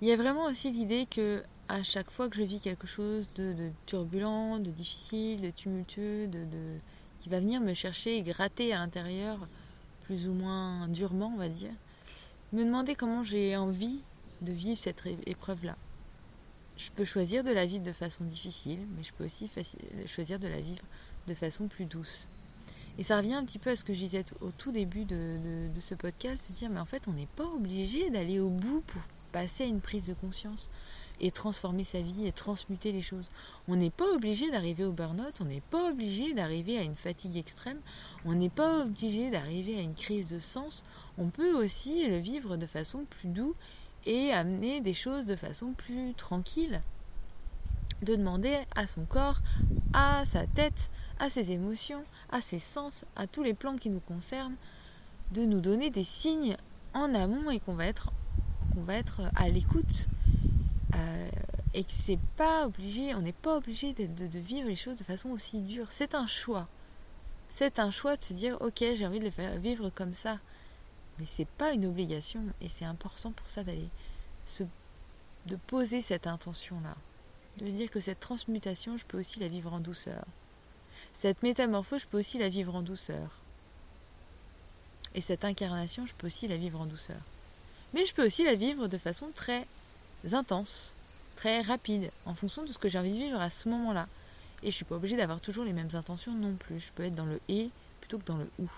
Il 0.03 0.09
y 0.09 0.13
a 0.13 0.17
vraiment 0.17 0.45
aussi 0.45 0.71
l'idée 0.71 1.07
que 1.11 1.43
à 1.69 1.83
chaque 1.83 2.11
fois 2.11 2.29
que 2.29 2.37
je 2.37 2.43
vis 2.43 2.61
quelque 2.61 2.87
chose 2.87 3.27
de, 3.35 3.71
turbulent, 3.87 4.59
de 4.59 4.71
difficile, 4.71 5.41
de 5.41 5.51
tumultueux, 5.51 6.29
de, 6.29 6.39
qui 7.21 7.29
va 7.29 7.41
venir 7.41 7.61
me 7.61 7.75
chercher 7.75 8.19
et 8.19 8.23
gratter 8.23 8.73
à 8.73 8.79
l'intérieur, 8.79 9.49
plus 10.05 10.29
ou 10.29 10.33
moins 10.33 10.87
durement, 10.89 11.33
on 11.35 11.39
va 11.39 11.49
dire, 11.49 11.73
me 12.53 12.65
demander 12.65 12.95
comment 12.95 13.25
j'ai 13.25 13.57
envie 13.57 14.01
de 14.43 14.53
vivre 14.53 14.79
cette 14.79 15.03
épreuve-là. 15.27 15.77
Je 16.77 16.91
peux 16.91 17.05
choisir 17.05 17.43
de 17.43 17.51
la 17.51 17.67
vivre 17.67 17.85
de 17.85 17.93
façon 17.93 18.25
difficile, 18.25 18.79
mais 18.97 19.03
je 19.03 19.13
peux 19.13 19.25
aussi 19.25 19.51
choisir 20.07 20.39
de 20.39 20.47
la 20.47 20.61
vivre 20.61 20.85
de 21.27 21.35
façon 21.35 21.69
plus 21.69 21.87
douce. 21.87 22.29
Et 22.99 23.03
ça 23.03 23.19
revient 23.19 23.35
un 23.35 23.45
petit 23.45 23.59
peu 23.59 23.71
à 23.71 23.77
ce 23.77 23.85
que 23.85 23.93
je 23.93 24.01
disais 24.01 24.25
au 24.41 24.51
tout 24.51 24.73
début 24.73 25.05
de, 25.05 25.69
ce 25.81 25.95
podcast, 25.95 26.51
de 26.51 26.55
dire 26.55 26.71
mais 26.71 26.81
en 26.81 26.87
fait 26.87 27.09
on 27.09 27.13
n'est 27.13 27.29
pas 27.37 27.45
obligé 27.45 28.11
d'aller 28.11 28.41
au 28.41 28.49
bout 28.49 28.81
pour 28.87 29.03
passer 29.33 29.65
à 29.65 29.67
une 29.67 29.81
prise 29.81 30.07
de 30.07 30.15
conscience 30.15 30.71
et 31.21 31.31
transformer 31.31 31.85
sa 31.85 32.01
vie 32.01 32.27
et 32.27 32.33
transmuter 32.33 32.93
les 32.93 33.03
choses. 33.03 33.31
On 33.69 33.77
n'est 33.77 33.91
pas 33.91 34.09
obligé 34.13 34.51
d'arriver 34.51 34.85
au 34.85 34.93
burn-out, 34.93 35.41
on 35.41 35.47
n'est 35.47 35.61
pas 35.61 35.91
obligé 35.91 36.35
d'arriver 36.35 36.79
à 36.79 36.83
une 36.83 36.95
fatigue 36.95 37.37
extrême, 37.37 37.81
on 38.25 38.35
n'est 38.35 38.51
pas 38.51 38.85
obligé 38.85 39.31
d'arriver 39.31 39.79
à 39.79 39.83
une 39.83 39.95
crise 39.95 40.29
de 40.29 40.39
sens. 40.39 40.85
On 41.19 41.29
peut 41.29 41.55
aussi 41.55 42.07
le 42.07 42.19
vivre 42.19 42.57
de 42.57 42.67
façon 42.67 43.05
plus 43.09 43.29
douce 43.29 43.55
et 44.05 44.33
amener 44.33 44.81
des 44.81 44.95
choses 44.95 45.27
de 45.27 45.37
façon 45.37 45.73
plus 45.73 46.15
tranquille. 46.15 46.83
De 48.03 48.15
demander 48.15 48.59
à 48.75 48.87
son 48.87 49.05
corps, 49.05 49.41
à 49.95 50.25
sa 50.27 50.47
tête, 50.47 50.91
à 51.19 51.31
ses 51.31 51.51
émotions, 51.51 52.05
à 52.31 52.41
ses 52.41 52.59
sens, 52.59 53.07
à 53.17 53.27
tous 53.27 53.43
les 53.43 53.55
plans 53.55 53.77
qui 53.77 53.89
nous 53.89 54.01
concernent, 54.01 54.57
de 55.33 55.45
nous 55.45 55.61
donner 55.61 55.91
des 55.91 56.05
signes 56.05 56.57
en 56.95 57.15
amont 57.15 57.51
et 57.51 57.59
qu'on 57.59 57.75
va 57.75 57.87
être, 57.87 58.13
qu'on 58.75 58.83
va 58.83 58.95
être 58.95 59.23
à 59.35 59.49
l'écoute 59.49 60.09
euh, 60.95 61.29
et 61.75 61.85
que 61.85 61.93
c'est 61.93 62.19
pas 62.37 62.67
obligé, 62.67 63.15
on 63.15 63.21
n'est 63.21 63.33
pas 63.33 63.57
obligé 63.57 63.93
de, 63.93 64.39
vivre 64.39 64.69
les 64.69 64.77
choses 64.77 64.97
de 64.97 65.05
façon 65.05 65.31
aussi 65.31 65.59
dure. 65.61 65.89
C'est 65.91 66.15
un 66.15 66.27
choix. 66.27 66.69
C'est 67.51 67.79
un 67.79 67.91
choix 67.91 68.17
de 68.17 68.23
se 68.23 68.33
dire 68.33 68.57
ok 68.61 68.79
j'ai 68.79 69.07
envie 69.07 69.21
de 69.21 69.25
le 69.25 69.31
faire 69.31 69.59
vivre 69.59 69.91
comme 69.91 70.15
ça. 70.15 70.39
Mais 71.19 71.27
c'est 71.27 71.49
pas 71.49 71.73
une 71.73 71.87
obligation 71.87 72.43
et 72.61 72.69
c'est 72.69 72.85
important 72.85 73.33
pour 73.33 73.49
ça 73.49 73.65
d'aller 73.65 73.89
de 75.47 75.57
poser 75.57 76.03
cette 76.03 76.27
intention-là, 76.27 76.97
de 77.59 77.69
dire 77.69 77.91
que 77.91 78.01
cette 78.01 78.21
transmutation, 78.21 78.97
je 78.97 79.05
peux 79.05 79.19
aussi 79.19 79.41
la 79.41 79.49
vivre 79.49 79.73
en 79.73 79.81
douceur. 79.81 80.25
Cette 81.13 81.43
métamorphose, 81.43 82.03
je 82.03 82.07
peux 82.07 82.19
aussi 82.19 82.39
la 82.39 82.49
vivre 82.49 82.75
en 82.75 82.83
douceur. 82.83 83.31
Et 85.15 85.21
cette 85.21 85.45
incarnation, 85.45 86.05
je 86.05 86.15
peux 86.15 86.27
aussi 86.27 86.47
la 86.49 86.59
vivre 86.59 86.81
en 86.81 86.87
douceur. 86.87 87.21
Mais 87.95 88.05
je 88.05 88.13
peux 88.13 88.27
aussi 88.27 88.45
la 88.45 88.55
vivre 88.55 88.89
de 88.89 88.99
façon 88.99 89.29
très 89.35 89.67
intense, 90.35 90.95
très 91.37 91.61
rapide, 91.61 92.11
en 92.25 92.35
fonction 92.35 92.63
de 92.63 92.69
ce 92.69 92.79
que 92.79 92.89
j'ai 92.89 92.99
envie 92.99 93.13
de 93.13 93.19
vivre 93.19 93.41
à 93.41 93.51
ce 93.51 93.69
moment-là. 93.69 94.09
Et 94.63 94.71
je 94.71 94.77
suis 94.77 94.85
pas 94.85 94.97
obligée 94.97 95.17
d'avoir 95.17 95.41
toujours 95.41 95.65
les 95.65 95.73
mêmes 95.73 95.91
intentions 95.95 96.33
non 96.33 96.55
plus. 96.55 96.81
Je 96.81 96.93
peux 96.93 97.05
être 97.05 97.15
dans 97.15 97.27
le 97.27 97.41
et 97.49 97.71
plutôt 98.01 98.19
que 98.19 98.25
dans 98.25 98.37
le 98.37 98.49
ou. 98.59 98.71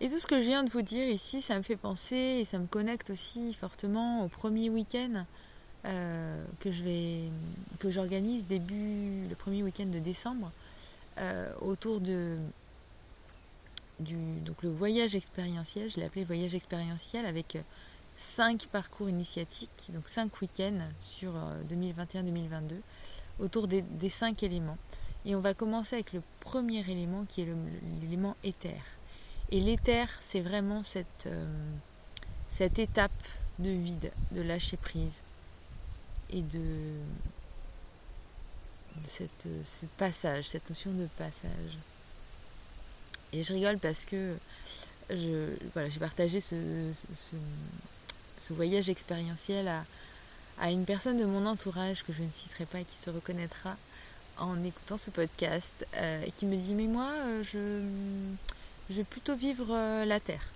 Et 0.00 0.08
tout 0.08 0.20
ce 0.20 0.26
que 0.26 0.40
je 0.40 0.46
viens 0.46 0.62
de 0.62 0.70
vous 0.70 0.82
dire 0.82 1.08
ici, 1.08 1.42
ça 1.42 1.56
me 1.56 1.62
fait 1.62 1.76
penser 1.76 2.38
et 2.40 2.44
ça 2.44 2.58
me 2.58 2.66
connecte 2.66 3.10
aussi 3.10 3.52
fortement 3.52 4.24
au 4.24 4.28
premier 4.28 4.70
week-end 4.70 5.24
euh, 5.86 6.44
que 6.60 7.90
j'organise 7.90 8.44
début 8.46 9.26
le 9.28 9.34
premier 9.34 9.62
week-end 9.62 9.86
de 9.86 9.98
décembre 9.98 10.52
euh, 11.18 11.52
autour 11.60 12.00
de 12.00 12.36
du 14.00 14.16
donc 14.40 14.62
le 14.62 14.70
voyage 14.70 15.14
expérientiel. 15.14 15.90
Je 15.90 15.96
l'ai 15.96 16.04
appelé 16.04 16.24
voyage 16.24 16.54
expérientiel 16.54 17.26
avec 17.26 17.56
euh, 17.56 17.62
cinq 18.16 18.66
parcours 18.66 19.08
initiatiques, 19.08 19.90
donc 19.90 20.08
cinq 20.08 20.40
week-ends 20.40 20.88
sur 21.00 21.32
2021-2022 21.70 22.76
autour 23.38 23.68
des, 23.68 23.82
des 23.82 24.08
cinq 24.08 24.42
éléments. 24.42 24.78
Et 25.24 25.34
on 25.34 25.40
va 25.40 25.54
commencer 25.54 25.96
avec 25.96 26.12
le 26.12 26.22
premier 26.40 26.80
élément 26.90 27.24
qui 27.26 27.42
est 27.42 27.48
l'élément 28.00 28.36
éther. 28.44 28.80
Et 29.50 29.60
l'éther, 29.60 30.08
c'est 30.20 30.40
vraiment 30.40 30.82
cette, 30.82 31.26
euh, 31.26 31.46
cette 32.50 32.78
étape 32.78 33.10
de 33.58 33.70
vide, 33.70 34.12
de 34.32 34.42
lâcher 34.42 34.76
prise 34.76 35.20
et 36.30 36.42
de, 36.42 36.94
ce 39.04 39.86
passage, 39.96 40.48
cette 40.48 40.68
notion 40.68 40.92
de 40.92 41.06
passage. 41.16 41.78
Et 43.32 43.42
je 43.42 43.52
rigole 43.52 43.78
parce 43.78 44.04
que 44.04 44.36
je, 45.10 45.54
voilà, 45.72 45.88
j'ai 45.88 46.00
partagé 46.00 46.40
ce, 46.40 46.92
ce, 48.40 48.52
voyage 48.52 48.88
expérientiel 48.88 49.68
à, 49.68 49.84
à 50.58 50.70
une 50.70 50.84
personne 50.84 51.18
de 51.18 51.24
mon 51.24 51.44
entourage 51.46 52.04
que 52.04 52.12
je 52.12 52.22
ne 52.22 52.30
citerai 52.34 52.64
pas 52.64 52.80
et 52.80 52.84
qui 52.84 52.96
se 52.96 53.10
reconnaîtra 53.10 53.76
en 54.38 54.62
écoutant 54.64 54.96
ce 54.96 55.10
podcast 55.10 55.86
euh, 55.96 56.22
et 56.24 56.30
qui 56.30 56.46
me 56.46 56.56
dit 56.56 56.74
mais 56.74 56.86
moi 56.86 57.10
euh, 57.10 57.42
je 57.42 57.82
je 58.90 58.96
vais 58.96 59.04
plutôt 59.04 59.34
vivre 59.36 59.66
euh, 59.70 60.04
la 60.06 60.18
Terre. 60.20 60.46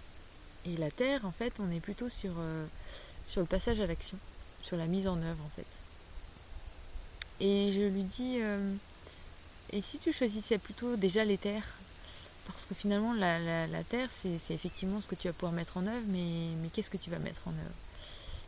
Et 0.65 0.77
la 0.77 0.91
Terre, 0.91 1.27
en 1.27 1.33
fait, 1.33 1.55
on 1.59 1.71
est 1.71 1.81
plutôt 1.81 2.09
sur, 2.09 2.31
sur 3.27 3.41
le 3.41 3.47
passage 3.47 3.81
à 3.81 3.87
l'action, 3.87 4.17
sur 4.63 4.77
la 4.77 4.87
mise 4.87 5.09
en 5.09 5.17
œuvre, 5.21 5.45
en 5.45 5.51
fait. 5.57 5.67
Et 7.45 7.73
je 7.73 7.81
lui 7.81 8.05
dis, 8.05 8.39
et 9.73 9.83
si 9.83 9.99
tu 9.99 10.13
choisissais 10.13 10.59
plutôt 10.59 10.95
déjà 10.95 11.25
les 11.25 11.37
terres 11.37 11.67
Parce 12.47 12.67
que 12.67 12.75
finalement, 12.75 13.13
la, 13.13 13.67
la, 13.67 13.85
Terre, 13.85 14.09
c'est 14.11 14.55
effectivement 14.55 15.01
ce 15.01 15.07
que 15.07 15.15
tu 15.15 15.29
vas 15.29 15.33
pouvoir 15.33 15.53
mettre 15.53 15.77
en 15.77 15.87
œuvre, 15.87 16.05
mais, 16.09 16.69
qu'est-ce 16.73 16.91
que 16.91 16.97
tu 16.97 17.11
vas 17.11 17.19
mettre 17.19 17.47
en 17.47 17.53
œuvre? 17.53 17.75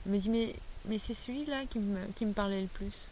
Il 0.06 0.12
me 0.12 0.18
dit, 0.18 0.30
mais, 0.30 0.98
c'est 0.98 1.14
celui-là 1.14 1.66
qui 1.66 1.78
me, 1.78 2.04
qui 2.12 2.26
me 2.26 2.32
parlait 2.32 2.60
le 2.60 2.66
plus. 2.68 3.10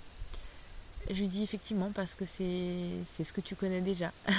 je 1.09 1.15
lui 1.15 1.29
dis, 1.29 1.43
effectivement, 1.43 1.91
parce 1.95 2.15
que 2.15 2.25
c'est 2.27 3.25
ce 3.25 3.33
que 3.33 3.41
tu 3.41 3.55
connais 3.55 3.81
déjà. 3.81 4.13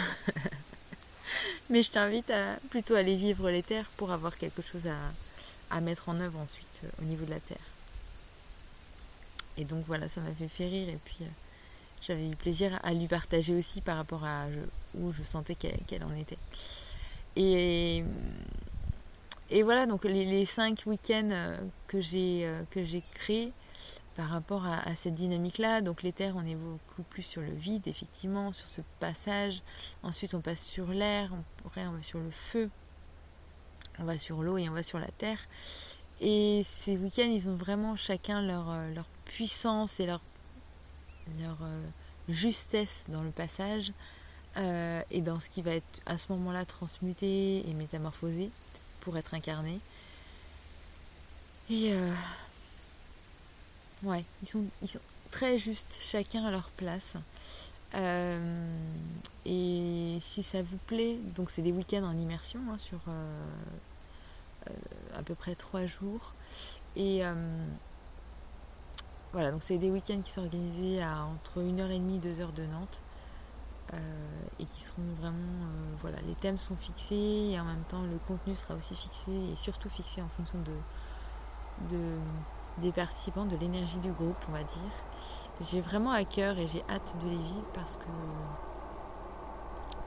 Mais 1.70 1.82
je 1.84 1.92
t'invite 1.92 2.30
à 2.30 2.58
plutôt 2.70 2.96
aller 2.96 3.16
vivre 3.16 3.50
les 3.50 3.64
terres 3.64 3.90
pour 3.98 4.12
avoir 4.12 4.38
quelque 4.38 4.62
chose 4.62 4.84
à, 4.88 5.82
mettre 5.82 6.10
en 6.10 6.20
œuvre 6.20 6.38
ensuite 6.38 6.82
euh, 6.84 7.02
au 7.02 7.06
niveau 7.06 7.26
de 7.26 7.32
la 7.32 7.40
terre. 7.40 7.58
Et 9.58 9.66
donc 9.66 9.84
voilà, 9.88 10.08
ça 10.08 10.22
m'a 10.22 10.32
fait, 10.34 10.48
fait 10.48 10.68
rire 10.68 10.90
et 10.90 11.00
puis 11.04 11.18
euh, 11.22 11.28
j'avais 12.06 12.30
eu 12.30 12.36
plaisir 12.36 12.80
à 12.84 12.94
lui 12.94 13.08
partager 13.08 13.56
aussi 13.56 13.82
par 13.82 13.98
rapport 13.98 14.24
à 14.24 14.46
où 14.96 15.12
je 15.12 15.24
sentais 15.24 15.56
qu'elle 15.56 16.04
en 16.04 16.16
était. 16.16 16.38
Et, 17.36 18.04
et 19.50 19.64
voilà, 19.64 19.86
donc 19.86 20.04
les, 20.04 20.26
les 20.26 20.46
cinq 20.46 20.84
week-ends 20.86 21.30
euh, 21.32 21.58
que 21.88 22.02
j'ai 22.02 23.04
créés, 23.14 23.52
par 24.16 24.30
rapport 24.30 24.66
à, 24.66 24.96
cette 24.96 25.16
dynamique-là. 25.16 25.82
Donc 25.82 26.04
l'éther, 26.04 26.36
on 26.36 26.46
est 26.46 26.56
beaucoup 26.56 27.04
plus 27.04 27.24
sur 27.24 27.42
le 27.42 27.52
vide, 27.52 27.88
effectivement, 27.88 28.52
sur 28.52 28.68
ce 28.68 28.82
passage. 29.00 29.62
Ensuite, 30.04 30.34
on 30.34 30.42
passe 30.42 30.64
sur 30.64 30.88
l'air, 30.88 31.32
on, 31.34 31.82
on 31.82 31.92
va 31.92 32.04
sur 32.04 32.20
le 32.20 32.32
feu, 32.32 32.70
on 34.00 34.04
va 34.04 34.18
sur 34.18 34.42
l'eau 34.42 34.58
et 34.58 34.70
on 34.70 34.74
va 34.74 34.84
sur 34.84 35.00
la 35.00 35.10
terre. 35.18 35.40
Et 36.22 36.62
ces 36.64 36.96
week-ends, 36.96 37.30
ils 37.30 37.50
ont 37.50 37.56
vraiment 37.56 37.96
chacun 37.96 38.42
leur, 38.42 38.70
euh, 38.70 38.94
leur 38.94 39.06
puissance 39.26 40.00
et 40.00 40.06
leur, 40.06 40.22
leur 41.42 41.58
euh, 41.62 41.82
justesse 42.30 43.06
dans 43.08 43.22
le 43.22 43.32
passage 43.32 43.92
euh, 44.58 45.02
et 45.12 45.22
dans 45.22 45.40
ce 45.40 45.50
qui 45.50 45.62
va 45.62 45.72
être 45.72 46.02
à 46.06 46.18
ce 46.18 46.32
moment-là 46.34 46.66
transmuté 46.66 47.68
et 47.70 47.74
métamorphosé 47.74 48.52
pour 49.02 49.18
être 49.18 49.34
incarné. 49.34 49.80
Et 51.70 51.94
Ouais, 54.04 54.26
ils 54.42 54.50
sont, 54.50 54.66
ils 54.82 54.90
sont 54.90 55.00
très 55.32 55.58
justes, 55.58 55.98
chacun 56.02 56.44
à 56.46 56.52
leur 56.52 56.70
place. 56.72 57.16
Euh, 57.96 58.78
et 59.46 60.18
si 60.22 60.44
ça 60.44 60.62
vous 60.62 60.78
plaît, 60.88 61.18
donc 61.36 61.50
c'est 61.50 61.62
des 61.62 61.72
week-ends 61.72 62.04
en 62.04 62.18
immersion 62.18 62.60
hein, 62.70 62.78
sur 62.78 63.00
euh, 63.08 63.46
euh, 64.70 64.74
à 65.18 65.24
peu 65.24 65.36
près 65.36 65.56
trois 65.56 65.86
jours. 65.86 66.34
Et 66.96 67.24
voilà, 69.34 69.52
donc 69.52 69.62
c'est 69.64 69.78
des 69.78 69.92
week-ends 69.92 70.22
qui 70.24 70.32
sont 70.32 70.42
organisés 70.42 71.02
à 71.02 71.26
entre 71.26 71.60
1h30 71.60 72.16
et 72.16 72.20
2h 72.20 72.54
de 72.54 72.66
Nantes. 72.66 73.02
et 74.60 74.66
qui 74.66 74.84
seront 74.84 75.04
vraiment 75.20 75.68
voilà 76.02 76.18
les 76.26 76.34
thèmes 76.36 76.58
sont 76.58 76.76
fixés 76.76 77.52
et 77.52 77.60
en 77.60 77.66
même 77.66 77.84
temps 77.84 78.02
le 78.02 78.18
contenu 78.28 78.56
sera 78.56 78.74
aussi 78.76 78.96
fixé 78.96 79.32
et 79.32 79.56
surtout 79.56 79.90
fixé 79.90 80.22
en 80.22 80.30
fonction 80.30 80.60
de 80.60 80.74
des 82.78 82.92
participants, 82.92 83.46
de 83.46 83.56
l'énergie 83.56 83.98
du 83.98 84.12
groupe, 84.12 84.38
on 84.50 84.52
va 84.52 84.64
dire. 84.64 84.92
J'ai 85.62 85.82
vraiment 85.82 86.12
à 86.12 86.24
cœur 86.24 86.58
et 86.58 86.68
j'ai 86.68 86.84
hâte 86.90 87.16
de 87.22 87.30
les 87.30 87.36
vivre 87.36 87.66
parce 87.74 87.98
que 87.98 88.08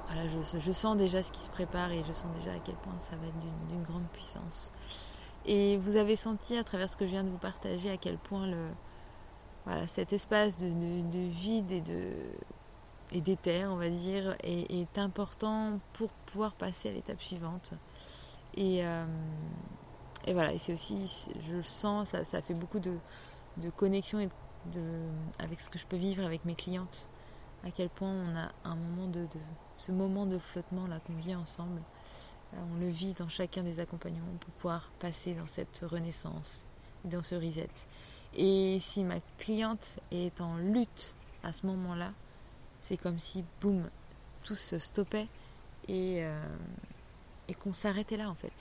voilà, 0.09 0.23
je, 0.61 0.73
sens 0.73 0.97
déjà 0.97 1.23
ce 1.23 1.31
qui 1.31 1.41
se 1.41 1.51
prépare 1.51 1.91
et 1.93 2.03
je 2.05 2.13
sens 2.13 2.27
déjà 2.39 2.53
à 2.53 2.59
quel 2.59 2.75
point 2.77 2.95
ça 3.01 3.17
va 3.17 3.27
être 3.27 3.39
d'une 3.69 3.83
grande 3.83 4.07
puissance. 4.13 4.73
Et 5.45 5.77
vous 5.79 5.97
avez 5.97 6.17
senti 6.17 6.57
à 6.57 6.65
travers 6.65 6.91
ce 6.91 6.97
que 6.97 7.07
je 7.07 7.13
viens 7.13 7.25
de 7.25 7.31
vous 7.31 7.39
partager 7.39 7.91
à 7.91 7.97
quel 7.97 8.19
point 8.19 8.47
le, 8.47 8.69
voilà, 9.67 9.87
cet 9.89 10.13
espace 10.13 10.57
de, 10.57 10.69
vide 11.29 11.71
et 11.73 11.81
de 11.81 12.13
et 13.13 13.21
d'éther, 13.21 13.71
on 13.71 13.77
va 13.77 13.89
dire, 13.89 14.37
est, 14.43 14.99
important 14.99 15.79
pour 15.95 16.11
pouvoir 16.27 16.55
passer 16.55 16.89
à 16.89 16.93
l'étape 16.93 17.21
suivante. 17.21 17.73
Et, 18.55 18.85
euh, 18.85 19.05
et 20.27 20.33
voilà, 20.33 20.59
c'est 20.59 20.73
aussi, 20.73 21.29
je 21.47 21.55
le 21.55 21.63
sens, 21.63 22.09
ça, 22.09 22.25
ça 22.25 22.43
fait 22.43 22.55
beaucoup 22.55 22.81
de, 22.81 22.97
de 23.59 23.71
connexion 23.71 24.19
et 24.19 24.29
de, 24.73 25.09
avec 25.39 25.61
ce 25.61 25.71
que 25.71 25.79
je 25.79 25.87
peux 25.87 25.97
vivre 25.97 26.25
avec 26.25 26.45
mes 26.45 26.55
clientes. 26.55 27.09
À 27.65 27.71
quel 27.71 27.89
point 27.89 28.11
on 28.11 28.37
a 28.37 28.51
un 28.65 28.77
moment 28.77 29.07
de, 29.07 29.21
de 29.21 29.41
ce 29.75 29.93
moment 29.93 30.27
de 30.27 30.39
flottement 30.39 30.87
là 30.87 31.01
qu'on 31.07 31.15
vit 31.15 31.35
ensemble. 31.35 31.83
Euh, 32.55 32.57
on 32.75 32.81
le 32.81 32.89
vit 32.89 33.13
dans 33.15 33.29
chacun 33.29 33.63
des 33.63 33.81
accompagnements 33.81 34.37
pour 34.41 34.53
pouvoir 34.55 34.91
passer 35.01 35.35
dans 35.35 35.47
cette 35.47 35.85
renaissance, 35.89 36.65
dans 37.05 37.23
ce 37.23 37.35
reset. 37.35 37.69
Et 38.35 38.79
si 38.81 39.05
ma 39.05 39.21
cliente 39.39 39.99
est 40.11 40.41
en 40.41 40.57
lutte 40.57 41.15
à 41.43 41.53
ce 41.53 41.67
moment-là, 41.67 42.13
c'est 42.81 42.97
comme 42.97 43.19
si, 43.19 43.45
boum, 43.61 43.89
tout 44.45 44.57
se 44.57 44.79
stoppait 44.79 45.29
et, 45.89 46.25
euh, 46.25 46.45
qu'on 47.63 47.73
s'arrêtait 47.73 48.17
là 48.17 48.29
en 48.29 48.35
fait 48.35 48.53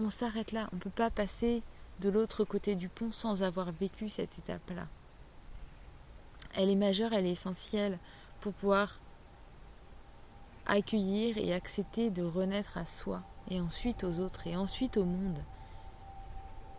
on 0.00 0.10
s'arrête 0.10 0.52
là. 0.52 0.68
On 0.72 0.76
ne 0.76 0.80
peut 0.80 0.90
pas 0.90 1.10
passer 1.10 1.62
de 2.00 2.10
l'autre 2.10 2.44
côté 2.44 2.74
du 2.74 2.88
pont 2.88 3.12
sans 3.12 3.42
avoir 3.42 3.70
vécu 3.72 4.08
cette 4.08 4.38
étape-là. 4.38 4.86
Elle 6.56 6.70
est 6.70 6.76
majeure, 6.76 7.12
elle 7.12 7.26
est 7.26 7.32
essentielle 7.32 7.98
pour 8.40 8.52
pouvoir 8.54 8.98
accueillir 10.66 11.38
et 11.38 11.52
accepter 11.52 12.10
de 12.10 12.22
renaître 12.22 12.78
à 12.78 12.86
soi, 12.86 13.22
et 13.50 13.60
ensuite 13.60 14.04
aux 14.04 14.20
autres, 14.20 14.46
et 14.46 14.56
ensuite 14.56 14.96
au 14.96 15.04
monde. 15.04 15.38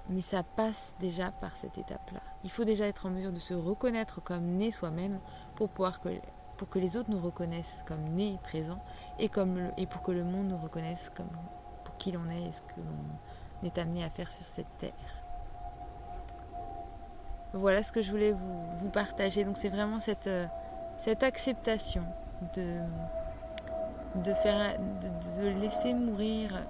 Mais 0.09 0.21
ça 0.21 0.43
passe 0.43 0.93
déjà 0.99 1.31
par 1.31 1.55
cette 1.57 1.77
étape-là. 1.77 2.21
Il 2.43 2.51
faut 2.51 2.63
déjà 2.63 2.85
être 2.85 3.07
en 3.07 3.09
mesure 3.09 3.31
de 3.31 3.39
se 3.39 3.53
reconnaître 3.53 4.21
comme 4.21 4.45
né 4.45 4.71
soi-même 4.71 5.19
pour 5.55 5.69
pouvoir 5.69 5.99
que, 5.99 6.09
pour 6.57 6.69
que 6.69 6.79
les 6.79 6.95
autres 6.95 7.09
nous 7.09 7.19
reconnaissent 7.19 7.83
comme 7.87 8.03
nés 8.03 8.37
présents 8.43 8.83
et, 9.17 9.29
comme 9.29 9.71
et 9.77 9.87
pour 9.87 10.03
que 10.03 10.11
le 10.11 10.23
monde 10.23 10.49
nous 10.49 10.57
reconnaisse 10.57 11.11
comme 11.15 11.29
qui 11.97 12.11
l'on 12.11 12.29
est 12.29 12.43
et 12.43 12.51
ce 12.51 12.61
que 12.61 12.77
l'on 12.77 13.67
est 13.67 13.77
amené 13.77 14.03
à 14.03 14.09
faire 14.09 14.29
sur 14.29 14.43
cette 14.43 14.77
terre. 14.79 14.91
Voilà 17.53 17.83
ce 17.83 17.91
que 17.91 18.01
je 18.01 18.11
voulais 18.11 18.31
vous, 18.31 18.89
partager. 18.89 19.43
Donc 19.43 19.57
c'est 19.57 19.69
vraiment 19.69 19.99
cette, 19.99 20.27
euh, 20.27 20.45
cette 20.97 21.23
acceptation 21.23 22.03
de, 22.55 22.79
de, 24.23 24.33
faire, 24.33 24.77
de, 24.79 25.47
laisser 25.59 25.93
mourir 25.93 26.65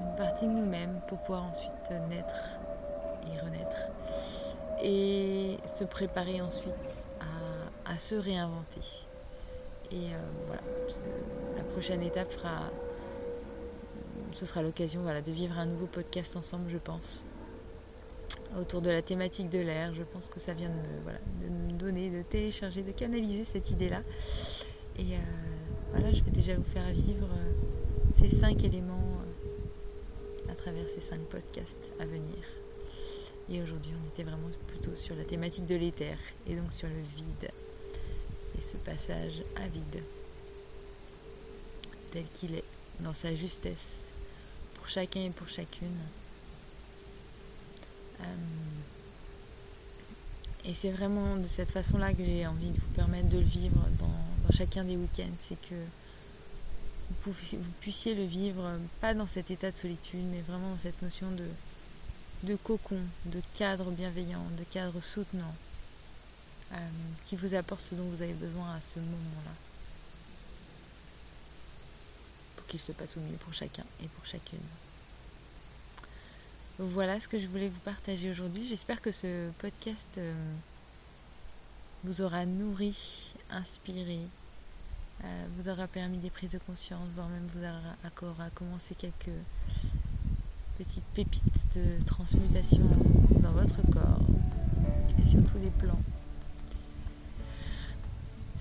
une 0.00 0.16
partie 0.16 0.46
de 0.46 0.52
nous-mêmes 0.52 1.00
pour 1.06 1.18
pouvoir 1.18 1.44
ensuite 1.44 1.90
naître 2.08 2.34
et 3.26 3.40
renaître 3.40 3.76
et 4.82 5.56
se 5.66 5.84
préparer 5.84 6.40
ensuite 6.40 7.06
à, 7.84 7.96
se 7.98 8.14
réinventer. 8.14 8.80
Et 9.90 9.96
euh, 9.96 10.18
voilà, 10.46 10.62
la 11.56 11.64
prochaine 11.64 12.02
étape 12.02 12.30
fera, 12.30 12.70
ce 14.34 14.46
sera 14.46 14.62
l'occasion 14.62 15.02
voilà, 15.02 15.20
de 15.20 15.32
vivre 15.32 15.58
un 15.58 15.66
nouveau 15.66 15.86
podcast 15.86 16.36
ensemble, 16.36 16.68
je 16.68 16.76
pense, 16.76 17.24
autour 18.60 18.82
de 18.82 18.90
la 18.90 19.02
thématique 19.02 19.48
de 19.48 19.58
l'air. 19.58 19.94
Je 19.94 20.02
pense 20.02 20.28
que 20.28 20.38
ça 20.38 20.52
vient 20.52 20.68
de 20.68 20.74
me, 20.74 21.02
voilà, 21.02 21.18
de 21.42 21.72
donner, 21.72 22.10
de 22.10 22.22
télécharger, 22.22 22.82
de 22.82 22.92
canaliser 22.92 23.44
cette 23.44 23.70
idée-là. 23.70 24.02
Et 24.98 25.14
euh, 25.14 25.18
voilà, 25.90 26.12
je 26.12 26.22
vais 26.22 26.30
déjà 26.30 26.54
vous 26.54 26.62
faire 26.64 26.90
vivre 26.92 27.26
euh, 27.26 27.52
ces 28.14 28.28
cinq 28.28 28.64
éléments 28.64 28.97
travers 30.68 30.90
ces 30.94 31.00
cinq 31.00 31.20
podcasts 31.20 31.92
à 31.98 32.04
venir. 32.04 32.36
Et 33.50 33.62
aujourd'hui, 33.62 33.92
on 33.94 34.08
était 34.08 34.22
vraiment 34.22 34.50
plutôt 34.66 34.94
sur 34.94 35.16
la 35.16 35.24
thématique 35.24 35.64
de 35.64 35.76
l'éther 35.76 36.18
et 36.46 36.54
donc 36.54 36.70
sur 36.72 36.88
le 36.88 37.00
vide 37.16 37.50
et 38.58 38.60
ce 38.60 38.76
passage 38.76 39.42
à 39.56 39.66
vide 39.66 40.02
tel 42.10 42.24
qu'il 42.34 42.54
est 42.54 42.64
dans 43.00 43.14
sa 43.14 43.34
justesse 43.34 44.10
pour 44.74 44.88
chacun 44.90 45.20
et 45.20 45.30
pour 45.30 45.48
chacune. 45.48 45.96
Euh, 48.20 48.24
et 50.66 50.74
c'est 50.74 50.90
vraiment 50.90 51.36
de 51.36 51.46
cette 51.46 51.70
façon-là 51.70 52.12
que 52.12 52.22
j'ai 52.22 52.46
envie 52.46 52.72
de 52.72 52.78
vous 52.78 52.92
permettre 52.94 53.30
de 53.30 53.38
le 53.38 53.44
vivre 53.44 53.86
dans, 53.98 54.52
chacun 54.54 54.84
des 54.84 54.96
week-ends. 54.96 55.36
C'est 55.38 55.58
que 55.62 55.76
vous 57.24 57.32
puissiez 57.80 58.14
le 58.14 58.24
vivre, 58.24 58.78
pas 59.00 59.14
dans 59.14 59.26
cet 59.26 59.50
état 59.50 59.70
de 59.70 59.76
solitude, 59.76 60.24
mais 60.30 60.40
vraiment 60.42 60.70
dans 60.70 60.78
cette 60.78 61.00
notion 61.02 61.30
de, 61.30 61.46
de 62.44 62.56
cocon, 62.56 63.00
de 63.26 63.40
cadre 63.54 63.90
bienveillant, 63.90 64.44
de 64.58 64.64
cadre 64.64 65.00
soutenant, 65.00 65.54
euh, 66.72 66.76
qui 67.26 67.36
vous 67.36 67.54
apporte 67.54 67.80
ce 67.80 67.94
dont 67.94 68.08
vous 68.08 68.22
avez 68.22 68.34
besoin 68.34 68.74
à 68.74 68.80
ce 68.80 68.98
moment-là. 68.98 69.52
Pour 72.56 72.66
qu'il 72.66 72.80
se 72.80 72.92
passe 72.92 73.16
au 73.16 73.20
mieux 73.20 73.36
pour 73.36 73.54
chacun 73.54 73.84
et 74.02 74.08
pour 74.08 74.26
chacune. 74.26 74.58
Voilà 76.78 77.18
ce 77.20 77.26
que 77.26 77.38
je 77.38 77.48
voulais 77.48 77.68
vous 77.68 77.80
partager 77.80 78.30
aujourd'hui. 78.30 78.66
J'espère 78.66 79.00
que 79.00 79.10
ce 79.10 79.50
podcast 79.58 80.06
euh, 80.18 80.32
vous 82.04 82.20
aura 82.20 82.46
nourri, 82.46 83.34
inspiré, 83.50 84.20
euh, 84.20 84.37
vous 85.56 85.68
aura 85.68 85.86
permis 85.86 86.18
des 86.18 86.30
prises 86.30 86.52
de 86.52 86.58
conscience, 86.58 87.08
voire 87.14 87.28
même 87.28 87.46
vous 87.54 88.26
aura 88.26 88.50
commencé 88.50 88.94
quelques 88.94 89.30
petite 90.78 91.04
pépite 91.12 91.66
de 91.74 92.00
transmutation 92.04 92.88
dans 93.42 93.50
votre 93.50 93.82
corps 93.90 94.20
et 95.20 95.26
sur 95.26 95.44
tous 95.44 95.58
les 95.58 95.70
plans. 95.70 95.98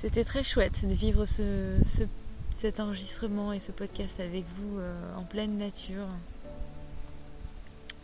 C'était 0.02 0.24
très 0.24 0.44
chouette 0.44 0.84
de 0.88 0.94
vivre 0.94 1.28
ce, 1.28 1.78
cet 2.56 2.80
enregistrement 2.80 3.54
et 3.54 3.60
ce 3.60 3.72
podcast 3.72 4.20
avec 4.20 4.46
vous 4.58 4.80
euh, 4.80 5.16
en 5.16 5.24
pleine 5.24 5.60
nature, 5.60 6.08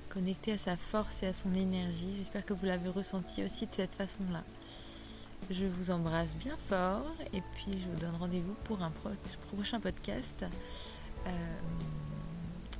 connecté 0.09 0.53
à 0.53 0.57
sa 0.59 0.77
force 0.77 1.23
et 1.23 1.27
à 1.27 1.33
son 1.33 1.51
énergie. 1.55 2.13
J'espère 2.19 2.45
que 2.45 2.53
vous 2.53 2.67
l'avez 2.67 2.89
ressenti 2.89 3.43
aussi 3.43 3.65
de 3.65 3.73
cette 3.73 3.95
façon-là. 3.95 4.43
Je 5.49 5.65
vous 5.65 5.91
embrasse 5.91 6.35
bien 6.35 6.55
fort 6.69 7.05
et 7.33 7.41
puis 7.55 7.79
je 7.79 7.89
vous 7.89 7.99
donne 7.99 8.15
rendez-vous 8.19 8.55
pour 8.63 8.81
un 8.81 8.91
prochain 9.51 9.79
podcast. 9.79 10.45
Euh, 11.27 11.29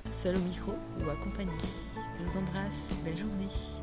seul 0.09 0.35
au 0.35 0.39
micro 0.39 0.73
ou 0.99 1.09
accompagné. 1.09 1.51
Je 2.19 2.23
vous 2.23 2.37
embrasse, 2.37 2.89
belle 3.03 3.17
journée. 3.17 3.82